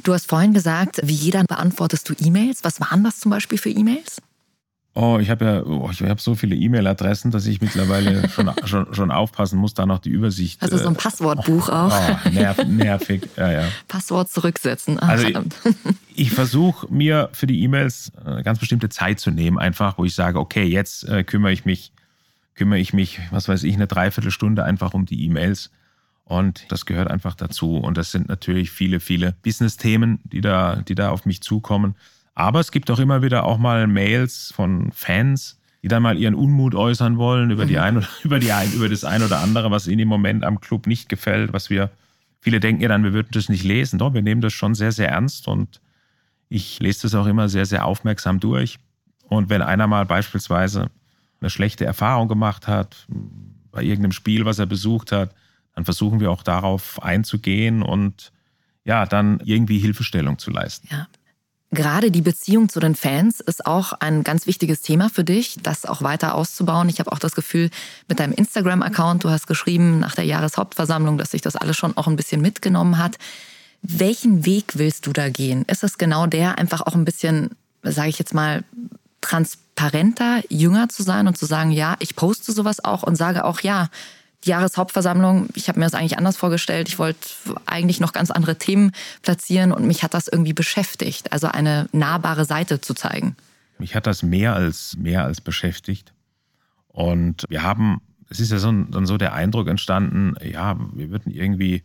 Du 0.05 0.15
hast 0.15 0.29
vorhin 0.29 0.55
gesagt, 0.55 1.01
wie 1.03 1.15
jeder 1.15 1.43
beantwortest 1.45 2.09
du 2.09 2.15
E-Mails. 2.19 2.63
Was 2.63 2.81
waren 2.81 3.03
das 3.03 3.19
zum 3.19 3.31
Beispiel 3.31 3.59
für 3.59 3.71
E-Mails? 3.71 4.23
Oh, 4.99 5.19
ich 5.21 5.29
habe 5.29 5.45
ja, 5.45 5.63
oh, 5.63 5.91
ich 5.93 6.01
habe 6.01 6.19
so 6.23 6.35
viele 6.35 6.57
E-Mail-Adressen, 6.57 7.31
dass 7.31 7.45
ich 7.45 7.61
mittlerweile 7.61 8.29
schon, 8.31 8.51
schon, 8.65 8.95
schon, 8.95 9.11
aufpassen 9.11 9.59
muss, 9.59 9.75
da 9.75 9.85
noch 9.85 9.99
die 9.99 10.09
Übersicht. 10.09 10.63
Also 10.63 10.79
so 10.79 10.89
ein 10.89 10.95
äh, 10.95 10.99
Passwortbuch 10.99 11.69
oh, 11.69 11.73
auch. 11.73 11.93
Oh, 12.25 12.29
nerv, 12.31 12.65
nervig, 12.67 13.29
ja, 13.37 13.53
ja. 13.53 13.65
Passwort 13.89 14.31
zurücksetzen. 14.31 14.97
Ach, 14.99 15.09
also 15.09 15.27
ich, 15.27 15.37
ich 16.15 16.31
versuche 16.31 16.87
mir 16.91 17.29
für 17.33 17.47
die 17.47 17.63
E-Mails 17.63 18.11
eine 18.25 18.43
ganz 18.43 18.59
bestimmte 18.59 18.89
Zeit 18.89 19.21
zu 19.21 19.31
nehmen, 19.31 19.59
einfach, 19.59 19.99
wo 19.99 20.07
ich 20.07 20.15
sage, 20.15 20.39
okay, 20.39 20.65
jetzt 20.65 21.07
äh, 21.07 21.25
kümmere 21.25 21.53
ich 21.53 21.67
mich, 21.67 21.93
kümmere 22.57 22.79
ich 22.79 22.93
mich, 22.93 23.21
was 23.31 23.49
weiß 23.49 23.63
ich, 23.63 23.75
eine 23.75 23.87
Dreiviertelstunde 23.87 24.65
einfach 24.65 24.95
um 24.95 25.07
die 25.07 25.25
E-Mails. 25.25 25.71
Und 26.25 26.67
das 26.71 26.87
gehört 26.87 27.09
einfach 27.09 27.35
dazu. 27.37 27.77
Und 27.77 27.97
das 27.97 28.11
sind 28.11 28.29
natürlich 28.29 28.71
viele, 28.71 28.99
viele 28.99 29.33
Business-Themen, 29.45 30.19
die 30.25 30.41
da, 30.41 30.77
die 30.77 30.95
da 30.97 31.11
auf 31.11 31.25
mich 31.25 31.41
zukommen. 31.43 31.95
Aber 32.35 32.59
es 32.59 32.73
gibt 32.73 32.91
auch 32.91 32.99
immer 32.99 33.23
wieder 33.23 33.45
auch 33.45 33.59
mal 33.59 33.87
Mails 33.87 34.53
von 34.55 34.91
Fans, 34.93 35.61
die 35.83 35.89
dann 35.89 36.03
mal 36.03 36.19
ihren 36.19 36.35
Unmut 36.35 36.75
äußern 36.75 37.17
wollen 37.17 37.51
über 37.51 37.65
die 37.65 37.75
mhm. 37.75 37.81
ein 37.81 37.97
oder 37.99 38.09
über 38.25 38.39
die 38.41 38.53
ein, 38.53 38.73
über 38.73 38.89
das 38.89 39.05
ein 39.05 39.23
oder 39.23 39.39
andere, 39.41 39.71
was 39.71 39.87
ihnen 39.87 40.01
im 40.01 40.09
Moment 40.09 40.45
am 40.45 40.61
Club 40.61 40.87
nicht 40.87 41.09
gefällt, 41.09 41.53
was 41.53 41.71
wir 41.71 41.91
viele 42.41 42.61
denken 42.61 42.83
ja 42.83 42.89
dann, 42.89 43.05
wir 43.05 43.13
würden 43.13 43.31
das 43.33 43.49
nicht 43.49 43.65
lesen. 43.65 43.99
Doch, 43.99 44.15
wir 44.15 44.23
nehmen 44.23 44.41
das 44.41 44.53
schon 44.53 44.75
sehr, 44.75 44.93
sehr 44.93 45.09
ernst 45.09 45.49
und 45.49 45.81
ich 46.49 46.79
lese 46.81 47.03
das 47.03 47.15
auch 47.15 47.27
immer 47.27 47.49
sehr, 47.49 47.67
sehr 47.67 47.85
aufmerksam 47.85 48.41
durch. 48.41 48.79
Und 49.29 49.49
wenn 49.49 49.63
einer 49.63 49.87
mal 49.87 50.05
beispielsweise 50.05 50.91
eine 51.47 51.51
schlechte 51.51 51.85
Erfahrung 51.85 52.27
gemacht 52.27 52.67
hat 52.67 53.07
bei 53.71 53.83
irgendeinem 53.83 54.13
Spiel, 54.13 54.45
was 54.45 54.59
er 54.59 54.67
besucht 54.67 55.13
hat, 55.13 55.33
dann 55.75 55.85
versuchen 55.85 56.19
wir 56.19 56.31
auch 56.31 56.43
darauf 56.43 57.01
einzugehen 57.03 57.83
und 57.83 58.33
ja, 58.85 59.07
dann 59.07 59.41
irgendwie 59.45 59.79
Hilfestellung 59.79 60.39
zu 60.39 60.51
leisten. 60.51 60.89
Ja, 60.91 61.07
Gerade 61.71 62.11
die 62.11 62.23
Beziehung 62.23 62.69
zu 62.69 62.81
den 62.81 62.95
Fans 62.95 63.41
ist 63.41 63.67
auch 63.67 63.93
ein 63.93 64.25
ganz 64.25 64.47
wichtiges 64.47 64.83
Thema 64.83 65.09
für 65.11 65.25
dich, 65.25 65.59
das 65.63 65.85
auch 65.85 66.01
weiter 66.01 66.35
auszubauen. 66.35 66.89
Ich 66.89 67.01
habe 67.01 67.13
auch 67.13 67.19
das 67.19 67.35
Gefühl, 67.35 67.71
mit 68.09 68.21
deinem 68.21 68.33
Instagram-Account, 68.33 69.25
du 69.25 69.31
hast 69.31 69.47
geschrieben 69.47 69.99
nach 70.01 70.15
der 70.15 70.25
Jahreshauptversammlung, 70.25 71.19
dass 71.19 71.33
sich 71.33 71.43
das 71.43 71.57
alles 71.57 71.77
schon 71.77 71.97
auch 71.97 72.07
ein 72.07 72.17
bisschen 72.17 72.41
mitgenommen 72.41 72.99
hat. 72.99 73.17
Welchen 73.83 74.47
Weg 74.47 74.79
willst 74.79 75.07
du 75.07 75.13
da 75.13 75.29
gehen? 75.29 75.65
Ist 75.65 75.85
es 75.85 75.99
genau 75.99 76.27
der, 76.27 76.59
einfach 76.59 76.83
auch 76.83 76.95
ein 76.95 77.05
bisschen, 77.05 77.51
sage 77.83 78.09
ich 78.09 78.19
jetzt 78.19 78.33
mal, 78.35 78.65
transparenter, 79.77 80.43
jünger 80.49 80.89
zu 80.89 81.03
sein 81.03 81.29
und 81.29 81.37
zu 81.37 81.47
sagen, 81.47 81.71
ja, 81.71 81.97
ich 82.01 82.17
poste 82.17 82.53
sowas 82.53 82.83
auch 82.85 83.03
und 83.03 83.17
sage 83.17 83.45
auch, 83.45 83.61
ja, 83.61 83.89
die 84.45 84.51
Jahreshauptversammlung, 84.51 85.49
ich 85.55 85.69
habe 85.69 85.79
mir 85.79 85.87
das 85.87 85.95
eigentlich 85.95 86.19
anders 86.19 86.37
vorgestellt. 86.37 86.89
Ich 86.89 86.99
wollte 86.99 87.19
eigentlich 87.67 88.01
noch 88.01 88.13
ganz 88.13 88.31
andere 88.31 88.57
Themen 88.57 88.93
platzieren 89.23 89.73
und 89.73 89.87
mich 89.87 90.03
hat 90.03 90.15
das 90.15 90.29
irgendwie 90.29 90.53
beschäftigt, 90.53 91.33
also 91.33 91.49
eine 91.49 91.89
nahbare 91.93 92.45
Seite 92.45 92.81
zu 92.81 92.95
zeigen. 92.95 93.37
Mich 93.79 93.95
hat 93.95 94.07
das 94.07 94.23
mehr 94.23 94.55
als, 94.55 94.97
mehr 94.97 95.25
als 95.25 95.41
beschäftigt. 95.41 96.13
Und 96.89 97.45
wir 97.49 97.63
haben, 97.63 98.01
es 98.31 98.41
ist 98.41 98.53
ja 98.53 98.59
so, 98.59 98.71
dann 98.73 99.07
so 99.07 99.19
der 99.19 99.35
Eindruck 99.35 99.69
entstanden, 99.69 100.35
ja, 100.43 100.79
wir 100.95 101.11
würden 101.11 101.31
irgendwie 101.33 101.83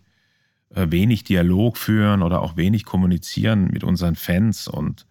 äh, 0.74 0.88
wenig 0.90 1.24
Dialog 1.24 1.78
führen 1.78 2.22
oder 2.22 2.42
auch 2.42 2.56
wenig 2.56 2.86
kommunizieren 2.86 3.70
mit 3.72 3.84
unseren 3.84 4.16
Fans. 4.16 4.68
Und 4.68 5.06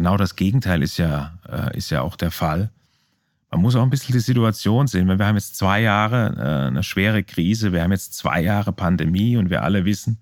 genau 0.00 0.16
das 0.16 0.36
Gegenteil 0.36 0.82
ist 0.82 0.96
ja, 0.96 1.38
äh, 1.48 1.76
ist 1.76 1.90
ja 1.90 2.00
auch 2.02 2.16
der 2.16 2.30
Fall 2.30 2.70
man 3.50 3.62
muss 3.62 3.74
auch 3.74 3.82
ein 3.82 3.90
bisschen 3.90 4.12
die 4.12 4.20
Situation 4.20 4.86
sehen. 4.86 5.06
Wir 5.06 5.26
haben 5.26 5.34
jetzt 5.34 5.56
zwei 5.56 5.80
Jahre 5.80 6.34
äh, 6.38 6.68
eine 6.68 6.82
schwere 6.82 7.22
Krise, 7.24 7.72
wir 7.72 7.82
haben 7.82 7.90
jetzt 7.90 8.14
zwei 8.14 8.40
Jahre 8.40 8.72
Pandemie 8.72 9.36
und 9.36 9.50
wir 9.50 9.62
alle 9.62 9.84
wissen, 9.84 10.18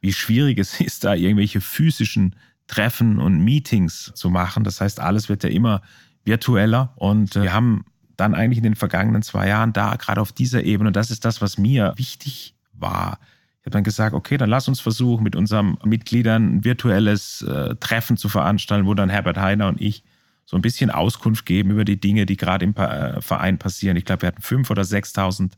wie 0.00 0.12
schwierig 0.12 0.58
es 0.58 0.80
ist, 0.80 1.04
da 1.04 1.14
irgendwelche 1.14 1.60
physischen 1.60 2.36
Treffen 2.68 3.18
und 3.18 3.40
Meetings 3.40 4.12
zu 4.14 4.30
machen. 4.30 4.62
Das 4.62 4.80
heißt, 4.80 5.00
alles 5.00 5.28
wird 5.28 5.42
ja 5.42 5.50
immer 5.50 5.82
virtueller 6.24 6.92
und 6.96 7.34
äh, 7.34 7.42
wir 7.42 7.52
haben 7.52 7.84
dann 8.16 8.34
eigentlich 8.34 8.58
in 8.58 8.64
den 8.64 8.76
vergangenen 8.76 9.22
zwei 9.22 9.48
Jahren 9.48 9.72
da 9.72 9.96
gerade 9.96 10.20
auf 10.20 10.30
dieser 10.30 10.62
Ebene, 10.62 10.88
und 10.88 10.96
das 10.96 11.10
ist 11.10 11.24
das, 11.24 11.40
was 11.40 11.58
mir 11.58 11.94
wichtig 11.96 12.54
war. 12.72 13.18
Ich 13.60 13.66
habe 13.66 13.72
dann 13.72 13.84
gesagt, 13.84 14.14
okay, 14.14 14.38
dann 14.38 14.48
lass 14.48 14.68
uns 14.68 14.80
versuchen, 14.80 15.22
mit 15.22 15.36
unseren 15.36 15.76
Mitgliedern 15.84 16.56
ein 16.56 16.64
virtuelles 16.64 17.42
äh, 17.42 17.76
Treffen 17.76 18.16
zu 18.16 18.30
veranstalten, 18.30 18.86
wo 18.86 18.94
dann 18.94 19.10
Herbert 19.10 19.36
Heiner 19.36 19.68
und 19.68 19.80
ich 19.80 20.02
so 20.46 20.56
ein 20.56 20.62
bisschen 20.62 20.90
Auskunft 20.90 21.44
geben 21.44 21.70
über 21.70 21.84
die 21.84 22.00
Dinge, 22.00 22.24
die 22.24 22.38
gerade 22.38 22.64
im 22.64 22.74
äh, 22.74 23.20
Verein 23.20 23.58
passieren. 23.58 23.96
Ich 23.98 24.06
glaube, 24.06 24.22
wir 24.22 24.28
hatten 24.28 24.42
fünf 24.42 24.70
oder 24.70 24.82
6.000 24.82 25.52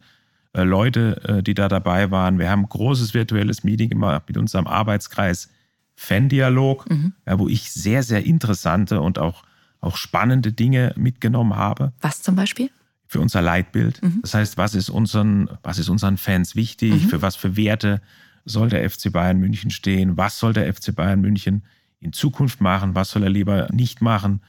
äh, 0.54 0.64
Leute, 0.64 1.22
äh, 1.24 1.42
die 1.42 1.54
da 1.54 1.68
dabei 1.68 2.10
waren. 2.10 2.38
Wir 2.38 2.50
haben 2.50 2.64
ein 2.64 2.68
großes 2.68 3.14
virtuelles 3.14 3.62
Meeting 3.62 3.90
immer 3.90 4.20
mit 4.26 4.36
unserem 4.36 4.66
Arbeitskreis 4.66 5.48
Fan-Dialog, 5.94 6.90
mhm. 6.90 7.12
wo 7.26 7.48
ich 7.48 7.70
sehr, 7.70 8.02
sehr 8.02 8.26
interessante 8.26 9.00
und 9.00 9.18
auch, 9.18 9.44
auch 9.80 9.96
spannende 9.96 10.52
Dinge 10.52 10.92
mitgenommen 10.96 11.54
habe. 11.54 11.92
Was 12.00 12.20
zum 12.20 12.34
Beispiel? 12.34 12.70
Für 13.12 13.20
unser 13.20 13.42
Leitbild. 13.42 14.02
Mhm. 14.02 14.20
Das 14.22 14.32
heißt, 14.32 14.56
was 14.56 14.74
ist 14.74 14.88
unseren, 14.88 15.50
was 15.62 15.78
ist 15.78 15.90
unseren 15.90 16.16
Fans 16.16 16.56
wichtig? 16.56 16.94
Mhm. 16.94 17.08
Für 17.10 17.20
was 17.20 17.36
für 17.36 17.58
Werte 17.58 18.00
soll 18.46 18.70
der 18.70 18.88
FC 18.88 19.12
Bayern 19.12 19.36
München 19.36 19.70
stehen? 19.70 20.16
Was 20.16 20.38
soll 20.38 20.54
der 20.54 20.72
FC 20.72 20.96
Bayern 20.96 21.20
München 21.20 21.62
in 22.00 22.14
Zukunft 22.14 22.62
machen? 22.62 22.94
Was 22.94 23.10
soll 23.10 23.22
er 23.24 23.28
lieber 23.28 23.68
nicht 23.70 24.00
machen? 24.00 24.40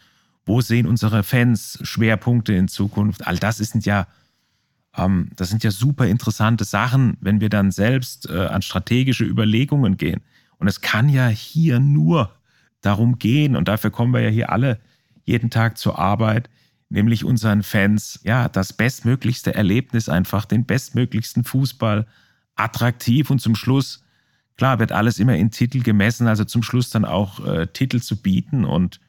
Wo 0.46 0.62
sehen 0.62 0.88
unsere 0.88 1.24
Fans 1.24 1.78
Schwerpunkte 1.82 2.54
in 2.54 2.70
Zukunft? 2.70 3.28
All 3.28 3.38
das 3.38 3.58
sind 3.58 3.86
ja, 3.86 4.08
ähm, 4.96 5.32
das 5.36 5.50
sind 5.50 5.66
ja 5.66 5.72
super 5.72 6.08
interessante 6.08 6.64
Sachen, 6.64 7.18
wenn 7.20 7.42
wir 7.42 7.50
dann 7.50 7.70
selbst 7.70 8.30
äh, 8.30 8.46
an 8.46 8.62
strategische 8.62 9.26
Überlegungen 9.26 9.98
gehen. 9.98 10.22
Und 10.58 10.70
es 10.70 10.80
kann 10.80 11.10
ja 11.10 11.28
hier 11.28 11.82
nur 11.82 12.34
darum 12.80 13.20
gehen, 13.20 13.58
und 13.58 13.68
dafür 13.68 13.92
kommen 13.92 14.14
wir 14.14 14.22
ja 14.22 14.30
hier 14.30 14.54
alle 14.54 14.80
jeden 15.26 15.50
Tag 15.50 15.78
zur 15.78 16.00
Arbeit, 16.00 16.50
nämlich 16.94 17.26
unseren 17.26 17.64
Fans, 17.64 18.20
ja, 18.24 18.48
das 18.48 18.72
bestmöglichste 18.72 19.56
Erlebnis 19.56 20.10
einfach, 20.10 20.46
den 20.46 20.66
bestmöglichsten 20.66 21.44
Fußball, 21.44 22.06
attraktiv 22.56 23.32
und 23.32 23.40
zum 23.40 23.56
Schluss, 23.56 24.04
klar, 24.58 24.78
wird 24.78 24.92
alles 24.92 25.18
immer 25.18 25.36
in 25.36 25.50
Titel 25.50 25.82
gemessen, 25.82 26.28
also 26.28 26.46
zum 26.46 26.62
Schluss 26.62 26.92
dann 26.92 27.04
auch 27.04 27.44
äh, 27.46 27.66
Titel 27.66 28.00
zu 28.00 28.22
bieten 28.22 28.64
und 28.64 29.00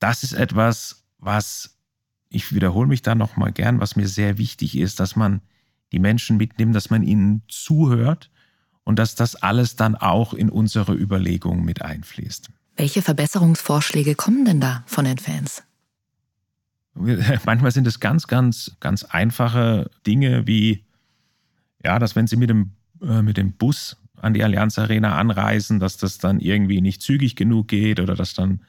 das 0.00 0.22
ist 0.22 0.32
etwas, 0.32 1.04
was, 1.18 1.76
ich 2.30 2.54
wiederhole 2.54 2.88
mich 2.88 3.02
da 3.02 3.14
nochmal 3.14 3.52
gern, 3.52 3.80
was 3.80 3.96
mir 3.96 4.08
sehr 4.08 4.38
wichtig 4.38 4.76
ist, 4.76 4.98
dass 4.98 5.14
man 5.14 5.42
die 5.92 5.98
Menschen 5.98 6.38
mitnimmt, 6.38 6.74
dass 6.74 6.88
man 6.88 7.02
ihnen 7.02 7.42
zuhört 7.48 8.30
und 8.82 8.98
dass 8.98 9.14
das 9.14 9.36
alles 9.36 9.76
dann 9.76 9.94
auch 9.94 10.32
in 10.32 10.48
unsere 10.48 10.94
Überlegungen 10.94 11.66
mit 11.66 11.82
einfließt. 11.82 12.48
Welche 12.76 13.02
Verbesserungsvorschläge 13.02 14.14
kommen 14.14 14.46
denn 14.46 14.60
da 14.60 14.84
von 14.86 15.04
den 15.04 15.18
Fans? 15.18 15.62
Manchmal 17.44 17.70
sind 17.70 17.86
es 17.86 18.00
ganz, 18.00 18.26
ganz, 18.26 18.76
ganz 18.80 19.04
einfache 19.04 19.90
Dinge 20.06 20.46
wie, 20.46 20.84
ja, 21.84 21.98
dass 21.98 22.16
wenn 22.16 22.26
sie 22.26 22.36
mit 22.36 22.50
dem, 22.50 22.72
äh, 23.02 23.22
mit 23.22 23.36
dem 23.36 23.52
Bus 23.52 23.96
an 24.16 24.34
die 24.34 24.42
Allianz 24.42 24.78
Arena 24.78 25.16
anreisen, 25.16 25.80
dass 25.80 25.96
das 25.96 26.18
dann 26.18 26.40
irgendwie 26.40 26.80
nicht 26.80 27.02
zügig 27.02 27.36
genug 27.36 27.68
geht 27.68 28.00
oder 28.00 28.14
dass 28.14 28.34
dann 28.34 28.60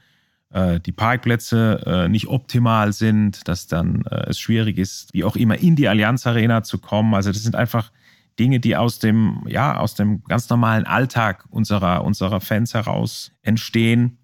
äh, 0.50 0.80
die 0.80 0.92
Parkplätze 0.92 1.82
äh, 1.86 2.08
nicht 2.08 2.28
optimal 2.28 2.92
sind, 2.92 3.48
dass 3.48 3.66
dann 3.66 4.04
äh, 4.10 4.30
es 4.30 4.38
schwierig 4.38 4.78
ist, 4.78 5.14
wie 5.14 5.24
auch 5.24 5.36
immer 5.36 5.58
in 5.58 5.76
die 5.76 5.88
Allianz 5.88 6.26
Arena 6.26 6.62
zu 6.62 6.78
kommen. 6.78 7.14
Also 7.14 7.32
das 7.32 7.42
sind 7.42 7.56
einfach 7.56 7.90
Dinge, 8.38 8.60
die 8.60 8.76
aus 8.76 8.98
dem, 8.98 9.44
ja, 9.46 9.78
aus 9.78 9.94
dem 9.94 10.22
ganz 10.24 10.48
normalen 10.50 10.84
Alltag 10.84 11.44
unserer, 11.50 12.04
unserer 12.04 12.40
Fans 12.40 12.74
heraus 12.74 13.32
entstehen. 13.42 14.18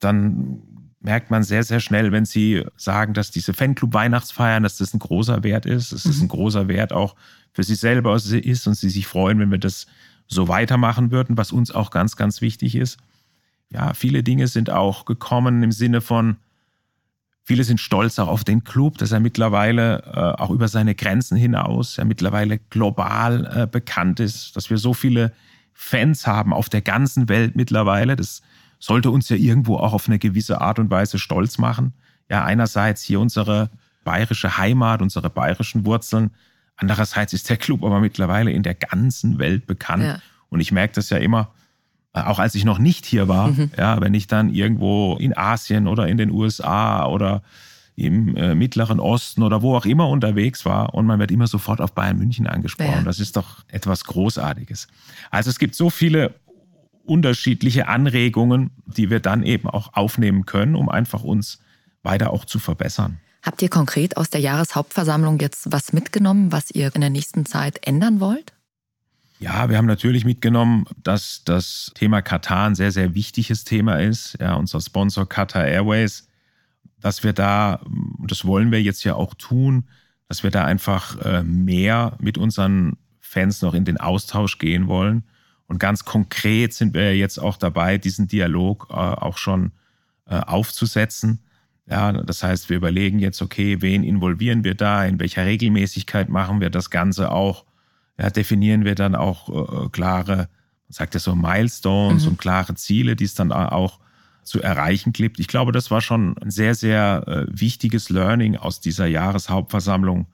Dann 0.00 0.62
merkt 1.02 1.30
man 1.30 1.42
sehr, 1.42 1.64
sehr 1.64 1.80
schnell, 1.80 2.12
wenn 2.12 2.24
sie 2.24 2.64
sagen, 2.76 3.14
dass 3.14 3.30
diese 3.30 3.54
Fanclub-Weihnachtsfeiern, 3.54 4.62
dass 4.62 4.78
das 4.78 4.94
ein 4.94 4.98
großer 4.98 5.42
Wert 5.42 5.66
ist, 5.66 5.92
dass 5.92 6.04
das 6.04 6.18
ein 6.18 6.24
mhm. 6.24 6.28
großer 6.28 6.68
Wert 6.68 6.92
auch 6.92 7.16
für 7.52 7.62
sie 7.62 7.74
selber 7.74 8.14
ist 8.14 8.66
und 8.66 8.74
sie 8.74 8.90
sich 8.90 9.06
freuen, 9.06 9.38
wenn 9.38 9.50
wir 9.50 9.58
das 9.58 9.86
so 10.26 10.48
weitermachen 10.48 11.10
würden, 11.10 11.36
was 11.36 11.52
uns 11.52 11.70
auch 11.70 11.90
ganz, 11.90 12.16
ganz 12.16 12.40
wichtig 12.40 12.74
ist 12.76 12.98
ja, 13.72 13.94
viele 13.94 14.22
Dinge 14.22 14.46
sind 14.46 14.70
auch 14.70 15.04
gekommen 15.04 15.62
im 15.62 15.72
Sinne 15.72 16.00
von, 16.00 16.36
Viele 17.44 17.64
sind 17.64 17.80
stolz 17.80 18.20
auch 18.20 18.28
auf 18.28 18.44
den 18.44 18.62
Club, 18.62 18.98
dass 18.98 19.10
er 19.10 19.18
mittlerweile 19.18 20.04
äh, 20.04 20.40
auch 20.40 20.50
über 20.50 20.68
seine 20.68 20.94
Grenzen 20.94 21.36
hinaus, 21.36 21.96
ja 21.96 22.04
mittlerweile 22.04 22.58
global 22.58 23.50
äh, 23.52 23.66
bekannt 23.66 24.20
ist, 24.20 24.54
dass 24.54 24.70
wir 24.70 24.78
so 24.78 24.94
viele 24.94 25.32
Fans 25.74 26.24
haben 26.24 26.52
auf 26.52 26.68
der 26.68 26.82
ganzen 26.82 27.28
Welt 27.28 27.56
mittlerweile. 27.56 28.14
Das 28.14 28.42
sollte 28.82 29.12
uns 29.12 29.28
ja 29.28 29.36
irgendwo 29.36 29.76
auch 29.76 29.92
auf 29.92 30.08
eine 30.08 30.18
gewisse 30.18 30.60
Art 30.60 30.80
und 30.80 30.90
Weise 30.90 31.20
stolz 31.20 31.56
machen. 31.56 31.92
Ja, 32.28 32.44
einerseits 32.44 33.00
hier 33.00 33.20
unsere 33.20 33.70
bayerische 34.02 34.58
Heimat, 34.58 35.00
unsere 35.02 35.30
bayerischen 35.30 35.86
Wurzeln. 35.86 36.32
Andererseits 36.76 37.32
ist 37.32 37.48
der 37.48 37.58
Club 37.58 37.84
aber 37.84 38.00
mittlerweile 38.00 38.50
in 38.50 38.64
der 38.64 38.74
ganzen 38.74 39.38
Welt 39.38 39.68
bekannt. 39.68 40.02
Ja. 40.02 40.18
Und 40.48 40.58
ich 40.58 40.72
merke 40.72 40.94
das 40.94 41.10
ja 41.10 41.18
immer, 41.18 41.52
äh, 42.12 42.22
auch 42.22 42.40
als 42.40 42.56
ich 42.56 42.64
noch 42.64 42.78
nicht 42.80 43.06
hier 43.06 43.28
war, 43.28 43.52
mhm. 43.52 43.70
ja, 43.78 44.00
wenn 44.00 44.14
ich 44.14 44.26
dann 44.26 44.52
irgendwo 44.52 45.16
in 45.16 45.36
Asien 45.36 45.86
oder 45.86 46.08
in 46.08 46.16
den 46.16 46.32
USA 46.32 47.06
oder 47.06 47.44
im 47.94 48.36
äh, 48.36 48.56
Mittleren 48.56 48.98
Osten 48.98 49.44
oder 49.44 49.62
wo 49.62 49.76
auch 49.76 49.84
immer 49.84 50.08
unterwegs 50.08 50.64
war 50.64 50.92
und 50.92 51.06
man 51.06 51.20
wird 51.20 51.30
immer 51.30 51.46
sofort 51.46 51.80
auf 51.80 51.92
Bayern 51.92 52.18
München 52.18 52.48
angesprochen. 52.48 52.90
Ja. 52.96 53.02
Das 53.02 53.20
ist 53.20 53.36
doch 53.36 53.64
etwas 53.68 54.04
Großartiges. 54.04 54.88
Also 55.30 55.50
es 55.50 55.60
gibt 55.60 55.76
so 55.76 55.88
viele 55.88 56.34
unterschiedliche 57.04 57.88
Anregungen, 57.88 58.70
die 58.86 59.10
wir 59.10 59.20
dann 59.20 59.42
eben 59.42 59.68
auch 59.68 59.94
aufnehmen 59.94 60.46
können, 60.46 60.74
um 60.74 60.88
einfach 60.88 61.22
uns 61.22 61.60
weiter 62.02 62.32
auch 62.32 62.44
zu 62.44 62.58
verbessern. 62.58 63.20
Habt 63.42 63.60
ihr 63.60 63.68
konkret 63.68 64.16
aus 64.16 64.30
der 64.30 64.40
Jahreshauptversammlung 64.40 65.40
jetzt 65.40 65.72
was 65.72 65.92
mitgenommen, 65.92 66.52
was 66.52 66.70
ihr 66.70 66.94
in 66.94 67.00
der 67.00 67.10
nächsten 67.10 67.44
Zeit 67.44 67.86
ändern 67.86 68.20
wollt? 68.20 68.52
Ja, 69.40 69.68
wir 69.68 69.76
haben 69.76 69.86
natürlich 69.86 70.24
mitgenommen, 70.24 70.84
dass 71.02 71.42
das 71.44 71.90
Thema 71.96 72.22
Katar 72.22 72.68
ein 72.68 72.76
sehr, 72.76 72.92
sehr 72.92 73.16
wichtiges 73.16 73.64
Thema 73.64 73.96
ist. 73.96 74.36
Ja, 74.40 74.54
unser 74.54 74.80
Sponsor 74.80 75.28
Qatar 75.28 75.66
Airways, 75.66 76.28
dass 77.00 77.24
wir 77.24 77.32
da, 77.32 77.80
und 78.18 78.30
das 78.30 78.44
wollen 78.44 78.70
wir 78.70 78.80
jetzt 78.80 79.02
ja 79.02 79.16
auch 79.16 79.34
tun, 79.34 79.88
dass 80.28 80.44
wir 80.44 80.52
da 80.52 80.64
einfach 80.64 81.20
äh, 81.22 81.42
mehr 81.42 82.16
mit 82.20 82.38
unseren 82.38 82.96
Fans 83.18 83.62
noch 83.62 83.74
in 83.74 83.84
den 83.84 83.98
Austausch 83.98 84.58
gehen 84.58 84.86
wollen. 84.86 85.24
Und 85.66 85.78
ganz 85.78 86.04
konkret 86.04 86.74
sind 86.74 86.94
wir 86.94 87.16
jetzt 87.16 87.38
auch 87.38 87.56
dabei, 87.56 87.98
diesen 87.98 88.28
Dialog 88.28 88.88
äh, 88.90 88.94
auch 88.94 89.38
schon 89.38 89.72
äh, 90.26 90.36
aufzusetzen. 90.36 91.40
Ja, 91.86 92.12
das 92.12 92.42
heißt, 92.42 92.68
wir 92.68 92.76
überlegen 92.76 93.18
jetzt, 93.18 93.42
okay, 93.42 93.80
wen 93.80 94.04
involvieren 94.04 94.64
wir 94.64 94.74
da, 94.74 95.04
in 95.04 95.18
welcher 95.18 95.44
Regelmäßigkeit 95.44 96.28
machen 96.28 96.60
wir 96.60 96.70
das 96.70 96.90
Ganze 96.90 97.32
auch 97.32 97.64
ja, 98.18 98.30
definieren 98.30 98.84
wir 98.84 98.94
dann 98.94 99.14
auch 99.14 99.48
äh, 99.48 99.88
klare, 99.90 100.36
man 100.36 100.48
sagt 100.88 101.14
ja 101.14 101.20
so 101.20 101.34
Milestones 101.34 102.24
mhm. 102.24 102.30
und 102.30 102.38
klare 102.38 102.74
Ziele, 102.74 103.16
die 103.16 103.24
es 103.24 103.34
dann 103.34 103.52
auch 103.52 103.98
zu 104.42 104.60
erreichen 104.60 105.12
gibt. 105.12 105.38
Ich 105.38 105.48
glaube, 105.48 105.72
das 105.72 105.90
war 105.90 106.00
schon 106.00 106.36
ein 106.38 106.50
sehr, 106.50 106.74
sehr 106.74 107.24
äh, 107.26 107.46
wichtiges 107.48 108.10
Learning 108.10 108.56
aus 108.56 108.80
dieser 108.80 109.06
Jahreshauptversammlung, 109.06 110.26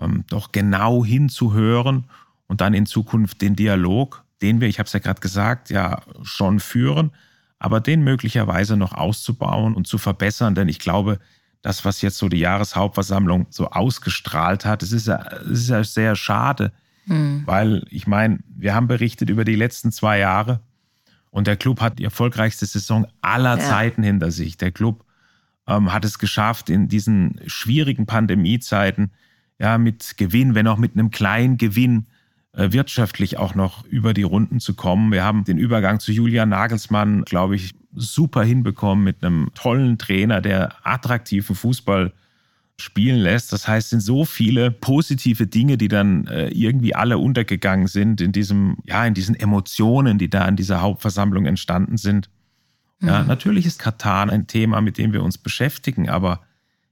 ähm, 0.00 0.24
doch 0.28 0.52
genau 0.52 1.04
hinzuhören 1.04 2.04
und 2.46 2.60
dann 2.60 2.74
in 2.74 2.86
Zukunft 2.86 3.42
den 3.42 3.56
Dialog, 3.56 4.21
den 4.42 4.60
wir, 4.60 4.68
ich 4.68 4.78
habe 4.78 4.86
es 4.86 4.92
ja 4.92 5.00
gerade 5.00 5.20
gesagt, 5.20 5.70
ja 5.70 6.02
schon 6.22 6.60
führen, 6.60 7.12
aber 7.58 7.80
den 7.80 8.02
möglicherweise 8.02 8.76
noch 8.76 8.92
auszubauen 8.92 9.74
und 9.74 9.86
zu 9.86 9.98
verbessern, 9.98 10.54
denn 10.54 10.68
ich 10.68 10.78
glaube, 10.78 11.18
das, 11.62 11.84
was 11.84 12.02
jetzt 12.02 12.18
so 12.18 12.28
die 12.28 12.40
Jahreshauptversammlung 12.40 13.46
so 13.50 13.68
ausgestrahlt 13.68 14.64
hat, 14.64 14.82
es 14.82 14.90
ist 14.90 15.06
ja, 15.06 15.16
ist 15.16 15.68
ja 15.68 15.84
sehr 15.84 16.16
schade, 16.16 16.72
Mhm. 17.06 17.42
Weil 17.46 17.84
ich 17.90 18.06
meine, 18.06 18.40
wir 18.54 18.74
haben 18.74 18.86
berichtet 18.86 19.30
über 19.30 19.44
die 19.44 19.54
letzten 19.54 19.92
zwei 19.92 20.18
Jahre 20.18 20.60
und 21.30 21.46
der 21.46 21.56
Club 21.56 21.80
hat 21.80 21.98
die 21.98 22.04
erfolgreichste 22.04 22.66
Saison 22.66 23.06
aller 23.20 23.58
ja. 23.58 23.64
Zeiten 23.64 24.02
hinter 24.02 24.30
sich. 24.30 24.56
Der 24.56 24.70
Club 24.70 25.04
ähm, 25.66 25.92
hat 25.92 26.04
es 26.04 26.18
geschafft, 26.18 26.70
in 26.70 26.88
diesen 26.88 27.40
schwierigen 27.46 28.06
Pandemiezeiten 28.06 29.12
ja 29.58 29.78
mit 29.78 30.16
Gewinn, 30.16 30.54
wenn 30.54 30.66
auch 30.66 30.78
mit 30.78 30.92
einem 30.94 31.10
kleinen 31.10 31.56
Gewinn, 31.56 32.06
wirtschaftlich 32.52 33.38
auch 33.38 33.54
noch 33.54 33.84
über 33.86 34.12
die 34.14 34.22
Runden 34.22 34.60
zu 34.60 34.74
kommen. 34.74 35.10
Wir 35.10 35.24
haben 35.24 35.44
den 35.44 35.58
Übergang 35.58 36.00
zu 36.00 36.12
Julian 36.12 36.50
Nagelsmann, 36.50 37.24
glaube 37.24 37.56
ich, 37.56 37.74
super 37.94 38.42
hinbekommen 38.42 39.04
mit 39.04 39.24
einem 39.24 39.50
tollen 39.54 39.98
Trainer, 39.98 40.40
der 40.40 40.74
attraktiven 40.86 41.56
Fußball 41.56 42.12
spielen 42.76 43.18
lässt. 43.18 43.52
Das 43.52 43.68
heißt, 43.68 43.86
es 43.86 43.90
sind 43.90 44.00
so 44.00 44.24
viele 44.24 44.70
positive 44.70 45.46
Dinge, 45.46 45.78
die 45.78 45.88
dann 45.88 46.26
äh, 46.26 46.48
irgendwie 46.48 46.94
alle 46.94 47.18
untergegangen 47.18 47.86
sind 47.86 48.20
in 48.20 48.32
diesem, 48.32 48.76
ja, 48.84 49.04
in 49.06 49.14
diesen 49.14 49.34
Emotionen, 49.34 50.18
die 50.18 50.28
da 50.28 50.46
in 50.46 50.56
dieser 50.56 50.80
Hauptversammlung 50.80 51.46
entstanden 51.46 51.96
sind. 51.96 52.28
Ja, 53.00 53.22
mhm. 53.22 53.28
natürlich 53.28 53.66
ist 53.66 53.78
Katan 53.78 54.30
ein 54.30 54.46
Thema, 54.46 54.80
mit 54.80 54.98
dem 54.98 55.12
wir 55.12 55.22
uns 55.22 55.38
beschäftigen, 55.38 56.08
aber 56.08 56.40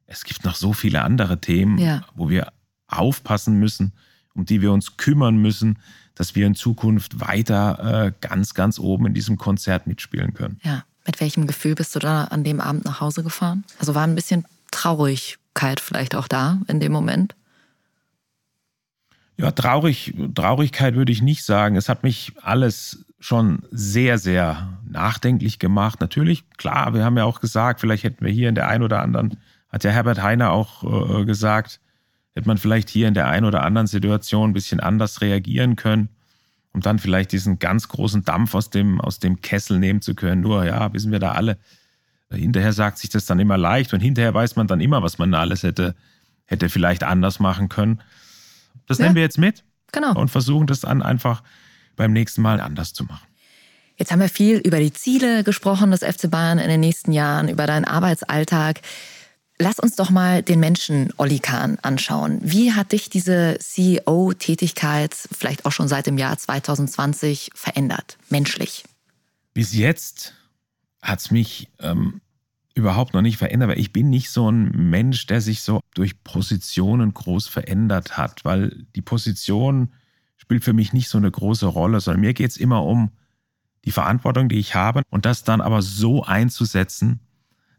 es 0.07 0.25
gibt 0.25 0.45
noch 0.45 0.55
so 0.55 0.73
viele 0.73 1.03
andere 1.03 1.41
Themen, 1.41 1.79
ja. 1.79 2.03
wo 2.15 2.29
wir 2.29 2.53
aufpassen 2.89 3.59
müssen, 3.59 3.93
um 4.35 4.45
die 4.45 4.63
wir 4.63 4.73
uns 4.73 4.97
kümmern 4.97 5.37
müssen, 5.37 5.79
dass 6.15 6.35
wir 6.35 6.47
in 6.47 6.55
Zukunft 6.55 7.21
weiter 7.21 8.07
äh, 8.07 8.13
ganz, 8.21 8.55
ganz 8.55 8.79
oben 8.79 9.07
in 9.07 9.15
diesem 9.15 9.39
Konzert 9.39 9.87
mitspielen 9.87 10.35
können. 10.35 10.61
Ja, 10.63 10.85
mit 11.07 11.21
welchem 11.21 11.47
Gefühl 11.47 11.75
bist 11.75 11.95
du 11.95 11.99
da 11.99 12.25
an 12.25 12.45
dem 12.45 12.61
Abend 12.61 12.85
nach 12.85 13.01
Hause 13.01 13.23
gefahren? 13.23 13.65
Also 13.79 13.95
war 13.95 14.05
ein 14.05 14.15
bisschen 14.15 14.45
traurig 14.71 15.39
Traurigkeit 15.55 15.81
vielleicht 15.81 16.15
auch 16.15 16.29
da 16.29 16.61
in 16.69 16.81
dem 16.81 16.93
Moment? 16.93 17.35
Ja, 19.37 19.51
traurig, 19.53 20.15
Traurigkeit 20.35 20.95
würde 20.95 21.13
ich 21.13 21.23
nicht 21.23 21.45
sagen. 21.45 21.77
Es 21.77 21.89
hat 21.89 22.03
mich 22.03 22.33
alles 22.43 23.05
schon 23.19 23.63
sehr, 23.71 24.19
sehr 24.19 24.79
nachdenklich 24.87 25.59
gemacht. 25.59 26.01
Natürlich, 26.01 26.49
klar, 26.57 26.95
wir 26.95 27.05
haben 27.05 27.17
ja 27.17 27.25
auch 27.25 27.41
gesagt, 27.41 27.81
vielleicht 27.81 28.05
hätten 28.05 28.25
wir 28.25 28.33
hier 28.33 28.49
in 28.49 28.55
der 28.55 28.69
einen 28.69 28.83
oder 28.83 29.01
anderen, 29.01 29.39
hat 29.71 29.85
ja 29.85 29.91
Herbert 29.91 30.23
Heiner 30.23 30.53
auch 30.53 31.21
äh, 31.21 31.25
gesagt, 31.25 31.81
hätte 32.35 32.49
man 32.49 32.59
vielleicht 32.59 32.89
hier 32.89 33.09
in 33.09 33.15
der 33.15 33.29
einen 33.29 33.47
oder 33.47 33.63
anderen 33.63 33.87
Situation 33.87 34.51
ein 34.51 34.55
bisschen 34.55 34.81
anders 34.81 35.21
reagieren 35.21 35.77
können, 35.77 36.09
um 36.73 36.81
dann 36.81 36.99
vielleicht 36.99 37.33
diesen 37.33 37.59
ganz 37.59 37.89
großen 37.89 38.25
Dampf 38.25 38.55
aus 38.55 38.71
dem, 38.71 39.01
aus 39.01 39.19
dem 39.19 39.41
Kessel 39.41 39.79
nehmen 39.79 40.01
zu 40.01 40.15
können. 40.15 40.41
Nur, 40.41 40.65
ja, 40.65 40.93
wissen 40.93 41.13
wir 41.13 41.19
da 41.19 41.33
alle, 41.33 41.59
Hinterher 42.33 42.73
sagt 42.73 42.99
sich 42.99 43.11
das 43.11 43.27
dann 43.27 43.41
immer 43.41 43.59
leicht 43.59 43.93
und 43.93 44.01
hinterher 44.01 44.33
weiß 44.33 44.55
man 44.57 44.69
dann 44.69 44.81
immer, 44.81 45.03
was 45.03 45.19
man 45.19 45.35
alles 45.35 45.65
hätte, 45.65 45.97
hätte 46.47 46.69
vielleicht 46.69 47.03
anders 47.03 47.41
machen 47.41 47.69
können. 47.69 48.01
Das 48.87 48.99
ja. 48.99 49.05
nehmen 49.05 49.17
wir 49.17 49.23
jetzt 49.23 49.39
mit 49.39 49.65
genau. 49.91 50.15
und 50.15 50.31
versuchen 50.31 50.67
das 50.67 50.81
dann 50.81 51.03
einfach 51.03 51.43
beim 51.97 52.13
nächsten 52.13 52.43
Mal 52.43 52.61
anders 52.61 52.93
zu 52.93 53.05
machen. 53.05 53.27
Jetzt 53.97 54.13
haben 54.13 54.21
wir 54.21 54.29
viel 54.29 54.59
über 54.59 54.79
die 54.79 54.93
Ziele 54.93 55.45
gesprochen 55.45 55.91
des 55.91 56.01
FC 56.01 56.31
Bayern 56.31 56.59
in 56.59 56.69
den 56.69 56.81
nächsten 56.81 57.13
Jahren, 57.13 57.49
über 57.49 57.67
deinen 57.67 57.85
Arbeitsalltag. 57.85 58.81
Lass 59.63 59.79
uns 59.79 59.95
doch 59.95 60.09
mal 60.09 60.43
den 60.43 60.59
Menschen 60.59 61.13
Olli 61.19 61.39
Kahn 61.39 61.79
anschauen. 61.83 62.41
Wie 62.43 62.73
hat 62.73 62.93
dich 62.93 63.11
diese 63.11 63.59
CEO-Tätigkeit 63.61 65.15
vielleicht 65.15 65.67
auch 65.67 65.73
schon 65.73 65.87
seit 65.87 66.07
dem 66.07 66.17
Jahr 66.17 66.39
2020 66.39 67.51
verändert, 67.55 68.17
menschlich? 68.31 68.85
Bis 69.53 69.75
jetzt 69.75 70.33
hat 71.03 71.19
es 71.19 71.31
mich 71.31 71.69
ähm, 71.79 72.23
überhaupt 72.73 73.13
noch 73.13 73.21
nicht 73.21 73.37
verändert, 73.37 73.69
weil 73.69 73.79
ich 73.79 73.93
bin 73.93 74.09
nicht 74.09 74.31
so 74.31 74.51
ein 74.51 74.71
Mensch, 74.89 75.27
der 75.27 75.43
sich 75.43 75.61
so 75.61 75.81
durch 75.93 76.25
Positionen 76.25 77.13
groß 77.13 77.47
verändert 77.47 78.17
hat, 78.17 78.47
weil 78.47 78.87
die 78.97 79.03
Position 79.03 79.93
spielt 80.39 80.65
für 80.65 80.73
mich 80.73 80.95
nicht 80.95 81.11
so 81.11 81.19
eine 81.19 81.31
große 81.31 81.67
Rolle, 81.67 82.01
sondern 82.01 82.23
mir 82.23 82.33
geht 82.33 82.51
es 82.51 82.57
immer 82.57 82.83
um 82.83 83.11
die 83.85 83.93
Verantwortung, 83.93 84.49
die 84.49 84.59
ich 84.59 84.75
habe 84.75 85.03
und 85.11 85.27
das 85.27 85.45
dann 85.45 85.61
aber 85.61 85.83
so 85.83 86.23
einzusetzen, 86.25 87.21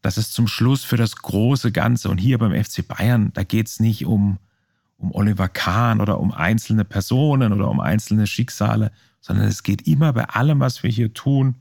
dass 0.01 0.17
es 0.17 0.31
zum 0.31 0.47
Schluss 0.47 0.83
für 0.83 0.97
das 0.97 1.15
große 1.15 1.71
Ganze 1.71 2.09
und 2.09 2.17
hier 2.17 2.37
beim 2.37 2.51
FC 2.51 2.87
Bayern, 2.87 3.31
da 3.33 3.43
geht 3.43 3.67
es 3.67 3.79
nicht 3.79 4.05
um, 4.05 4.37
um 4.97 5.13
Oliver 5.13 5.47
Kahn 5.47 6.01
oder 6.01 6.19
um 6.19 6.31
einzelne 6.31 6.85
Personen 6.85 7.53
oder 7.53 7.69
um 7.69 7.79
einzelne 7.79 8.27
Schicksale, 8.27 8.91
sondern 9.19 9.47
es 9.47 9.63
geht 9.63 9.87
immer 9.87 10.13
bei 10.13 10.25
allem, 10.25 10.59
was 10.59 10.81
wir 10.81 10.89
hier 10.89 11.13
tun, 11.13 11.55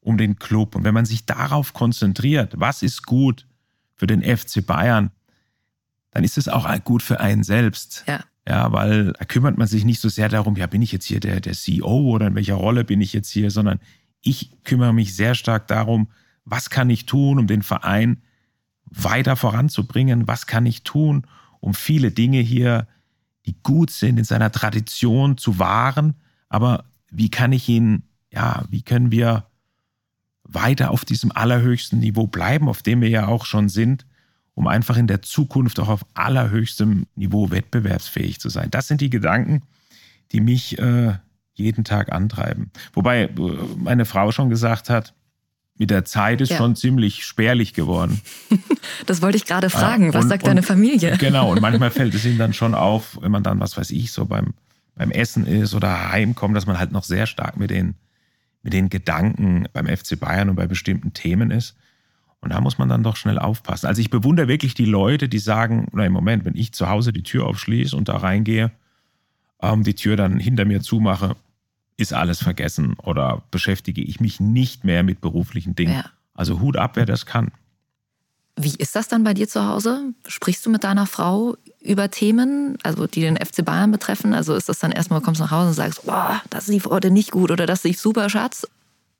um 0.00 0.18
den 0.18 0.38
Club. 0.38 0.76
Und 0.76 0.84
wenn 0.84 0.94
man 0.94 1.06
sich 1.06 1.26
darauf 1.26 1.72
konzentriert, 1.72 2.54
was 2.56 2.82
ist 2.82 3.04
gut 3.04 3.46
für 3.96 4.06
den 4.06 4.22
FC 4.22 4.64
Bayern, 4.64 5.10
dann 6.12 6.22
ist 6.22 6.38
es 6.38 6.48
auch 6.48 6.68
gut 6.84 7.02
für 7.02 7.20
einen 7.20 7.42
selbst. 7.42 8.04
Ja. 8.06 8.20
Ja, 8.46 8.70
weil 8.72 9.14
da 9.14 9.24
kümmert 9.24 9.56
man 9.56 9.66
sich 9.66 9.86
nicht 9.86 10.00
so 10.00 10.10
sehr 10.10 10.28
darum, 10.28 10.54
ja, 10.56 10.66
bin 10.66 10.82
ich 10.82 10.92
jetzt 10.92 11.06
hier 11.06 11.18
der, 11.18 11.40
der 11.40 11.54
CEO 11.54 12.10
oder 12.10 12.26
in 12.26 12.34
welcher 12.34 12.56
Rolle 12.56 12.84
bin 12.84 13.00
ich 13.00 13.14
jetzt 13.14 13.30
hier, 13.30 13.50
sondern 13.50 13.80
ich 14.20 14.50
kümmere 14.64 14.92
mich 14.92 15.16
sehr 15.16 15.34
stark 15.34 15.66
darum, 15.66 16.08
was 16.44 16.70
kann 16.70 16.90
ich 16.90 17.06
tun, 17.06 17.38
um 17.38 17.46
den 17.46 17.62
Verein 17.62 18.22
weiter 18.84 19.36
voranzubringen, 19.36 20.28
was 20.28 20.46
kann 20.46 20.66
ich 20.66 20.82
tun, 20.82 21.26
um 21.60 21.74
viele 21.74 22.10
Dinge 22.10 22.40
hier, 22.40 22.86
die 23.46 23.56
gut 23.62 23.90
sind, 23.90 24.18
in 24.18 24.24
seiner 24.24 24.52
Tradition 24.52 25.36
zu 25.36 25.58
wahren, 25.58 26.14
aber 26.48 26.84
wie 27.10 27.30
kann 27.30 27.52
ich 27.52 27.68
ihn, 27.68 28.04
ja, 28.32 28.64
wie 28.70 28.82
können 28.82 29.10
wir 29.10 29.46
weiter 30.44 30.90
auf 30.90 31.04
diesem 31.04 31.32
allerhöchsten 31.32 32.00
Niveau 32.00 32.26
bleiben, 32.26 32.68
auf 32.68 32.82
dem 32.82 33.00
wir 33.00 33.08
ja 33.08 33.26
auch 33.26 33.46
schon 33.46 33.68
sind, 33.68 34.06
um 34.54 34.66
einfach 34.66 34.96
in 34.96 35.06
der 35.06 35.22
Zukunft 35.22 35.80
auch 35.80 35.88
auf 35.88 36.06
allerhöchstem 36.14 37.06
Niveau 37.16 37.50
wettbewerbsfähig 37.50 38.40
zu 38.40 38.48
sein. 38.48 38.70
Das 38.70 38.88
sind 38.88 39.00
die 39.00 39.10
Gedanken, 39.10 39.62
die 40.32 40.40
mich 40.40 40.78
äh, 40.78 41.14
jeden 41.54 41.84
Tag 41.84 42.12
antreiben. 42.12 42.70
Wobei 42.92 43.24
äh, 43.24 43.30
meine 43.76 44.04
Frau 44.04 44.32
schon 44.32 44.50
gesagt 44.50 44.90
hat, 44.90 45.14
mit 45.76 45.90
der 45.90 46.04
Zeit 46.04 46.40
ist 46.40 46.50
Ja. 46.50 46.56
schon 46.58 46.76
ziemlich 46.76 47.24
spärlich 47.24 47.74
geworden. 47.74 48.20
Das 49.06 49.22
wollte 49.22 49.36
ich 49.36 49.44
gerade 49.46 49.70
fragen. 49.70 50.06
Ja, 50.06 50.14
Was 50.14 50.24
und- 50.24 50.28
sagt 50.30 50.46
deine 50.46 50.62
Familie? 50.62 51.16
Genau, 51.18 51.50
und 51.52 51.60
manchmal 51.60 51.90
fällt 51.90 52.14
es 52.14 52.24
ihnen 52.24 52.38
dann 52.38 52.52
schon 52.52 52.74
auf, 52.74 53.18
wenn 53.20 53.32
man 53.32 53.42
dann, 53.42 53.58
was 53.60 53.76
weiß 53.76 53.90
ich, 53.90 54.12
so 54.12 54.24
beim, 54.26 54.54
beim 54.94 55.10
Essen 55.10 55.46
ist 55.46 55.74
oder 55.74 56.10
heimkommt, 56.12 56.56
dass 56.56 56.66
man 56.66 56.78
halt 56.78 56.92
noch 56.92 57.02
sehr 57.04 57.26
stark 57.26 57.56
mit 57.56 57.70
den, 57.70 57.94
mit 58.62 58.72
den 58.72 58.88
Gedanken 58.90 59.66
beim 59.72 59.86
FC 59.86 60.18
Bayern 60.20 60.48
und 60.50 60.56
bei 60.56 60.66
bestimmten 60.66 61.12
Themen 61.12 61.50
ist. 61.50 61.76
Und 62.40 62.52
da 62.52 62.60
muss 62.60 62.76
man 62.78 62.88
dann 62.90 63.02
doch 63.02 63.16
schnell 63.16 63.38
aufpassen. 63.38 63.86
Also 63.86 64.00
ich 64.02 64.10
bewundere 64.10 64.48
wirklich 64.48 64.74
die 64.74 64.84
Leute, 64.84 65.28
die 65.30 65.38
sagen, 65.38 65.88
na 65.92 66.04
im 66.04 66.12
Moment, 66.12 66.44
wenn 66.44 66.56
ich 66.56 66.72
zu 66.72 66.88
Hause 66.90 67.12
die 67.12 67.22
Tür 67.22 67.46
aufschließe 67.46 67.96
und 67.96 68.08
da 68.08 68.18
reingehe, 68.18 68.70
ähm, 69.62 69.82
die 69.82 69.94
Tür 69.94 70.16
dann 70.16 70.38
hinter 70.38 70.66
mir 70.66 70.82
zumache, 70.82 71.36
ist 71.96 72.12
alles 72.12 72.42
vergessen 72.42 72.94
oder 73.02 73.42
beschäftige 73.50 74.02
ich 74.02 74.20
mich 74.20 74.40
nicht 74.40 74.84
mehr 74.84 75.02
mit 75.02 75.20
beruflichen 75.20 75.74
Dingen. 75.74 75.94
Ja. 75.94 76.04
Also 76.34 76.60
Hut 76.60 76.76
ab, 76.76 76.96
wer 76.96 77.06
das 77.06 77.26
kann. 77.26 77.52
Wie 78.56 78.74
ist 78.76 78.94
das 78.94 79.08
dann 79.08 79.24
bei 79.24 79.34
dir 79.34 79.48
zu 79.48 79.66
Hause? 79.66 80.14
Sprichst 80.28 80.64
du 80.64 80.70
mit 80.70 80.84
deiner 80.84 81.06
Frau 81.06 81.56
über 81.80 82.10
Themen, 82.10 82.78
also 82.84 83.06
die 83.06 83.20
den 83.20 83.36
FC 83.36 83.64
Bayern 83.64 83.90
betreffen? 83.90 84.32
Also 84.32 84.54
ist 84.54 84.68
das 84.68 84.78
dann 84.78 84.92
erstmal, 84.92 85.20
kommst 85.20 85.40
du 85.40 85.44
nach 85.44 85.50
Hause 85.50 85.68
und 85.68 85.74
sagst, 85.74 86.06
boah, 86.06 86.40
das 86.50 86.68
lief 86.68 86.86
heute 86.86 87.10
nicht 87.10 87.32
gut 87.32 87.50
oder 87.50 87.66
das 87.66 87.82
lief 87.82 88.00
super, 88.00 88.30
Schatz? 88.30 88.66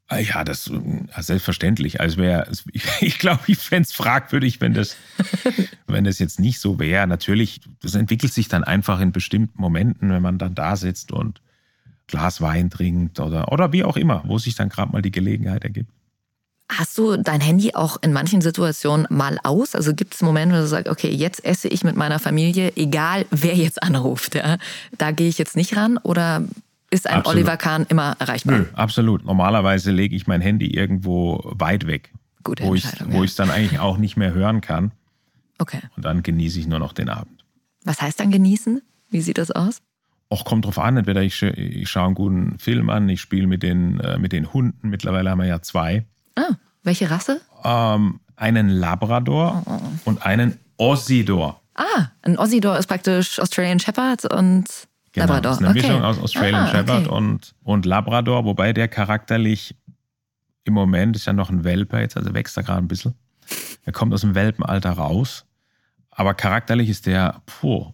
Ah 0.06 0.18
Ja, 0.18 0.44
das 0.44 0.70
selbstverständlich. 1.18 2.00
Also 2.00 2.18
wär, 2.18 2.48
ich, 2.72 2.84
ich 3.00 3.18
glaube, 3.18 3.40
ich 3.48 3.58
fände 3.58 3.88
es 3.88 3.92
fragwürdig, 3.92 4.60
wenn 4.60 4.74
das, 4.74 4.96
wenn 5.88 6.04
das 6.04 6.20
jetzt 6.20 6.38
nicht 6.38 6.60
so 6.60 6.78
wäre. 6.78 7.06
Natürlich, 7.08 7.60
das 7.82 7.96
entwickelt 7.96 8.32
sich 8.32 8.46
dann 8.46 8.62
einfach 8.62 9.00
in 9.00 9.10
bestimmten 9.10 9.60
Momenten, 9.60 10.10
wenn 10.10 10.22
man 10.22 10.38
dann 10.38 10.54
da 10.54 10.76
sitzt 10.76 11.10
und 11.10 11.40
Glas 12.06 12.40
Wein 12.40 12.70
trinkt 12.70 13.20
oder, 13.20 13.52
oder 13.52 13.72
wie 13.72 13.84
auch 13.84 13.96
immer, 13.96 14.22
wo 14.26 14.38
sich 14.38 14.54
dann 14.54 14.68
gerade 14.68 14.92
mal 14.92 15.02
die 15.02 15.10
Gelegenheit 15.10 15.64
ergibt. 15.64 15.90
Hast 16.70 16.96
du 16.96 17.16
dein 17.16 17.40
Handy 17.40 17.74
auch 17.74 17.98
in 18.02 18.12
manchen 18.12 18.40
Situationen 18.40 19.06
mal 19.10 19.38
aus? 19.42 19.74
Also 19.74 19.94
gibt 19.94 20.14
es 20.14 20.22
Momente, 20.22 20.56
wo 20.56 20.60
du 20.60 20.66
sagst, 20.66 20.88
okay, 20.88 21.10
jetzt 21.10 21.44
esse 21.44 21.68
ich 21.68 21.84
mit 21.84 21.94
meiner 21.94 22.18
Familie, 22.18 22.72
egal 22.76 23.26
wer 23.30 23.54
jetzt 23.54 23.82
anruft. 23.82 24.34
Ja? 24.34 24.56
Da 24.96 25.10
gehe 25.10 25.28
ich 25.28 25.38
jetzt 25.38 25.56
nicht 25.56 25.76
ran 25.76 25.98
oder 25.98 26.42
ist 26.90 27.06
ein 27.06 27.18
Absolut. 27.18 27.36
Oliver 27.36 27.56
Kahn 27.56 27.86
immer 27.88 28.16
erreichbar? 28.18 28.58
Nö, 28.58 28.64
absolut. 28.74 29.24
Normalerweise 29.24 29.90
lege 29.90 30.16
ich 30.16 30.26
mein 30.26 30.40
Handy 30.40 30.68
irgendwo 30.68 31.40
weit 31.44 31.86
weg, 31.86 32.12
Gute 32.44 32.64
wo 32.64 32.74
ich 32.74 32.84
ja. 32.84 32.92
ich 33.08 33.30
es 33.30 33.34
dann 33.34 33.50
eigentlich 33.50 33.80
auch 33.80 33.98
nicht 33.98 34.16
mehr 34.16 34.32
hören 34.32 34.60
kann. 34.60 34.92
Okay. 35.58 35.80
Und 35.96 36.04
dann 36.04 36.22
genieße 36.22 36.58
ich 36.58 36.66
nur 36.66 36.78
noch 36.78 36.92
den 36.92 37.08
Abend. 37.08 37.44
Was 37.84 38.00
heißt 38.00 38.20
dann 38.20 38.30
genießen? 38.30 38.80
Wie 39.10 39.20
sieht 39.20 39.38
das 39.38 39.50
aus? 39.50 39.82
Auch 40.34 40.44
kommt 40.44 40.64
drauf 40.64 40.78
an, 40.80 40.96
entweder 40.96 41.22
ich, 41.22 41.40
ich 41.42 41.88
schaue 41.88 42.06
einen 42.06 42.14
guten 42.16 42.58
Film 42.58 42.90
an, 42.90 43.08
ich 43.08 43.20
spiele 43.20 43.46
mit 43.46 43.62
den, 43.62 44.00
äh, 44.00 44.18
mit 44.18 44.32
den 44.32 44.52
Hunden. 44.52 44.88
Mittlerweile 44.88 45.30
haben 45.30 45.38
wir 45.38 45.46
ja 45.46 45.62
zwei. 45.62 46.06
Ah, 46.34 46.54
welche 46.82 47.08
Rasse? 47.08 47.40
ähm, 47.62 48.18
einen 48.36 48.68
Labrador 48.68 49.62
und 50.04 50.26
einen 50.26 50.58
Ossidor. 50.76 51.60
Ah, 51.76 52.08
ein 52.22 52.36
Ossidor 52.36 52.76
ist 52.78 52.88
praktisch 52.88 53.38
Australian 53.38 53.78
Shepherd 53.78 54.24
und 54.32 54.64
Labrador. 55.14 55.40
Das 55.52 55.56
ist 55.58 55.62
eine 55.62 55.70
okay. 55.70 55.82
Mischung 55.86 56.02
aus 56.02 56.18
Australian 56.18 56.64
Ah, 56.64 56.66
Shepherd 56.66 57.06
okay. 57.06 57.14
und, 57.16 57.54
und 57.62 57.86
Labrador, 57.86 58.44
wobei 58.44 58.72
der 58.72 58.88
charakterlich 58.88 59.76
im 60.64 60.74
Moment 60.74 61.14
ist 61.14 61.26
ja 61.26 61.32
noch 61.32 61.48
ein 61.50 61.62
Welpe 61.62 61.98
jetzt, 62.00 62.16
also 62.16 62.34
wächst 62.34 62.56
er 62.56 62.64
gerade 62.64 62.78
ein 62.82 62.88
bisschen. 62.88 63.14
Er 63.84 63.92
kommt 63.92 64.12
aus 64.12 64.22
dem 64.22 64.34
Welpenalter 64.34 64.90
raus. 64.90 65.44
Aber 66.10 66.34
charakterlich 66.34 66.88
ist 66.88 67.06
der, 67.06 67.42
puh, 67.46 67.92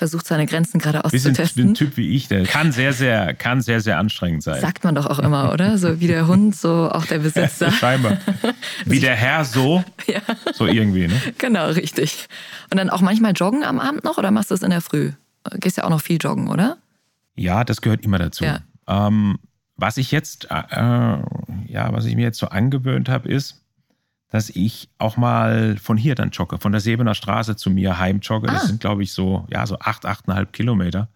Versucht 0.00 0.26
seine 0.26 0.46
Grenzen 0.46 0.78
gerade 0.78 1.04
auszutesten. 1.04 1.68
ein 1.68 1.74
Typ 1.74 1.98
wie 1.98 2.16
ich, 2.16 2.26
der 2.26 2.44
kann 2.46 2.72
sehr, 2.72 2.94
sehr, 2.94 3.34
kann 3.34 3.60
sehr, 3.60 3.82
sehr 3.82 3.98
anstrengend 3.98 4.42
sein. 4.42 4.58
Sagt 4.58 4.82
man 4.82 4.94
doch 4.94 5.04
auch 5.04 5.18
immer, 5.18 5.52
oder? 5.52 5.76
So 5.76 6.00
wie 6.00 6.06
der 6.06 6.26
Hund, 6.26 6.56
so 6.56 6.90
auch 6.90 7.04
der 7.04 7.18
Besitzer. 7.18 7.70
Scheinbar. 7.80 8.16
Wie 8.86 8.98
der 8.98 9.14
Herr 9.14 9.44
so, 9.44 9.84
ja, 10.06 10.22
so 10.54 10.64
irgendwie, 10.64 11.06
ne? 11.06 11.20
genau, 11.36 11.66
richtig. 11.66 12.28
Und 12.70 12.78
dann 12.78 12.88
auch 12.88 13.02
manchmal 13.02 13.32
joggen 13.32 13.62
am 13.62 13.78
Abend 13.78 14.02
noch 14.02 14.16
oder 14.16 14.30
machst 14.30 14.50
du 14.50 14.54
es 14.54 14.62
in 14.62 14.70
der 14.70 14.80
Früh? 14.80 15.12
Gehst 15.56 15.76
ja 15.76 15.84
auch 15.84 15.90
noch 15.90 16.00
viel 16.00 16.16
joggen, 16.18 16.48
oder? 16.48 16.78
Ja, 17.34 17.62
das 17.62 17.82
gehört 17.82 18.02
immer 18.02 18.18
dazu. 18.18 18.44
Ja. 18.44 18.60
Ähm, 18.88 19.36
was 19.76 19.98
ich 19.98 20.12
jetzt, 20.12 20.46
äh, 20.50 20.56
ja, 20.70 21.92
was 21.92 22.06
ich 22.06 22.16
mir 22.16 22.22
jetzt 22.22 22.38
so 22.38 22.48
angewöhnt 22.48 23.10
habe, 23.10 23.28
ist, 23.28 23.59
dass 24.30 24.48
ich 24.50 24.88
auch 24.98 25.16
mal 25.16 25.76
von 25.76 25.96
hier 25.96 26.14
dann 26.14 26.30
jogge, 26.30 26.58
von 26.58 26.72
der 26.72 26.80
Sebener 26.80 27.14
Straße 27.14 27.56
zu 27.56 27.70
mir 27.70 27.98
heim 27.98 28.20
jogge. 28.20 28.48
Ah. 28.48 28.52
Das 28.52 28.66
sind, 28.68 28.80
glaube 28.80 29.02
ich, 29.02 29.12
so, 29.12 29.46
ja, 29.50 29.66
so 29.66 29.78
acht, 29.80 30.06
achteinhalb 30.06 30.52
Kilometer. 30.52 31.08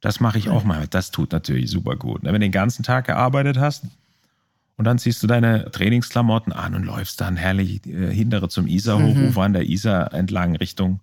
Das 0.00 0.20
mache 0.20 0.38
ich 0.38 0.48
auch 0.48 0.64
mal. 0.64 0.86
Das 0.88 1.10
tut 1.10 1.32
natürlich 1.32 1.70
super 1.70 1.96
gut. 1.96 2.22
ne? 2.22 2.28
Wenn 2.32 2.40
du 2.40 2.46
den 2.46 2.52
ganzen 2.52 2.82
Tag 2.82 3.06
gearbeitet 3.06 3.58
hast 3.58 3.84
und 4.76 4.84
dann 4.84 4.98
ziehst 4.98 5.22
du 5.22 5.26
deine 5.26 5.70
Trainingsklamotten 5.70 6.52
an 6.52 6.74
und 6.74 6.84
läufst 6.84 7.20
dann 7.20 7.36
herrlich 7.36 7.86
äh, 7.86 8.12
hintere 8.12 8.48
zum 8.48 8.66
Isarhof, 8.66 9.36
an 9.38 9.52
der 9.52 9.68
Isar 9.68 10.12
entlang 10.14 10.56
Richtung 10.56 11.00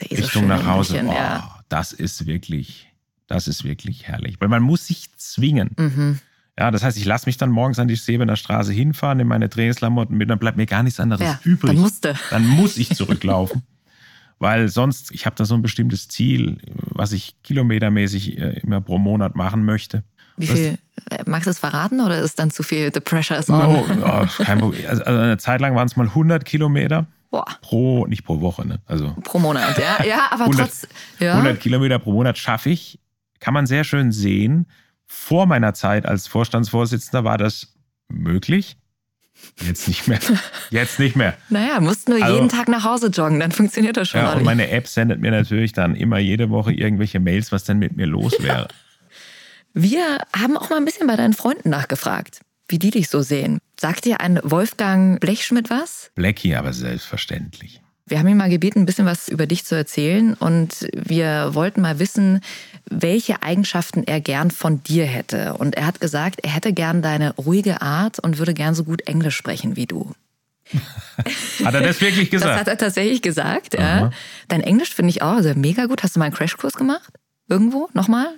ja 0.00 0.16
Richtung 0.18 0.46
nach 0.46 0.64
Hause. 0.66 0.94
München, 0.94 1.10
Oh, 1.10 1.14
ja. 1.14 1.62
Das 1.68 1.92
ist 1.92 2.26
wirklich, 2.26 2.88
das 3.26 3.46
ist 3.48 3.64
wirklich 3.64 4.08
herrlich. 4.08 4.40
Weil 4.40 4.48
man 4.48 4.62
muss 4.62 4.86
sich 4.86 5.10
zwingen. 5.16 5.70
Mhm. 5.76 6.18
Ja, 6.60 6.70
das 6.70 6.82
heißt, 6.84 6.98
ich 6.98 7.06
lasse 7.06 7.24
mich 7.26 7.38
dann 7.38 7.48
morgens 7.50 7.78
an 7.78 7.88
die 7.88 7.96
Sebener 7.96 8.36
Straße 8.36 8.70
hinfahren, 8.72 9.16
nehme 9.16 9.28
meine 9.30 9.48
Trainingsklamotten 9.48 10.14
mit, 10.16 10.28
dann 10.28 10.38
bleibt 10.38 10.58
mir 10.58 10.66
gar 10.66 10.82
nichts 10.82 11.00
anderes 11.00 11.22
Ja, 11.22 11.40
übrig. 11.42 11.72
dann 11.72 11.80
musste. 11.80 12.14
Dann 12.28 12.46
muss 12.46 12.76
ich 12.76 12.90
zurücklaufen. 12.94 13.62
Weil 14.38 14.68
sonst, 14.68 15.10
ich 15.12 15.24
habe 15.24 15.36
da 15.36 15.44
so 15.46 15.54
ein 15.54 15.62
bestimmtes 15.62 16.08
Ziel, 16.08 16.58
was 16.76 17.12
ich 17.12 17.34
kilometermäßig 17.42 18.38
äh, 18.38 18.60
immer 18.62 18.80
pro 18.82 18.98
Monat 18.98 19.36
machen 19.36 19.64
möchte. 19.64 20.02
Wie 20.36 20.46
Das- 20.46 20.58
viel? 20.58 20.78
äh, 21.10 21.24
Magst 21.26 21.46
du 21.46 21.50
es 21.50 21.58
verraten 21.58 22.00
oder 22.02 22.18
ist 22.20 22.38
dann 22.38 22.50
zu 22.50 22.62
viel? 22.62 22.90
The 22.92 23.00
pressure 23.00 23.38
is 23.38 23.48
on. 23.48 23.62
Oh, 23.64 23.84
oh, 24.04 24.26
kein 24.44 24.58
Problem. 24.58 24.84
Also, 24.86 25.02
also 25.04 25.18
eine 25.18 25.38
Zeit 25.38 25.62
lang 25.62 25.74
waren 25.74 25.86
es 25.86 25.96
mal 25.96 26.08
100 26.08 26.44
Kilometer 26.44 27.06
Boah, 27.30 27.46
pro, 27.62 28.06
nicht 28.06 28.24
pro 28.24 28.40
Woche, 28.42 28.66
ne? 28.66 28.80
Also 28.86 29.14
pro 29.24 29.38
Monat, 29.38 29.78
ja. 29.78 30.04
Ja, 30.04 30.28
aber 30.30 30.44
100 30.44 30.60
trotz. 30.66 30.88
Ja. 31.20 31.32
100 31.36 31.58
Kilometer 31.60 31.98
pro 31.98 32.12
Monat 32.12 32.36
schaffe 32.36 32.68
ich. 32.70 32.98
Kann 33.40 33.54
man 33.54 33.66
sehr 33.66 33.84
schön 33.84 34.12
sehen. 34.12 34.66
Vor 35.12 35.46
meiner 35.46 35.74
Zeit 35.74 36.06
als 36.06 36.28
Vorstandsvorsitzender 36.28 37.24
war 37.24 37.36
das 37.36 37.74
möglich. 38.08 38.76
Jetzt 39.60 39.88
nicht 39.88 40.06
mehr. 40.06 40.20
Jetzt 40.70 41.00
nicht 41.00 41.16
mehr. 41.16 41.36
Naja, 41.48 41.80
musst 41.80 42.08
nur 42.08 42.22
Also- 42.22 42.36
jeden 42.36 42.48
Tag 42.48 42.68
nach 42.68 42.84
Hause 42.84 43.08
joggen, 43.08 43.40
dann 43.40 43.50
funktioniert 43.50 43.96
das 43.96 44.08
schon. 44.10 44.20
Ja, 44.20 44.34
und 44.34 44.44
meine 44.44 44.70
App 44.70 44.86
sendet 44.86 45.20
mir 45.20 45.32
natürlich 45.32 45.72
dann 45.72 45.96
immer 45.96 46.18
jede 46.20 46.48
Woche 46.50 46.72
irgendwelche 46.72 47.18
Mails, 47.18 47.50
was 47.50 47.64
denn 47.64 47.80
mit 47.80 47.96
mir 47.96 48.06
los 48.06 48.34
wäre. 48.40 48.68
Wir 49.74 50.18
haben 50.32 50.56
auch 50.56 50.70
mal 50.70 50.76
ein 50.76 50.84
bisschen 50.84 51.08
bei 51.08 51.16
deinen 51.16 51.32
Freunden 51.32 51.70
nachgefragt, 51.70 52.40
wie 52.68 52.78
die 52.78 52.90
dich 52.92 53.08
so 53.08 53.20
sehen. 53.20 53.58
Sagt 53.80 54.04
dir 54.04 54.20
ein 54.20 54.38
Wolfgang 54.44 55.18
Blechschmidt 55.18 55.70
was? 55.70 56.12
Blackie 56.14 56.54
aber 56.54 56.72
selbstverständlich. 56.72 57.80
Wir 58.10 58.18
haben 58.18 58.26
ihn 58.26 58.36
mal 58.36 58.50
gebeten, 58.50 58.80
ein 58.80 58.86
bisschen 58.86 59.06
was 59.06 59.28
über 59.28 59.46
dich 59.46 59.64
zu 59.64 59.76
erzählen 59.76 60.34
und 60.34 60.88
wir 60.92 61.54
wollten 61.54 61.80
mal 61.80 62.00
wissen, 62.00 62.40
welche 62.90 63.42
Eigenschaften 63.42 64.02
er 64.04 64.20
gern 64.20 64.50
von 64.50 64.82
dir 64.82 65.06
hätte. 65.06 65.54
Und 65.54 65.76
er 65.76 65.86
hat 65.86 66.00
gesagt, 66.00 66.40
er 66.42 66.50
hätte 66.50 66.72
gern 66.72 67.02
deine 67.02 67.34
ruhige 67.36 67.82
Art 67.82 68.18
und 68.18 68.38
würde 68.38 68.52
gern 68.52 68.74
so 68.74 68.82
gut 68.82 69.02
Englisch 69.06 69.36
sprechen 69.36 69.76
wie 69.76 69.86
du. 69.86 70.10
Hat 71.64 71.74
er 71.74 71.82
das 71.82 72.00
wirklich 72.00 72.30
Das 72.30 72.42
hat 72.42 72.50
gesagt? 72.50 72.68
er 72.68 72.78
tatsächlich 72.78 73.22
gesagt, 73.22 73.74
ja. 73.74 74.10
Dein 74.48 74.60
Englisch 74.60 74.94
finde 74.94 75.10
ich 75.10 75.22
auch 75.22 75.34
also 75.36 75.52
mega 75.54 75.86
gut. 75.86 76.02
Hast 76.02 76.16
du 76.16 76.20
mal 76.20 76.26
einen 76.26 76.34
Crashkurs 76.34 76.74
gemacht? 76.74 77.12
Irgendwo? 77.48 77.88
Nochmal? 77.92 78.28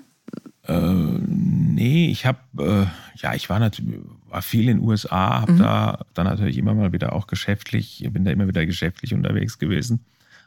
Äh, 0.66 0.81
nee, 0.81 2.11
ich 2.11 2.25
habe, 2.25 2.39
äh, 2.59 3.20
ja, 3.20 3.35
ich 3.35 3.51
war 3.51 3.59
natürlich, 3.59 4.01
war 4.33 4.43
viel 4.43 4.68
in 4.68 4.78
den 4.78 4.89
USA, 4.89 5.41
Mhm. 5.41 5.43
habe 5.43 5.53
da 5.59 6.05
dann 6.14 6.26
natürlich 6.26 6.57
immer 6.59 6.74
mal 6.74 6.93
wieder 6.93 7.12
auch 7.12 7.26
geschäftlich, 7.26 8.07
bin 8.11 8.24
da 8.24 8.30
immer 8.30 8.49
wieder 8.49 8.64
geschäftlich 8.66 9.14
unterwegs 9.14 9.59
gewesen. 9.59 10.05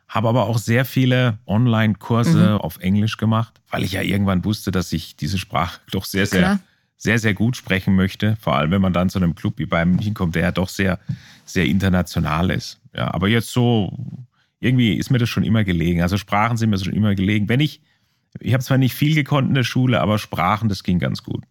Habe 0.07 0.27
aber 0.29 0.43
auch 0.47 0.57
sehr 0.57 0.85
viele 0.85 1.37
Online-Kurse 1.47 2.53
Mhm. 2.55 2.61
auf 2.61 2.77
Englisch 2.79 3.17
gemacht, 3.17 3.59
weil 3.69 3.83
ich 3.83 3.93
ja 3.93 4.01
irgendwann 4.01 4.43
wusste, 4.45 4.71
dass 4.71 4.91
ich 4.93 5.15
diese 5.15 5.37
Sprache 5.37 5.79
doch 5.91 6.05
sehr, 6.05 6.25
sehr, 6.25 6.39
Klar. 6.41 6.59
sehr, 6.97 7.19
sehr 7.19 7.33
gut 7.33 7.55
sprechen 7.57 7.95
möchte. 7.95 8.35
Vor 8.41 8.55
allem, 8.55 8.71
wenn 8.71 8.81
man 8.81 8.93
dann 8.93 9.09
zu 9.09 9.19
einem 9.19 9.35
Club 9.35 9.53
wie 9.57 9.65
Bayern 9.65 9.91
München 9.91 10.13
kommt, 10.13 10.35
der 10.35 10.43
ja 10.43 10.51
doch 10.51 10.69
sehr, 10.69 10.99
sehr 11.45 11.65
international 11.65 12.49
ist. 12.51 12.79
Ja, 12.95 13.13
aber 13.13 13.27
jetzt 13.27 13.51
so, 13.51 13.97
irgendwie 14.59 14.93
ist 14.93 15.11
mir 15.11 15.17
das 15.19 15.29
schon 15.29 15.43
immer 15.43 15.63
gelegen. 15.63 16.01
Also 16.01 16.17
Sprachen 16.17 16.57
sind 16.57 16.69
mir 16.71 16.77
schon 16.79 16.93
immer 16.93 17.13
gelegen. 17.15 17.49
Wenn 17.49 17.59
ich, 17.59 17.81
ich 18.39 18.53
habe 18.53 18.63
zwar 18.63 18.77
nicht 18.77 18.93
viel 18.95 19.13
gekonnt 19.15 19.49
in 19.49 19.53
der 19.55 19.63
Schule, 19.63 20.01
aber 20.01 20.17
Sprachen, 20.17 20.69
das 20.69 20.83
ging 20.83 20.97
ganz 20.99 21.23
gut. 21.23 21.43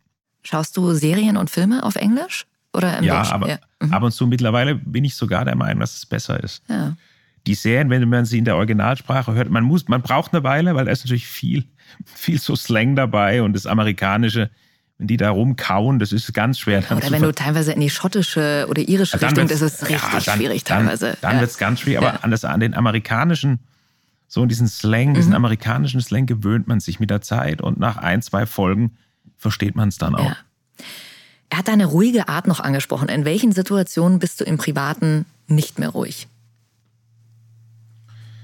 Schaust 0.45 0.77
du 0.77 0.93
Serien 0.95 1.37
und 1.37 1.51
Filme 1.51 1.83
auf 1.83 1.97
Englisch? 1.97 2.47
Oder 2.73 2.99
im 2.99 3.05
Ja, 3.05 3.19
Deutschen? 3.19 3.33
aber 3.33 3.49
Ja. 3.49 3.59
Mhm. 3.81 3.93
ab 3.93 4.03
und 4.03 4.13
zu 4.13 4.27
mittlerweile 4.27 4.75
bin 4.75 5.05
ich 5.05 5.15
sogar 5.15 5.45
der 5.45 5.57
Meinung, 5.57 5.81
dass 5.81 5.97
es 5.97 6.07
besser 6.07 6.43
ist. 6.43 6.63
ja. 6.69 6.95
Die 7.47 7.55
Serien, 7.55 7.91
wenn 7.91 8.09
man 8.09 8.25
sie 8.25 8.39
in 8.39 8.47
der 8.47 8.57
Originalsprache 8.57 9.35
hört, 9.35 9.51
man 9.51 9.65
muss, 9.65 9.87
man 9.87 10.01
braucht 10.01 10.33
eine 10.33 10.43
Weile, 10.45 10.75
weil 10.75 10.87
da 10.87 10.91
ist 10.93 11.05
natürlich 11.05 11.27
viel, 11.27 11.65
viel 12.07 12.39
so 12.41 12.57
Slang 12.57 12.97
dabei 12.97 13.43
und 13.43 13.53
das 13.55 13.67
Amerikanische, 13.67 14.49
wenn 14.97 15.09
die 15.09 15.19
da 15.19 15.29
rumkauen, 15.29 15.99
das 15.99 16.13
ist 16.13 16.33
ganz 16.33 16.59
schwer. 16.59 16.81
dann 16.81 16.97
Oder 16.97 17.11
wenn 17.11 17.21
du 17.23 17.33
teilweise 17.33 17.73
in 17.73 17.81
die 17.83 17.91
schottische 17.91 18.67
oder 18.71 18.81
irische 18.81 19.19
Dann 19.19 19.29
Richtung, 19.31 19.49
das 19.49 19.61
ist 19.61 19.83
richtig 19.83 20.01
ja, 20.11 20.21
dann, 20.25 20.39
schwierig 20.39 20.65
dann, 20.65 20.79
teilweise. 20.87 21.19
Dann 21.21 21.35
ja. 21.35 21.41
wird 21.41 21.51
es 21.51 21.59
ganz 21.59 21.81
schwierig, 21.81 21.99
aber 21.99 22.15
Ja. 22.15 22.21
an, 22.23 22.31
das, 22.31 22.47
an 22.47 22.61
den 22.61 22.73
amerikanischen, 22.73 23.59
so 24.27 24.41
an 24.43 24.49
diesen 24.49 24.67
Slang, 24.69 25.13
diesen 25.13 25.31
Mhm. 25.33 25.37
amerikanischen 25.37 26.01
Slang 26.01 26.25
gewöhnt 26.25 26.67
man 26.67 26.81
sich 26.81 26.99
mit 26.99 27.11
der 27.11 27.21
Zeit 27.21 27.61
und 27.61 27.79
nach 27.79 27.99
ein, 27.99 28.23
zwei 28.23 28.47
Folgen 28.47 28.97
versteht 29.45 29.77
man 29.77 29.91
es 29.91 29.99
dann 29.99 30.15
auch. 30.15 30.25
Ja. 30.25 30.37
Er 31.51 31.59
hat 31.59 31.69
deine 31.69 31.85
ruhige 31.85 32.29
Art 32.29 32.47
noch 32.47 32.61
angesprochen. 32.61 33.11
In 33.11 33.27
welchen 33.27 33.53
Situationen 33.53 34.19
bist 34.19 34.41
du 34.41 34.45
im 34.45 34.57
Privaten 34.57 35.27
nicht 35.49 35.79
mehr 35.79 35.91
ruhig? 35.91 36.29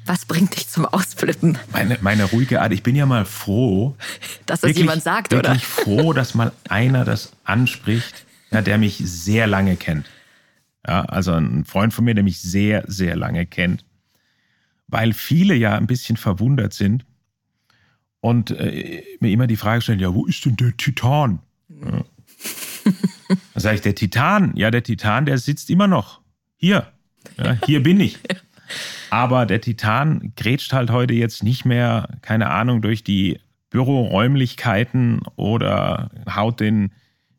Was 0.04 0.26
bringt 0.26 0.54
dich 0.56 0.68
zum 0.68 0.84
Ausflippen? 0.84 1.56
Meine, 1.72 1.96
meine 2.02 2.24
ruhige 2.24 2.60
Art. 2.60 2.72
Ich 2.72 2.82
bin 2.82 2.96
ja 2.96 3.06
mal 3.06 3.24
froh, 3.24 3.96
Dass 4.44 4.60
das 4.60 4.68
wirklich, 4.68 4.82
jemand 4.84 5.02
sagt, 5.02 5.32
oder? 5.32 5.48
wirklich 5.48 5.64
froh, 5.64 6.12
dass 6.12 6.34
mal 6.34 6.52
einer 6.68 7.06
das 7.06 7.32
anspricht, 7.44 8.26
ja, 8.50 8.60
der 8.60 8.76
mich 8.76 8.98
sehr 9.02 9.46
lange 9.46 9.76
kennt. 9.76 10.04
Ja, 10.86 11.06
also 11.06 11.32
ein 11.32 11.64
Freund 11.64 11.94
von 11.94 12.04
mir, 12.04 12.14
der 12.14 12.24
mich 12.24 12.42
sehr, 12.42 12.84
sehr 12.88 13.16
lange 13.16 13.46
kennt. 13.46 13.86
Weil 14.86 15.14
viele 15.14 15.54
ja 15.54 15.76
ein 15.76 15.86
bisschen 15.86 16.18
verwundert 16.18 16.74
sind 16.74 17.06
und 18.20 18.50
äh, 18.50 19.02
mir 19.20 19.30
immer 19.30 19.46
die 19.46 19.56
Frage 19.56 19.82
stellen, 19.82 20.00
ja, 20.00 20.14
wo 20.14 20.26
ist 20.26 20.44
denn 20.44 20.56
der 20.56 20.76
Titan? 20.76 21.40
Ja. 21.68 22.04
Dann 23.28 23.62
sage 23.62 23.76
ich, 23.76 23.80
der 23.82 23.94
Titan, 23.94 24.52
ja, 24.56 24.70
der 24.70 24.82
Titan, 24.82 25.26
der 25.26 25.38
sitzt 25.38 25.70
immer 25.70 25.86
noch. 25.86 26.20
Hier. 26.56 26.88
Ja, 27.36 27.56
hier 27.64 27.82
bin 27.82 28.00
ich. 28.00 28.18
Aber 29.10 29.46
der 29.46 29.60
Titan 29.60 30.32
grätscht 30.36 30.72
halt 30.72 30.90
heute 30.90 31.14
jetzt 31.14 31.42
nicht 31.42 31.64
mehr, 31.64 32.08
keine 32.22 32.50
Ahnung, 32.50 32.82
durch 32.82 33.02
die 33.02 33.40
Büroräumlichkeiten 33.70 35.22
oder 35.36 36.10
haut 36.32 36.60
den 36.60 36.92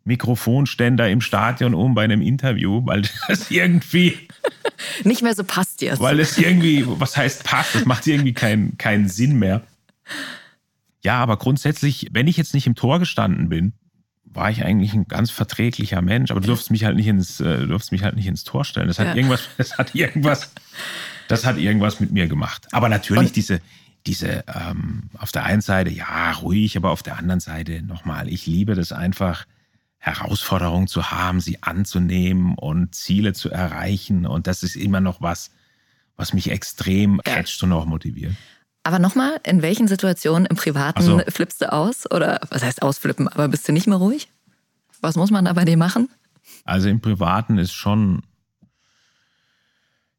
Mikrofonständer 0.03 1.09
im 1.09 1.21
Stadion 1.21 1.73
um 1.73 1.93
bei 1.93 2.03
einem 2.03 2.21
Interview, 2.21 2.85
weil 2.85 3.03
das 3.27 3.51
irgendwie, 3.51 4.17
Nicht 5.03 5.21
mehr 5.21 5.35
so 5.35 5.43
passt 5.43 5.81
jetzt. 5.81 5.99
weil 5.99 6.19
es 6.19 6.37
irgendwie, 6.37 6.83
was 6.87 7.15
heißt 7.15 7.43
passt, 7.43 7.75
das 7.75 7.85
macht 7.85 8.07
irgendwie 8.07 8.33
keinen 8.33 8.77
keinen 8.77 9.07
Sinn 9.07 9.37
mehr. 9.39 9.61
Ja, 11.03 11.19
aber 11.19 11.37
grundsätzlich, 11.37 12.07
wenn 12.11 12.27
ich 12.27 12.37
jetzt 12.37 12.53
nicht 12.53 12.67
im 12.67 12.75
Tor 12.75 12.99
gestanden 12.99 13.49
bin, 13.49 13.73
war 14.23 14.49
ich 14.49 14.63
eigentlich 14.63 14.93
ein 14.93 15.07
ganz 15.07 15.29
verträglicher 15.31 16.01
Mensch, 16.01 16.31
aber 16.31 16.39
du 16.39 16.47
durfst 16.47 16.71
mich 16.71 16.85
halt 16.85 16.95
nicht 16.95 17.07
ins, 17.07 17.39
äh, 17.41 17.57
du 17.59 17.67
durfst 17.67 17.91
mich 17.91 18.03
halt 18.03 18.15
nicht 18.15 18.27
ins 18.27 18.43
Tor 18.43 18.63
stellen. 18.63 18.87
Das 18.87 18.99
hat 18.99 19.07
Ja. 19.07 19.15
irgendwas, 19.15 19.41
das 19.57 19.77
hat 19.77 19.93
irgendwas, 19.95 20.53
das 21.27 21.45
hat 21.45 21.57
irgendwas 21.57 21.99
mit 21.99 22.11
mir 22.11 22.27
gemacht. 22.27 22.67
Aber 22.71 22.87
natürlich 22.87 23.27
Und- 23.29 23.35
diese, 23.35 23.59
diese, 24.07 24.43
ähm, 24.47 25.09
auf 25.17 25.31
der 25.31 25.43
einen 25.43 25.61
Seite, 25.61 25.89
ja, 25.91 26.31
ruhig, 26.33 26.77
aber 26.77 26.91
auf 26.91 27.03
der 27.03 27.17
anderen 27.17 27.39
Seite 27.39 27.81
nochmal, 27.81 28.29
ich 28.29 28.45
liebe 28.45 28.73
das 28.75 28.91
einfach, 28.91 29.45
Herausforderungen 30.03 30.87
zu 30.87 31.11
haben, 31.11 31.39
sie 31.41 31.61
anzunehmen 31.61 32.55
und 32.55 32.95
Ziele 32.95 33.33
zu 33.33 33.51
erreichen. 33.51 34.25
Und 34.25 34.47
das 34.47 34.63
ist 34.63 34.75
immer 34.75 34.99
noch 34.99 35.21
was, 35.21 35.51
was 36.15 36.33
mich 36.33 36.49
extrem 36.49 37.21
Ja. 37.25 37.35
catcht 37.35 37.61
und 37.61 37.71
auch 37.71 37.85
motiviert. 37.85 38.33
Aber 38.83 38.99
nochmal, 38.99 39.39
in 39.43 39.61
welchen 39.61 39.87
Situationen 39.87 40.45
im 40.47 40.55
Privaten 40.55 41.03
so. 41.03 41.21
flippst 41.27 41.61
du 41.61 41.71
aus? 41.71 42.09
Oder 42.09 42.39
was 42.49 42.63
heißt 42.63 42.81
ausflippen? 42.81 43.27
Aber 43.27 43.47
bist 43.47 43.67
du 43.67 43.71
nicht 43.71 43.87
mehr 43.87 43.97
ruhig? 43.97 44.29
Was 45.01 45.15
muss 45.15 45.31
man 45.31 45.45
da 45.45 45.53
bei 45.53 45.65
dir 45.65 45.77
machen? 45.77 46.09
Also 46.65 46.89
im 46.89 46.99
Privaten 46.99 47.57
ist 47.57 47.73
schon, 47.73 48.23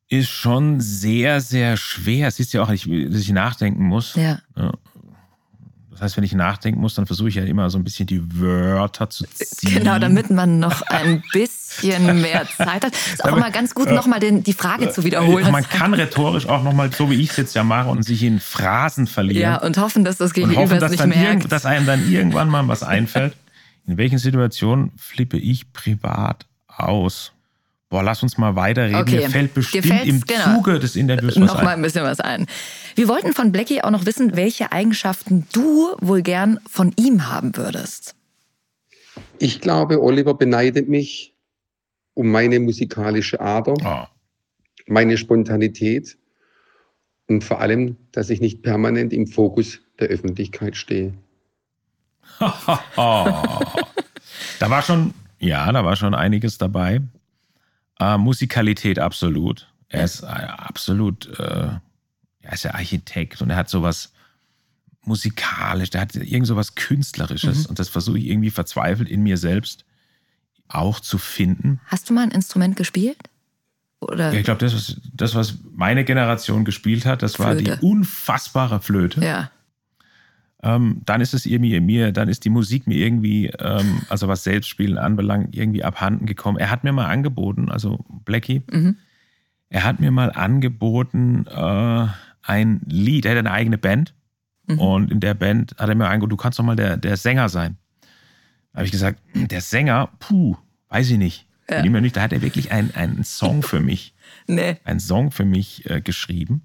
ist 0.08 0.28
schon 0.28 0.80
sehr, 0.80 1.40
sehr 1.40 1.76
schwer. 1.76 2.30
Siehst 2.30 2.52
du 2.52 2.58
ja 2.58 2.64
auch, 2.64 2.68
dass 2.68 2.84
ich 2.86 3.30
nachdenken 3.30 3.84
muss. 3.84 4.14
Ja. 4.14 4.40
Das 5.90 6.00
heißt, 6.00 6.16
wenn 6.16 6.24
ich 6.24 6.34
nachdenken 6.34 6.80
muss, 6.80 6.94
dann 6.94 7.06
versuche 7.06 7.28
ich 7.28 7.34
ja 7.34 7.44
immer 7.44 7.68
so 7.70 7.78
ein 7.78 7.84
bisschen 7.84 8.06
die 8.06 8.40
Wörter 8.40 9.10
zu 9.10 9.24
ziehen. 9.24 9.78
Genau, 9.78 9.98
damit 9.98 10.30
man 10.30 10.58
noch 10.58 10.82
ein 10.82 11.22
bisschen 11.32 11.61
mehr 11.82 12.46
Zeit 12.56 12.84
hat. 12.84 12.92
Ist 12.92 13.22
auch 13.22 13.30
Damit- 13.30 13.38
immer 13.44 13.50
ganz 13.50 13.74
gut, 13.74 13.90
nochmal 13.90 14.20
die 14.20 14.52
Frage 14.52 14.90
zu 14.90 15.04
wiederholen. 15.04 15.50
Man 15.50 15.68
kann 15.68 15.94
rhetorisch 15.94 16.46
auch 16.46 16.62
nochmal, 16.62 16.92
so 16.92 17.10
wie 17.10 17.14
ich 17.14 17.30
es 17.30 17.36
jetzt 17.36 17.54
ja 17.54 17.64
mache, 17.64 17.88
und 17.88 18.02
sich 18.02 18.22
in 18.22 18.40
Phrasen 18.40 19.06
verlieren. 19.06 19.42
ja, 19.42 19.56
und 19.62 19.78
hoffen, 19.78 20.04
dass 20.04 20.18
das 20.18 20.30
und 20.30 20.34
Gegenüber 20.34 20.62
hoffen, 20.62 20.74
es 20.74 20.80
dass, 20.80 20.90
nicht 20.90 21.02
dann 21.02 21.08
merkt. 21.10 21.24
irgend, 21.24 21.52
dass 21.52 21.66
einem 21.66 21.86
dann 21.86 22.10
irgendwann 22.10 22.48
mal 22.48 22.66
was 22.68 22.82
einfällt. 22.82 23.34
In 23.86 23.96
welchen 23.96 24.18
Situationen 24.18 24.92
flippe 24.96 25.38
ich 25.38 25.72
privat 25.72 26.46
aus? 26.68 27.32
Boah, 27.92 28.02
lass 28.02 28.22
uns 28.22 28.38
mal 28.38 28.56
weiterreden. 28.56 29.00
Okay. 29.02 29.16
Mir 29.16 29.28
fällt 29.28 29.52
bestimmt 29.52 30.06
im 30.06 30.22
genau. 30.22 30.56
Zuge 30.56 30.78
des 30.78 30.96
Interviews 30.96 31.36
was 31.36 31.46
noch 31.46 31.62
mal 31.62 31.70
ein. 31.72 31.78
ein 31.80 31.82
bisschen 31.82 32.04
was 32.04 32.20
ein. 32.20 32.46
Wir 32.94 33.06
wollten 33.06 33.34
von 33.34 33.52
Blackie 33.52 33.82
auch 33.82 33.90
noch 33.90 34.06
wissen, 34.06 34.34
welche 34.34 34.72
Eigenschaften 34.72 35.46
du 35.52 35.94
wohl 36.00 36.22
gern 36.22 36.58
von 36.70 36.94
ihm 36.96 37.28
haben 37.28 37.54
würdest. 37.54 38.14
Ich 39.38 39.60
glaube, 39.60 40.02
Oliver 40.02 40.32
beneidet 40.32 40.88
mich 40.88 41.31
um 42.14 42.30
meine 42.30 42.60
musikalische 42.60 43.40
Ader, 43.40 43.74
Oh. 43.84 44.06
meine 44.86 45.16
Spontanität 45.16 46.16
und 47.28 47.44
vor 47.44 47.60
allem, 47.60 47.96
dass 48.12 48.30
ich 48.30 48.40
nicht 48.40 48.62
permanent 48.62 49.12
im 49.12 49.26
Fokus 49.26 49.80
der 49.98 50.08
Öffentlichkeit 50.08 50.76
stehe. 50.76 51.14
Da 54.58 54.70
war 54.70 54.82
schon, 54.82 55.12
ja, 55.38 55.70
da 55.72 55.84
war 55.84 55.96
schon 55.96 56.14
einiges 56.14 56.58
dabei. 56.58 57.00
Äh, 58.00 58.16
Musikalität 58.18 58.98
absolut. 58.98 59.68
Er 59.88 60.04
ist 60.04 60.22
äh, 60.22 60.26
absolut, 60.26 61.26
äh, 61.38 61.68
er 62.42 62.52
ist 62.52 62.62
ja 62.64 62.74
Architekt 62.74 63.42
und 63.42 63.50
er 63.50 63.56
hat 63.56 63.68
sowas 63.68 64.12
musikalisch, 65.04 65.90
der 65.90 66.00
hat 66.02 66.14
irgend 66.14 66.46
sowas 66.46 66.74
Künstlerisches 66.76 67.66
und 67.66 67.78
das 67.78 67.88
versuche 67.88 68.18
ich 68.18 68.26
irgendwie 68.28 68.50
verzweifelt 68.50 69.08
in 69.08 69.22
mir 69.22 69.36
selbst 69.36 69.84
auch 70.68 71.00
zu 71.00 71.18
finden. 71.18 71.80
Hast 71.86 72.08
du 72.08 72.14
mal 72.14 72.22
ein 72.22 72.30
Instrument 72.30 72.76
gespielt? 72.76 73.18
Oder? 74.00 74.32
Ich 74.34 74.42
glaube, 74.44 74.58
das 74.58 74.74
was, 74.74 75.00
das, 75.14 75.34
was 75.34 75.58
meine 75.74 76.04
Generation 76.04 76.64
gespielt 76.64 77.06
hat, 77.06 77.22
das 77.22 77.38
war 77.38 77.52
Flöte. 77.52 77.76
die 77.80 77.86
unfassbare 77.86 78.80
Flöte. 78.80 79.24
ja. 79.24 79.50
ähm, 80.64 81.02
dann 81.06 81.20
ist 81.20 81.34
es 81.34 81.44
irgendwie 81.46 81.78
mir, 81.80 82.12
dann 82.12 82.28
ist 82.28 82.44
die 82.44 82.50
Musik 82.50 82.86
mir 82.86 82.96
irgendwie, 82.96 83.46
ähm, 83.58 84.02
also 84.08 84.28
was 84.28 84.44
Selbstspielen 84.44 84.96
anbelangt, 84.98 85.54
irgendwie 85.56 85.82
abhanden 85.84 86.26
gekommen. 86.26 86.58
Er 86.58 86.70
hat 86.70 86.84
mir 86.84 86.92
mal 86.92 87.06
angeboten, 87.06 87.68
also 87.70 88.04
Blackie, 88.24 88.62
Mhm. 88.70 88.96
er 89.70 89.84
hat 89.84 90.00
mir 90.00 90.10
mal 90.10 90.30
angeboten, 90.32 91.46
äh, 91.46 92.06
ein 92.44 92.80
Lied, 92.86 93.24
er 93.24 93.32
hat 93.32 93.38
eine 93.38 93.50
eigene 93.52 93.78
Band 93.78 94.14
Mhm. 94.68 94.78
und 94.78 95.10
in 95.12 95.20
der 95.20 95.34
Band 95.34 95.74
hat 95.78 95.88
er 95.88 95.94
mir 95.96 96.06
angeboten, 96.08 96.30
du 96.30 96.36
kannst 96.36 96.58
doch 96.58 96.64
mal 96.64 96.76
der, 96.76 96.96
der 96.96 97.16
Sänger 97.16 97.48
sein. 97.48 97.76
Da 98.72 98.78
habe 98.78 98.86
ich 98.86 98.92
gesagt, 98.92 99.20
der 99.34 99.60
Sänger, 99.60 100.10
puh, 100.18 100.56
weiß 100.88 101.10
ich 101.10 101.18
nicht. 101.18 101.46
Ja. 101.70 101.82
Bin 101.82 101.92
nicht, 102.02 102.16
da 102.16 102.22
hat 102.22 102.32
er 102.32 102.42
wirklich 102.42 102.72
einen, 102.72 102.94
einen 102.94 103.24
Song 103.24 103.62
für 103.62 103.80
mich, 103.80 104.14
Nee. 104.46 104.78
einen 104.84 105.00
Song 105.00 105.30
für 105.30 105.44
mich 105.44 105.88
äh, 105.88 106.00
geschrieben 106.00 106.64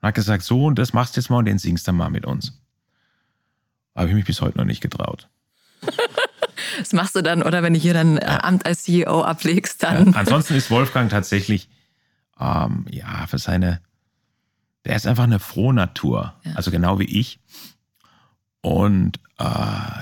und 0.00 0.08
hat 0.08 0.14
gesagt, 0.14 0.42
so 0.42 0.64
und 0.64 0.78
das 0.78 0.92
machst 0.92 1.16
du 1.16 1.20
jetzt 1.20 1.28
mal 1.28 1.38
und 1.38 1.44
den 1.44 1.58
singst 1.58 1.86
dann 1.86 1.96
mal 1.96 2.10
mit 2.10 2.24
uns. 2.24 2.60
Habe 3.94 4.08
ich 4.08 4.14
mich 4.14 4.24
bis 4.24 4.40
heute 4.40 4.58
noch 4.58 4.64
nicht 4.64 4.80
getraut. 4.80 5.28
Das 6.78 6.92
machst 6.92 7.14
du 7.14 7.22
dann, 7.22 7.42
oder 7.42 7.62
wenn 7.62 7.74
du 7.74 7.78
hier 7.78 7.94
dann 7.94 8.18
äh, 8.18 8.24
Amt 8.24 8.66
als 8.66 8.82
CEO 8.82 9.22
ablegst, 9.22 9.82
dann. 9.84 10.10
Ja, 10.12 10.18
ansonsten 10.18 10.54
ist 10.54 10.70
Wolfgang 10.70 11.08
tatsächlich, 11.08 11.68
ähm, 12.40 12.86
ja, 12.90 13.26
für 13.28 13.38
seine, 13.38 13.80
der 14.84 14.96
ist 14.96 15.06
einfach 15.06 15.22
eine 15.24 15.38
frohe 15.38 15.72
Natur. 15.72 16.34
Ja. 16.42 16.54
Also 16.54 16.72
genau 16.72 16.98
wie 16.98 17.04
ich. 17.04 17.38
Und 18.60 19.20
äh, 19.38 19.44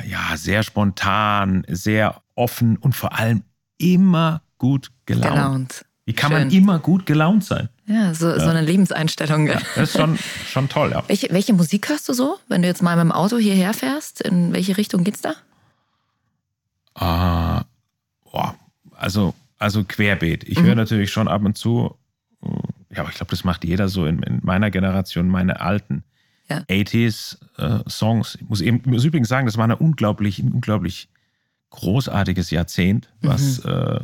ja, 0.08 0.36
sehr 0.36 0.62
spontan, 0.62 1.64
sehr 1.68 2.20
offen 2.34 2.76
und 2.76 2.94
vor 2.94 3.18
allem 3.18 3.42
immer 3.78 4.42
gut 4.58 4.90
gelaunt. 5.06 5.32
Gelaunt. 5.34 5.84
Wie 6.04 6.12
kann 6.14 6.30
Schön. 6.32 6.40
man 6.40 6.50
immer 6.50 6.78
gut 6.80 7.06
gelaunt 7.06 7.44
sein? 7.44 7.68
Ja, 7.86 8.12
so, 8.14 8.36
so 8.38 8.48
eine 8.48 8.60
Lebenseinstellung. 8.60 9.46
gell? 9.46 9.60
Das 9.76 9.90
ist 9.90 9.96
schon, 9.98 10.18
schon 10.48 10.68
toll, 10.68 10.90
ja. 10.92 11.02
Welche, 11.08 11.28
welche 11.30 11.52
Musik 11.52 11.88
hörst 11.88 12.08
du 12.08 12.12
so, 12.12 12.38
wenn 12.48 12.62
du 12.62 12.68
jetzt 12.68 12.82
mal 12.82 12.96
mit 12.96 13.04
dem 13.04 13.12
Auto 13.12 13.38
hierher 13.38 13.72
fährst? 13.74 14.20
In 14.20 14.52
welche 14.52 14.76
Richtung 14.76 15.04
geht's 15.04 15.20
da? 15.20 15.34
Äh, 16.96 17.64
boah, 18.30 18.54
also, 18.96 19.34
also 19.58 19.84
querbeet. 19.84 20.44
Ich 20.44 20.58
Mhm. 20.58 20.64
höre 20.66 20.74
natürlich 20.74 21.10
schon 21.10 21.28
ab 21.28 21.42
und 21.44 21.56
zu, 21.56 21.96
äh, 22.44 22.48
ja, 22.94 23.00
aber 23.00 23.08
ich 23.10 23.16
glaube, 23.16 23.30
das 23.30 23.44
macht 23.44 23.64
jeder 23.64 23.88
so 23.88 24.06
in, 24.06 24.22
in 24.22 24.40
meiner 24.42 24.70
Generation, 24.70 25.28
meine 25.28 25.60
alten 25.60 26.04
Ja. 26.52 26.58
80s 26.76 27.38
äh, 27.58 27.88
Songs. 27.88 28.36
Ich 28.40 28.48
muss, 28.48 28.60
eben, 28.60 28.80
muss 28.86 29.04
übrigens 29.04 29.28
sagen, 29.28 29.46
das 29.46 29.56
war 29.56 29.64
eine 29.64 29.76
unglaublich, 29.76 30.38
ein 30.38 30.52
unglaublich 30.52 31.08
großartiges 31.70 32.50
Jahrzehnt, 32.50 33.08
was, 33.22 33.64
Mhm. 33.64 33.70
äh, 33.70 34.00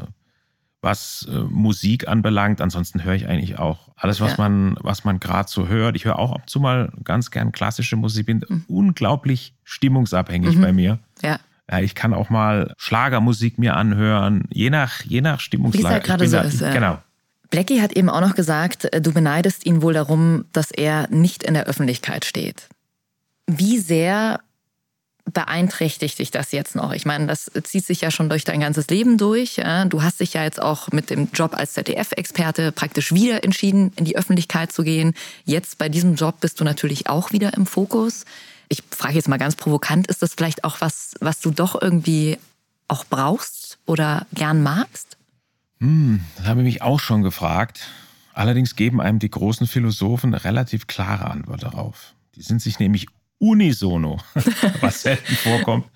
was 0.80 1.28
äh, 1.30 1.38
Musik 1.50 2.08
anbelangt. 2.08 2.60
Ansonsten 2.60 3.02
höre 3.04 3.14
ich 3.14 3.26
eigentlich 3.28 3.58
auch 3.58 3.90
alles, 3.96 4.20
was 4.20 4.32
Ja. 4.32 4.36
man, 4.38 4.76
was 4.80 5.04
man 5.04 5.18
gerade 5.20 5.48
so 5.50 5.68
hört. 5.68 5.96
Ich 5.96 6.04
höre 6.04 6.18
auch 6.18 6.32
ab 6.32 6.42
und 6.42 6.50
zu 6.50 6.60
mal 6.60 6.92
ganz 7.04 7.30
gern 7.30 7.52
klassische 7.52 7.96
Musik, 7.96 8.26
bin 8.26 8.42
unglaublich 8.68 9.54
stimmungsabhängig 9.64 10.56
Mhm. 10.56 10.60
bei 10.62 10.72
mir. 10.72 10.98
Ja. 11.22 11.40
Ja, 11.70 11.80
ich 11.80 11.94
kann 11.94 12.14
auch 12.14 12.30
mal 12.30 12.72
Schlagermusik 12.78 13.58
mir 13.58 13.76
anhören, 13.76 14.44
je 14.50 14.70
nach, 14.70 15.02
je 15.02 15.20
nach 15.20 15.40
Stimmungslage. 15.40 15.84
Wie 15.84 15.86
es 15.88 15.92
halt 15.92 16.04
gerade 16.04 16.24
Ich 16.24 16.30
so 16.30 16.36
da- 16.38 16.42
ist. 16.44 16.60
Genau. 16.60 16.98
Blackie 17.50 17.80
hat 17.80 17.92
eben 17.92 18.10
auch 18.10 18.20
noch 18.20 18.34
gesagt, 18.34 18.92
äh, 18.92 19.00
du 19.00 19.12
beneidest 19.12 19.66
ihn 19.66 19.82
wohl 19.82 19.94
darum, 19.94 20.44
dass 20.52 20.70
er 20.70 21.08
nicht 21.08 21.42
in 21.42 21.54
der 21.54 21.66
Öffentlichkeit 21.66 22.24
steht. 22.24 22.68
Wie 23.46 23.78
sehr 23.78 24.40
beeinträchtigt 25.24 26.18
dich 26.18 26.30
das 26.30 26.52
jetzt 26.52 26.74
noch? 26.74 26.92
Ich 26.92 27.06
meine, 27.06 27.26
das 27.26 27.50
zieht 27.64 27.84
sich 27.84 28.00
ja 28.00 28.10
schon 28.10 28.28
durch 28.28 28.44
dein 28.44 28.60
ganzes 28.60 28.88
Leben 28.88 29.18
durch. 29.18 29.60
Du 29.88 30.02
hast 30.02 30.20
dich 30.20 30.34
ja 30.34 30.42
jetzt 30.42 30.60
auch 30.60 30.88
mit 30.90 31.10
dem 31.10 31.28
Job 31.34 31.54
als 31.54 31.74
ZDF-Experte 31.74 32.72
praktisch 32.72 33.12
wieder 33.12 33.44
entschieden, 33.44 33.92
in 33.96 34.06
die 34.06 34.16
Öffentlichkeit 34.16 34.72
zu 34.72 34.82
gehen. 34.82 35.14
Jetzt 35.44 35.76
bei 35.76 35.90
diesem 35.90 36.14
Job 36.14 36.40
bist 36.40 36.60
du 36.60 36.64
natürlich 36.64 37.08
auch 37.08 37.32
wieder 37.32 37.54
im 37.54 37.66
Fokus. 37.66 38.24
Ich 38.68 38.82
frage 38.90 39.14
jetzt 39.14 39.28
mal 39.28 39.38
ganz 39.38 39.56
provokant, 39.56 40.06
ist 40.06 40.22
das 40.22 40.34
vielleicht 40.34 40.64
auch 40.64 40.80
was, 40.80 41.14
was 41.20 41.40
du 41.40 41.50
doch 41.50 41.80
irgendwie 41.80 42.38
auch 42.86 43.04
brauchst 43.04 43.78
oder 43.86 44.26
gern 44.32 44.62
magst? 44.62 45.17
Hm, 45.80 46.20
das 46.36 46.46
habe 46.46 46.60
ich 46.60 46.64
mich 46.64 46.82
auch 46.82 47.00
schon 47.00 47.22
gefragt. 47.22 47.88
Allerdings 48.32 48.76
geben 48.76 49.00
einem 49.00 49.18
die 49.18 49.30
großen 49.30 49.66
Philosophen 49.66 50.34
eine 50.34 50.44
relativ 50.44 50.86
klare 50.86 51.30
Antwort 51.30 51.62
darauf. 51.62 52.14
Die 52.34 52.42
sind 52.42 52.62
sich 52.62 52.78
nämlich 52.78 53.06
unisono, 53.38 54.20
was 54.80 55.02
selten 55.02 55.34
vorkommt, 55.34 55.86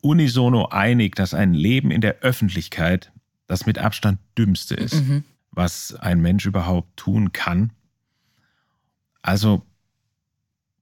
unisono 0.00 0.68
einig, 0.68 1.16
dass 1.16 1.34
ein 1.34 1.54
Leben 1.54 1.90
in 1.90 2.00
der 2.00 2.20
Öffentlichkeit 2.20 3.12
das 3.46 3.66
mit 3.66 3.78
Abstand 3.78 4.18
dümmste 4.38 4.74
ist, 4.74 4.94
mhm. 4.94 5.24
was 5.50 5.94
ein 5.94 6.20
Mensch 6.20 6.46
überhaupt 6.46 6.96
tun 6.96 7.32
kann. 7.32 7.72
Also 9.20 9.64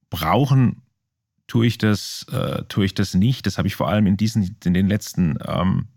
brauchen 0.08 0.82
tue 1.46 1.66
ich 1.66 1.78
das, 1.78 2.26
äh, 2.30 2.64
tue 2.68 2.84
ich 2.84 2.94
das 2.94 3.14
nicht. 3.14 3.46
Das 3.46 3.58
habe 3.58 3.68
ich 3.68 3.74
vor 3.74 3.88
allem 3.88 4.06
in 4.06 4.16
diesen, 4.16 4.56
in 4.64 4.74
den 4.74 4.88
letzten 4.88 5.38
ähm, 5.46 5.88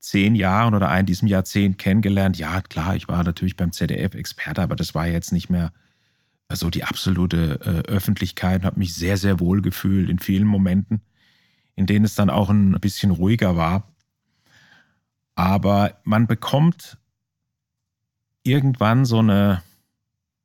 zehn 0.00 0.34
Jahren 0.34 0.74
oder 0.74 0.98
in 0.98 1.06
diesem 1.06 1.28
Jahrzehnt 1.28 1.78
kennengelernt. 1.78 2.38
Ja, 2.38 2.62
klar, 2.62 2.96
ich 2.96 3.06
war 3.06 3.22
natürlich 3.22 3.56
beim 3.56 3.72
ZDF 3.72 4.14
Experte, 4.14 4.62
aber 4.62 4.74
das 4.74 4.94
war 4.94 5.06
jetzt 5.06 5.32
nicht 5.32 5.50
mehr 5.50 5.72
so 6.52 6.70
die 6.70 6.84
absolute 6.84 7.60
äh, 7.62 7.88
Öffentlichkeit 7.88 8.64
habe 8.64 8.78
mich 8.78 8.94
sehr, 8.94 9.16
sehr 9.16 9.38
wohl 9.38 9.62
gefühlt 9.62 10.08
in 10.08 10.18
vielen 10.18 10.46
Momenten, 10.46 11.00
in 11.76 11.86
denen 11.86 12.04
es 12.04 12.14
dann 12.14 12.30
auch 12.30 12.50
ein 12.50 12.72
bisschen 12.80 13.12
ruhiger 13.12 13.56
war. 13.56 13.88
Aber 15.36 16.00
man 16.02 16.26
bekommt 16.26 16.98
irgendwann 18.42 19.04
so 19.04 19.18
eine, 19.18 19.62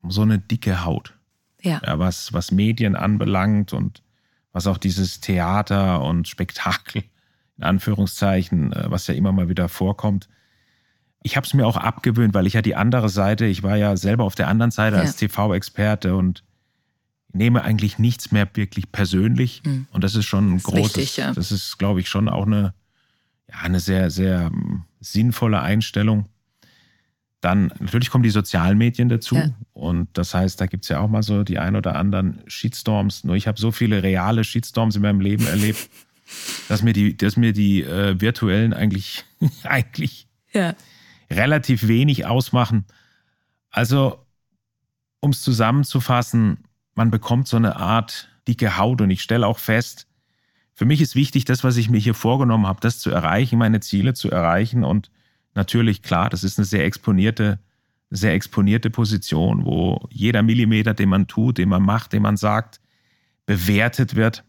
so 0.08 0.22
eine 0.22 0.38
dicke 0.38 0.86
Haut. 0.86 1.14
Ja. 1.62 1.82
ja 1.84 1.98
was, 1.98 2.34
was 2.34 2.52
Medien 2.52 2.96
anbelangt 2.96 3.74
und 3.74 4.04
was 4.52 4.68
auch 4.68 4.78
dieses 4.78 5.22
Theater 5.22 6.02
und 6.04 6.28
Spektakel, 6.28 7.04
in 7.58 7.64
Anführungszeichen, 7.64 8.74
äh, 8.74 8.86
was 8.90 9.08
ja 9.08 9.14
immer 9.14 9.32
mal 9.32 9.50
wieder 9.50 9.70
vorkommt. 9.70 10.30
Ich 11.24 11.36
habe 11.36 11.46
es 11.46 11.54
mir 11.54 11.66
auch 11.66 11.78
abgewöhnt, 11.78 12.34
weil 12.34 12.46
ich 12.46 12.54
ja 12.54 12.62
die 12.62 12.76
andere 12.76 13.10
Seite, 13.10 13.46
ich 13.46 13.64
war 13.64 13.78
ja 13.78 13.98
selber 13.98 14.26
auf 14.26 14.36
der 14.36 14.48
anderen 14.48 14.72
Seite 14.72 14.98
ja. 14.98 15.02
als 15.02 15.16
TV-Experte 15.16 16.16
und 16.16 16.44
nehme 17.36 17.64
eigentlich 17.64 18.00
nichts 18.00 18.32
mehr 18.32 18.48
wirklich 18.54 18.92
persönlich. 18.92 19.62
Mhm. 19.66 19.88
Und 19.92 20.04
das 20.04 20.16
ist 20.16 20.26
schon 20.26 20.52
ein 20.52 20.58
das 20.58 20.64
großes, 20.64 20.98
wichtig, 20.98 21.18
ja. 21.18 21.34
das 21.34 21.52
ist, 21.52 21.78
glaube 21.78 22.00
ich, 22.00 22.10
schon 22.10 22.30
auch 22.30 22.46
eine, 22.46 22.74
ja, 23.50 23.60
eine 23.62 23.80
sehr, 23.80 24.10
sehr 24.10 24.48
hm, 24.48 24.84
sinnvolle 25.00 25.62
Einstellung. 25.62 26.28
Dann 27.42 27.72
natürlich 27.80 28.10
kommen 28.10 28.24
die 28.24 28.30
Sozialmedien 28.32 29.10
dazu. 29.10 29.36
Ja. 29.36 29.50
Und 29.74 30.10
das 30.14 30.34
heißt, 30.34 30.60
da 30.60 30.66
gibt 30.66 30.86
es 30.86 30.90
ja 30.90 31.00
auch 31.00 31.10
mal 31.10 31.22
so 31.22 31.44
die 31.44 31.60
ein 31.60 31.76
oder 31.76 31.96
anderen 31.96 32.42
Shitstorms. 32.48 33.24
Nur 33.24 33.36
ich 33.36 33.48
habe 33.48 33.60
so 33.60 33.72
viele 33.72 34.02
reale 34.02 34.44
Shitstorms 34.44 34.96
in 34.96 35.02
meinem 35.04 35.22
Leben 35.22 35.46
erlebt, 35.46 35.90
dass 36.68 36.82
mir 36.82 36.94
die, 36.94 37.16
dass 37.16 37.38
mir 37.38 37.54
die 37.54 37.84
äh, 37.84 38.20
virtuellen 38.20 38.74
eigentlich, 38.74 39.26
eigentlich 39.64 40.28
ja. 40.54 40.76
relativ 41.30 41.88
wenig 41.88 42.26
ausmachen. 42.26 42.86
Also, 43.70 44.26
um 45.20 45.32
es 45.32 45.42
zusammenzufassen, 45.42 46.64
man 46.94 47.12
bekommt 47.12 47.48
so 47.48 47.58
eine 47.58 47.76
Art 47.76 48.30
dicke 48.48 48.78
Haut 48.78 49.02
und 49.02 49.10
ich 49.10 49.22
stelle 49.22 49.48
auch 49.48 49.60
fest, 49.60 50.08
für 50.76 50.86
mich 50.86 51.00
ist 51.02 51.16
wichtig, 51.16 51.46
das, 51.46 51.64
was 51.64 51.78
ich 51.78 51.90
mir 51.90 52.00
hier 52.00 52.14
vorgenommen 52.14 52.68
habe, 52.68 52.82
das 52.82 53.00
zu 53.00 53.10
erreichen, 53.10 53.58
meine 53.58 53.80
Ziele 53.80 54.14
zu 54.14 54.30
erreichen 54.30 54.84
und 54.84 55.10
natürlich, 55.54 56.02
klar, 56.02 56.30
das 56.30 56.44
ist 56.44 56.60
eine 56.60 56.66
sehr 56.66 56.84
exponierte, 56.84 57.60
sehr 58.10 58.34
exponierte 58.34 58.90
Position, 58.90 59.66
wo 59.66 60.06
jeder 60.12 60.44
Millimeter, 60.44 60.94
den 60.94 61.10
man 61.10 61.28
tut, 61.28 61.58
den 61.58 61.70
man 61.70 61.82
macht, 61.82 62.12
den 62.12 62.22
man 62.22 62.36
sagt, 62.36 62.82
bewertet 63.46 64.16
wird. 64.16 64.44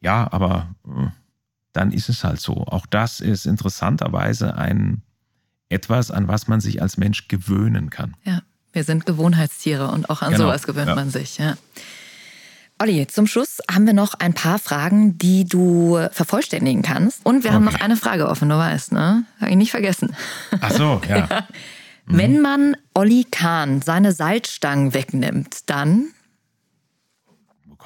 Ja, 0.00 0.28
aber 0.30 0.74
äh, 0.86 1.08
dann 1.72 1.92
ist 1.92 2.08
es 2.08 2.24
halt 2.24 2.40
so. 2.40 2.54
Auch 2.54 2.86
das 2.86 3.20
ist 3.20 3.46
interessanterweise 3.46 4.56
ein 4.56 5.02
etwas, 5.68 6.10
an 6.10 6.28
was 6.28 6.48
man 6.48 6.60
sich 6.60 6.80
als 6.80 6.96
Mensch 6.96 7.28
gewöhnen 7.28 7.90
kann. 7.90 8.14
Ja, 8.24 8.40
wir 8.72 8.84
sind 8.84 9.06
Gewohnheitstiere 9.06 9.88
und 9.88 10.10
auch 10.10 10.22
an 10.22 10.32
genau. 10.32 10.44
sowas 10.44 10.64
gewöhnt 10.64 10.88
ja. 10.88 10.94
man 10.94 11.10
sich. 11.10 11.38
Ja. 11.38 11.56
Olli, 12.78 13.06
zum 13.06 13.26
Schluss 13.26 13.58
haben 13.70 13.86
wir 13.86 13.94
noch 13.94 14.14
ein 14.14 14.34
paar 14.34 14.58
Fragen, 14.58 15.16
die 15.16 15.46
du 15.46 15.98
vervollständigen 16.12 16.82
kannst. 16.82 17.24
Und 17.24 17.42
wir 17.42 17.50
okay. 17.50 17.54
haben 17.54 17.64
noch 17.64 17.80
eine 17.80 17.96
Frage 17.96 18.28
offen, 18.28 18.50
du 18.50 18.56
weißt, 18.56 18.92
ne? 18.92 19.24
Habe 19.40 19.50
ich 19.50 19.56
nicht 19.56 19.70
vergessen. 19.70 20.14
Ach 20.60 20.72
so, 20.72 21.00
ja. 21.08 21.16
ja. 21.16 21.46
Mhm. 22.04 22.18
Wenn 22.18 22.40
man 22.40 22.76
Olli 22.92 23.24
Kahn 23.30 23.80
seine 23.80 24.12
Salzstangen 24.12 24.92
wegnimmt, 24.94 25.70
dann. 25.70 26.08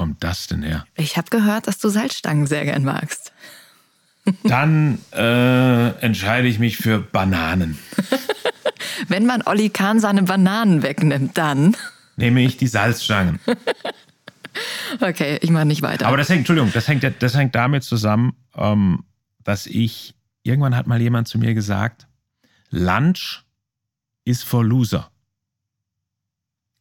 Kommt 0.01 0.25
das 0.25 0.47
denn 0.47 0.63
her? 0.63 0.87
Ich 0.97 1.19
habe 1.19 1.29
gehört, 1.29 1.67
dass 1.67 1.79
du 1.79 1.91
Salzstangen 1.91 2.47
sehr 2.47 2.65
gern 2.65 2.85
magst. 2.85 3.35
Dann 4.45 4.99
äh, 5.13 5.91
entscheide 6.01 6.49
ich 6.49 6.59
mich 6.59 6.79
für 6.79 7.01
Bananen. 7.01 7.79
Wenn 9.09 9.27
man 9.27 9.43
Olli 9.43 9.69
Kahn 9.69 10.01
seine 10.01 10.23
Bananen 10.23 10.83
wegnimmt, 10.83 11.37
dann. 11.37 11.77
Nehme 12.17 12.41
ich 12.41 12.57
die 12.57 12.67
Salzstangen. 12.67 13.41
Okay, 15.01 15.39
ich 15.43 15.51
mache 15.51 15.65
nicht 15.67 15.81
weiter. 15.81 16.07
Aber 16.07 16.17
das 16.17 16.29
hängt, 16.29 16.41
Entschuldigung, 16.41 16.73
das 16.73 16.89
hängt, 16.89 17.05
das 17.21 17.37
hängt 17.37 17.55
damit 17.55 17.85
zusammen, 17.85 18.33
ähm, 18.57 19.05
dass 19.45 19.67
ich, 19.67 20.15
irgendwann 20.43 20.75
hat 20.75 20.89
mal 20.89 21.01
jemand 21.01 21.29
zu 21.29 21.39
mir 21.39 21.55
gesagt, 21.55 22.09
Lunch 22.71 23.45
ist 24.25 24.45
for 24.45 24.65
Loser. 24.65 25.11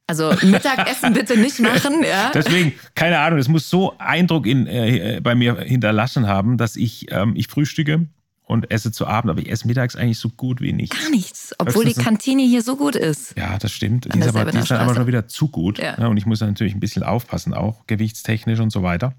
Also 0.10 0.34
Mittagessen 0.42 1.14
bitte 1.14 1.38
nicht 1.38 1.60
machen, 1.60 2.04
ja. 2.04 2.32
Deswegen, 2.34 2.74
keine 2.96 3.20
Ahnung, 3.20 3.38
es 3.38 3.48
muss 3.48 3.70
so 3.70 3.94
Eindruck 4.00 4.48
in, 4.48 4.66
äh, 4.66 5.22
bei 5.22 5.36
mir 5.36 5.60
hinterlassen 5.60 6.26
haben, 6.26 6.58
dass 6.58 6.76
ich, 6.76 7.12
ähm, 7.12 7.34
ich 7.36 7.46
frühstücke 7.46 8.08
und 8.42 8.72
esse 8.72 8.92
zu 8.92 9.06
Abend, 9.06 9.30
aber 9.30 9.40
ich 9.40 9.52
esse 9.52 9.68
mittags 9.68 9.96
eigentlich 9.96 10.18
so 10.18 10.30
gut 10.30 10.62
wie 10.62 10.74
nichts. 10.74 11.00
Gar 11.00 11.12
nichts, 11.12 11.54
obwohl 11.60 11.86
die 11.86 11.94
Kantine 11.94 12.42
hier 12.42 12.64
so 12.64 12.76
gut 12.76 12.96
ist. 12.96 13.38
Ja, 13.38 13.60
das 13.60 13.72
stimmt. 13.72 14.12
Die 14.12 14.18
ist, 14.18 14.36
aber, 14.36 14.52
die 14.52 14.58
ist 14.58 14.72
dann 14.72 14.80
aber 14.80 14.96
schon 14.96 15.06
wieder 15.06 15.28
zu 15.28 15.48
gut. 15.48 15.78
Ja. 15.78 15.94
und 16.08 16.18
ich 16.18 16.26
muss 16.26 16.42
natürlich 16.42 16.74
ein 16.74 16.80
bisschen 16.80 17.04
aufpassen, 17.04 17.54
auch 17.54 17.86
gewichtstechnisch 17.86 18.60
und 18.60 18.72
so 18.72 18.82
weiter. 18.82 19.14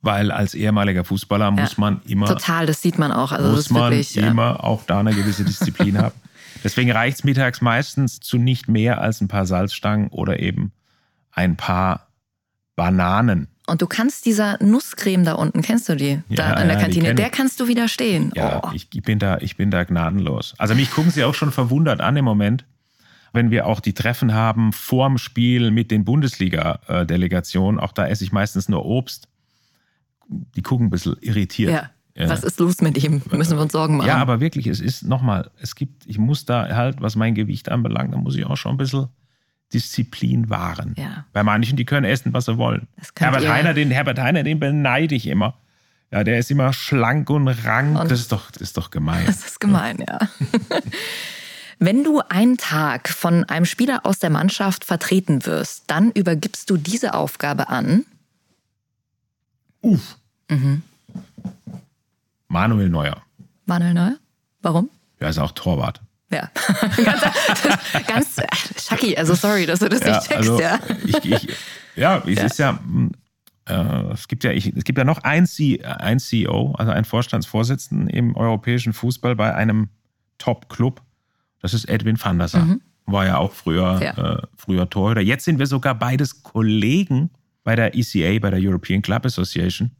Weil 0.00 0.32
als 0.32 0.54
ehemaliger 0.54 1.04
Fußballer 1.04 1.44
ja. 1.44 1.50
muss 1.52 1.78
man 1.78 2.00
immer. 2.08 2.26
Total, 2.26 2.66
das 2.66 2.82
sieht 2.82 2.98
man 2.98 3.12
auch. 3.12 3.30
Also 3.30 3.50
muss 3.50 3.70
man 3.70 3.92
wirklich, 3.92 4.16
immer 4.16 4.64
auch 4.64 4.82
da 4.84 4.98
eine 4.98 5.14
gewisse 5.14 5.44
Disziplin 5.44 5.96
haben. 5.98 6.14
Deswegen 6.64 6.90
reicht 6.90 7.18
es 7.18 7.24
mittags 7.24 7.60
meistens 7.60 8.20
zu 8.20 8.38
nicht 8.38 8.68
mehr 8.68 9.00
als 9.00 9.20
ein 9.20 9.28
paar 9.28 9.46
Salzstangen 9.46 10.08
oder 10.08 10.40
eben 10.40 10.72
ein 11.32 11.56
paar 11.56 12.08
Bananen. 12.76 13.48
Und 13.66 13.82
du 13.82 13.86
kannst 13.86 14.24
dieser 14.24 14.56
Nusscreme 14.62 15.24
da 15.24 15.34
unten, 15.34 15.60
kennst 15.60 15.88
du 15.88 15.94
die? 15.94 16.22
Da 16.30 16.52
ja, 16.52 16.60
in 16.60 16.68
der 16.68 16.78
Kantine, 16.78 17.14
der 17.14 17.28
kannst 17.28 17.60
du 17.60 17.68
widerstehen. 17.68 18.32
Ja, 18.34 18.62
oh. 18.64 18.70
ich, 18.72 18.88
bin 18.88 19.18
da, 19.18 19.38
ich 19.38 19.56
bin 19.56 19.70
da 19.70 19.84
gnadenlos. 19.84 20.54
Also 20.56 20.74
mich 20.74 20.90
gucken 20.90 21.10
sie 21.10 21.22
auch 21.24 21.34
schon 21.34 21.52
verwundert 21.52 22.00
an 22.00 22.16
im 22.16 22.24
Moment, 22.24 22.64
wenn 23.34 23.50
wir 23.50 23.66
auch 23.66 23.80
die 23.80 23.92
Treffen 23.92 24.32
haben 24.32 24.72
vorm 24.72 25.18
Spiel 25.18 25.70
mit 25.70 25.90
den 25.90 26.06
Bundesliga-Delegationen. 26.06 27.78
Auch 27.78 27.92
da 27.92 28.06
esse 28.06 28.24
ich 28.24 28.32
meistens 28.32 28.70
nur 28.70 28.86
Obst. 28.86 29.28
Die 30.28 30.62
gucken 30.62 30.86
ein 30.86 30.90
bisschen 30.90 31.16
irritiert. 31.20 31.72
Ja. 31.72 31.90
Ja. 32.18 32.28
Was 32.28 32.42
ist 32.42 32.58
los 32.58 32.80
mit 32.80 33.02
ihm? 33.02 33.22
Müssen 33.30 33.56
wir 33.56 33.62
uns 33.62 33.72
Sorgen 33.72 33.98
machen. 33.98 34.08
Ja, 34.08 34.16
aber 34.16 34.40
wirklich, 34.40 34.66
es 34.66 34.80
ist 34.80 35.04
nochmal, 35.04 35.50
es 35.60 35.76
gibt, 35.76 36.04
ich 36.06 36.18
muss 36.18 36.44
da 36.44 36.74
halt, 36.74 37.00
was 37.00 37.14
mein 37.14 37.36
Gewicht 37.36 37.68
anbelangt, 37.68 38.12
da 38.12 38.18
muss 38.18 38.34
ich 38.34 38.44
auch 38.44 38.56
schon 38.56 38.72
ein 38.72 38.76
bisschen 38.76 39.06
Disziplin 39.72 40.50
wahren. 40.50 40.94
Ja. 40.98 41.26
Bei 41.32 41.44
manchen, 41.44 41.76
die 41.76 41.84
können 41.84 42.04
essen, 42.04 42.32
was 42.32 42.46
sie 42.46 42.58
wollen. 42.58 42.88
Herbert 43.16 43.48
Heiner, 43.48 43.72
den 43.72 43.92
Herbert 43.92 44.18
Heiner, 44.18 44.42
den 44.42 44.58
beneide 44.58 45.14
ich 45.14 45.28
immer. 45.28 45.54
Ja, 46.10 46.24
der 46.24 46.38
ist 46.38 46.50
immer 46.50 46.72
schlank 46.72 47.30
und 47.30 47.46
rank. 47.46 48.00
Und 48.00 48.10
das, 48.10 48.18
ist 48.18 48.32
doch, 48.32 48.50
das 48.50 48.62
ist 48.62 48.76
doch 48.76 48.90
gemein. 48.90 49.26
Das 49.26 49.46
ist 49.46 49.60
gemein, 49.60 49.98
ja. 50.08 50.18
Wenn 51.78 52.02
du 52.02 52.20
einen 52.28 52.56
Tag 52.56 53.08
von 53.08 53.44
einem 53.44 53.66
Spieler 53.66 54.00
aus 54.04 54.18
der 54.18 54.30
Mannschaft 54.30 54.84
vertreten 54.84 55.46
wirst, 55.46 55.84
dann 55.86 56.10
übergibst 56.10 56.68
du 56.70 56.76
diese 56.76 57.14
Aufgabe 57.14 57.68
an. 57.68 58.04
Uff. 59.82 60.16
Mhm. 60.50 60.82
Manuel 62.48 62.88
Neuer. 62.88 63.22
Manuel 63.66 63.94
Neuer? 63.94 64.16
Warum? 64.62 64.90
Ja, 65.20 65.28
ist 65.28 65.38
auch 65.38 65.52
Torwart. 65.52 66.00
Ja, 66.30 66.50
ganz, 68.06 68.36
ganz 68.36 68.86
Schacki, 68.86 69.16
also 69.16 69.34
sorry, 69.34 69.64
dass 69.64 69.78
du 69.78 69.88
das 69.88 70.00
ja, 70.00 70.08
nicht 70.08 70.28
checkst, 70.28 70.32
also 70.32 70.60
ja. 70.60 70.78
Ich, 71.06 71.24
ich, 71.24 71.48
ja, 71.96 72.22
es 72.26 72.34
ja. 72.34 72.44
ist 72.44 72.58
ja, 72.58 72.78
äh, 73.66 74.12
es 74.12 74.28
gibt 74.28 74.44
ja, 74.44 74.52
ich, 74.52 74.66
es 74.76 74.84
gibt 74.84 74.98
ja 74.98 75.04
noch 75.04 75.18
ein, 75.22 75.46
C, 75.46 75.82
ein 75.82 76.18
CEO, 76.18 76.74
also 76.76 76.92
einen 76.92 77.06
Vorstandsvorsitzenden 77.06 78.08
im 78.08 78.36
europäischen 78.36 78.92
Fußball 78.92 79.36
bei 79.36 79.54
einem 79.54 79.88
Top-Club. 80.36 81.00
Das 81.62 81.72
ist 81.72 81.88
Edwin 81.88 82.22
van 82.22 82.38
der 82.38 82.48
Sar. 82.48 82.64
Mhm. 82.66 82.82
War 83.06 83.24
ja 83.24 83.38
auch 83.38 83.52
früher, 83.52 83.98
ja. 84.02 84.34
Äh, 84.34 84.42
früher 84.54 84.88
Torhüter. 84.90 85.22
Jetzt 85.22 85.46
sind 85.46 85.58
wir 85.58 85.66
sogar 85.66 85.94
beides 85.94 86.42
Kollegen 86.42 87.30
bei 87.64 87.74
der 87.74 87.96
ECA, 87.96 88.38
bei 88.38 88.50
der 88.50 88.60
European 88.60 89.00
Club 89.00 89.24
Association. 89.24 89.92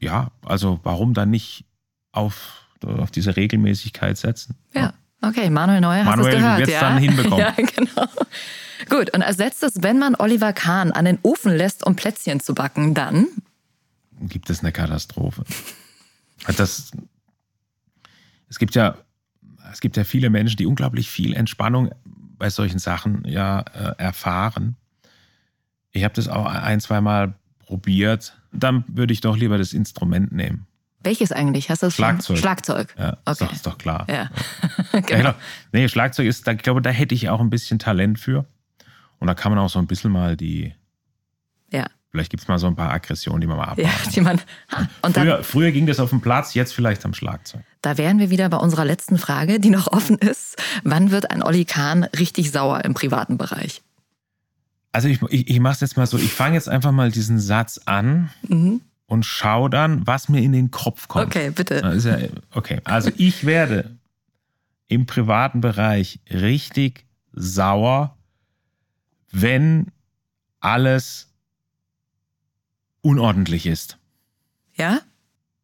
Ja, 0.00 0.30
also 0.44 0.80
warum 0.82 1.14
dann 1.14 1.30
nicht 1.30 1.64
auf, 2.12 2.66
auf 2.82 3.10
diese 3.10 3.36
Regelmäßigkeit 3.36 4.16
setzen? 4.16 4.56
Ja. 4.74 4.94
Okay, 5.20 5.50
Manuel 5.50 5.80
Neuer, 5.80 6.04
hast 6.04 6.18
du 6.18 6.26
es 6.26 6.34
gehört? 6.34 6.60
Manuel 6.60 6.70
ja? 6.70 6.80
dann 6.80 6.98
hinbekommen. 6.98 7.38
Ja, 7.38 7.52
genau. 7.52 8.06
Gut, 8.88 9.12
und 9.12 9.22
als 9.22 9.38
letztes, 9.38 9.82
wenn 9.82 9.98
man 9.98 10.14
Oliver 10.14 10.52
Kahn 10.52 10.92
an 10.92 11.04
den 11.04 11.18
Ofen 11.22 11.52
lässt, 11.52 11.84
um 11.84 11.96
Plätzchen 11.96 12.38
zu 12.38 12.54
backen, 12.54 12.94
dann? 12.94 13.26
Gibt 14.20 14.48
es 14.50 14.60
eine 14.60 14.70
Katastrophe. 14.70 15.44
Das, 16.56 16.92
es 18.48 18.58
gibt 18.58 18.76
ja, 18.76 18.96
es 19.72 19.80
gibt 19.80 19.96
ja 19.96 20.04
viele 20.04 20.30
Menschen, 20.30 20.56
die 20.56 20.66
unglaublich 20.66 21.10
viel 21.10 21.34
Entspannung 21.34 21.90
bei 22.04 22.50
solchen 22.50 22.78
Sachen 22.78 23.24
ja 23.26 23.60
äh, 23.60 23.94
erfahren. 23.98 24.76
Ich 25.90 26.04
habe 26.04 26.14
das 26.14 26.28
auch 26.28 26.46
ein, 26.46 26.80
zwei 26.80 27.00
Mal 27.00 27.34
probiert. 27.58 28.37
Dann 28.52 28.84
würde 28.88 29.12
ich 29.12 29.20
doch 29.20 29.36
lieber 29.36 29.58
das 29.58 29.72
Instrument 29.72 30.32
nehmen. 30.32 30.66
Welches 31.02 31.30
eigentlich? 31.32 31.70
Hast 31.70 31.82
du 31.82 31.86
das 31.86 31.94
Schlagzeug. 31.94 32.38
Schlagzeug. 32.38 32.94
Ja, 32.98 33.16
Okay. 33.24 33.30
ist, 33.30 33.40
doch, 33.42 33.52
ist 33.52 33.66
doch 33.66 33.78
klar. 33.78 34.04
Ja. 34.08 34.14
Ja, 34.14 34.30
genau. 35.00 35.06
genau. 35.06 35.34
Nee, 35.72 35.88
Schlagzeug 35.88 36.26
ist, 36.26 36.46
da, 36.46 36.52
ich 36.52 36.58
glaube, 36.62 36.82
da 36.82 36.90
hätte 36.90 37.14
ich 37.14 37.28
auch 37.28 37.40
ein 37.40 37.50
bisschen 37.50 37.78
Talent 37.78 38.18
für. 38.18 38.46
Und 39.20 39.26
da 39.28 39.34
kann 39.34 39.52
man 39.52 39.58
auch 39.60 39.68
so 39.70 39.78
ein 39.78 39.86
bisschen 39.86 40.10
mal 40.10 40.36
die, 40.36 40.74
Ja. 41.72 41.86
vielleicht 42.10 42.30
gibt 42.30 42.42
es 42.42 42.48
mal 42.48 42.58
so 42.58 42.66
ein 42.66 42.74
paar 42.76 42.90
Aggressionen, 42.92 43.40
die 43.40 43.46
man 43.46 43.56
mal 43.58 43.64
abbauen 43.64 43.84
Ja, 43.84 44.10
die 44.12 44.20
man. 44.20 44.40
Ha, 44.72 44.88
und 45.02 45.16
dann, 45.16 45.24
Früher, 45.26 45.44
früher 45.44 45.70
ging 45.72 45.86
das 45.86 46.00
auf 46.00 46.10
dem 46.10 46.20
Platz, 46.20 46.54
jetzt 46.54 46.72
vielleicht 46.72 47.04
am 47.04 47.14
Schlagzeug. 47.14 47.62
da 47.82 47.96
wären 47.98 48.18
wir 48.18 48.30
wieder 48.30 48.48
bei 48.48 48.56
unserer 48.56 48.84
letzten 48.84 49.18
Frage, 49.18 49.60
die 49.60 49.70
noch 49.70 49.86
offen 49.92 50.18
ist. 50.18 50.56
Wann 50.84 51.10
wird 51.12 51.30
ein 51.30 51.42
Olli 51.44 51.64
Kahn 51.64 52.04
richtig 52.18 52.50
sauer 52.50 52.84
im 52.84 52.94
privaten 52.94 53.38
Bereich? 53.38 53.82
Also 54.92 55.08
ich, 55.08 55.20
ich, 55.30 55.48
ich 55.48 55.60
mache 55.60 55.74
es 55.74 55.80
jetzt 55.80 55.96
mal 55.96 56.06
so, 56.06 56.16
ich 56.18 56.32
fange 56.32 56.54
jetzt 56.54 56.68
einfach 56.68 56.92
mal 56.92 57.10
diesen 57.10 57.38
Satz 57.38 57.80
an 57.84 58.30
Mhm. 58.48 58.80
und 59.06 59.24
schaue 59.24 59.68
dann, 59.70 60.06
was 60.06 60.28
mir 60.28 60.40
in 60.42 60.52
den 60.52 60.70
Kopf 60.70 61.08
kommt. 61.08 61.26
Okay, 61.26 61.50
bitte. 61.50 61.76
Ja, 62.02 62.38
okay, 62.56 62.80
also 62.84 63.10
ich 63.16 63.44
werde 63.44 63.96
im 64.88 65.04
privaten 65.06 65.60
Bereich 65.60 66.20
richtig 66.30 67.04
sauer, 67.32 68.16
wenn 69.30 69.88
alles 70.60 71.28
unordentlich 73.02 73.66
ist. 73.66 73.98
Ja? 74.74 75.00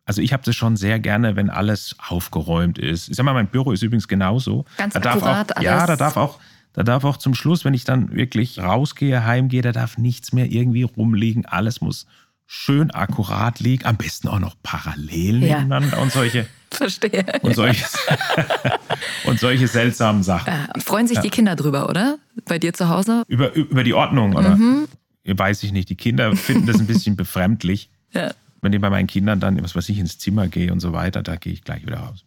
Also 0.05 0.21
ich 0.21 0.33
habe 0.35 0.43
das 0.45 0.55
schon 0.55 0.77
sehr 0.77 1.01
gerne, 1.01 1.35
wenn 1.37 1.49
alles 1.49 1.97
aufgeräumt 2.09 2.79
ist. 2.79 3.09
Ich 3.09 3.17
sag 3.17 3.25
mal, 3.25 3.33
mein 3.33 3.47
Büro 3.49 3.73
ist 3.73 3.83
übrigens 3.83 4.07
genauso. 4.07 4.67
Ganz 4.77 4.93
da 4.95 5.01
akkurat 5.01 5.57
auch, 5.57 5.63
Ja, 5.63 5.77
alles. 5.79 5.87
da 5.87 5.97
darf 5.97 6.17
auch, 6.19 6.39
da 6.75 6.83
darf 6.83 7.05
auch 7.05 7.17
zum 7.17 7.35
Schluss, 7.35 7.65
wenn 7.65 7.73
ich 7.75 7.85
dann 7.85 8.13
wirklich 8.13 8.59
rausgehe, 8.59 9.25
heimgehe, 9.25 9.63
da 9.63 9.73
darf 9.73 9.97
nichts 9.97 10.33
mehr 10.33 10.51
irgendwie 10.53 10.83
rumliegen. 10.83 11.47
Alles 11.47 11.81
muss 11.81 12.07
schön 12.47 12.91
akkurat 12.91 13.59
liegen. 13.61 13.87
Am 13.87 13.97
besten 13.97 14.29
auch 14.29 14.39
noch 14.41 14.55
parallel 14.63 15.43
Ja. 15.43 15.61
nebeneinander 15.63 15.99
und 16.03 16.13
solche 16.13 16.47
Verstehe. 16.71 17.25
und 17.43 17.55
solche, 17.55 17.85
und 19.25 19.39
solche 19.41 19.69
seltsamen 19.69 20.23
Sachen. 20.23 20.53
Ja, 20.53 20.69
freuen 20.81 21.07
sich 21.07 21.21
die 21.21 21.31
Kinder 21.31 21.57
drüber, 21.57 21.89
oder? 21.89 22.19
Bei 22.47 22.59
dir 22.59 22.73
zu 22.73 22.89
Hause? 22.89 23.23
Über, 23.29 23.53
über 23.55 23.85
die 23.85 23.95
Ordnung, 23.95 24.35
oder? 24.35 24.57
Mhm. 24.57 24.87
Weiß 25.27 25.63
ich 25.63 25.73
nicht. 25.73 25.89
Die 25.89 25.95
Kinder 25.97 26.35
finden 26.37 26.67
das 26.67 26.79
ein 26.81 26.87
bisschen 26.87 27.17
befremdlich. 27.17 27.89
Ja. 28.13 28.33
Wenn 28.61 28.73
ich 28.73 28.81
bei 28.81 28.91
meinen 28.91 29.07
Kindern 29.07 29.41
dann, 29.41 29.63
was 29.63 29.75
weiß 29.75 29.89
ich, 29.91 29.99
ins 29.99 30.19
Zimmer 30.19 30.49
gehe 30.49 30.73
und 30.73 30.81
so 30.81 30.93
weiter, 30.93 31.23
da 31.23 31.37
gehe 31.37 31.53
ich 31.53 31.63
gleich 31.65 31.87
wieder 31.87 31.99
raus. 31.99 32.25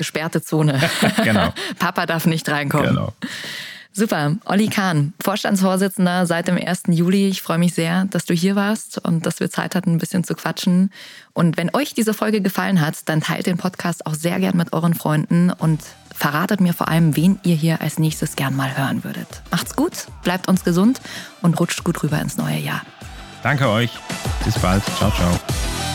Gesperrte 0.00 0.42
Zone. 0.42 0.80
Genau. 1.22 1.52
Papa 1.78 2.06
darf 2.06 2.26
nicht 2.26 2.48
reinkommen. 2.48 2.88
Genau. 2.88 3.12
Super. 3.92 4.36
Olli 4.46 4.68
Kahn, 4.68 5.12
Vorstandsvorsitzender 5.22 6.24
seit 6.24 6.48
dem 6.48 6.56
1. 6.56 6.84
Juli. 6.88 7.28
Ich 7.28 7.42
freue 7.42 7.58
mich 7.58 7.74
sehr, 7.74 8.06
dass 8.06 8.24
du 8.24 8.34
hier 8.34 8.56
warst 8.56 8.98
und 8.98 9.26
dass 9.26 9.40
wir 9.40 9.50
Zeit 9.50 9.74
hatten, 9.74 9.92
ein 9.92 9.98
bisschen 9.98 10.24
zu 10.24 10.34
quatschen. 10.34 10.90
Und 11.34 11.56
wenn 11.56 11.74
euch 11.74 11.92
diese 11.92 12.14
Folge 12.14 12.40
gefallen 12.40 12.80
hat, 12.80 13.08
dann 13.08 13.20
teilt 13.20 13.46
den 13.46 13.58
Podcast 13.58 14.06
auch 14.06 14.14
sehr 14.14 14.38
gern 14.40 14.56
mit 14.56 14.72
euren 14.72 14.94
Freunden 14.94 15.50
und 15.50 15.82
verratet 16.14 16.60
mir 16.60 16.72
vor 16.72 16.88
allem, 16.88 17.16
wen 17.16 17.40
ihr 17.42 17.56
hier 17.56 17.80
als 17.80 17.98
nächstes 17.98 18.36
gern 18.36 18.54
mal 18.54 18.76
hören 18.76 19.04
würdet. 19.04 19.42
Macht's 19.50 19.74
gut, 19.74 20.06
bleibt 20.22 20.48
uns 20.48 20.64
gesund 20.64 21.00
und 21.42 21.58
rutscht 21.58 21.82
gut 21.84 22.02
rüber 22.02 22.20
ins 22.20 22.36
neue 22.36 22.58
Jahr. 22.58 22.82
Danke 23.42 23.68
euch. 23.68 23.90
Bis 24.44 24.58
bald. 24.58 24.84
Ciao, 24.96 25.10
ciao. 25.10 25.89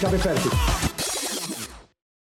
Chiave 0.00 0.16
Fertig. 0.16 0.79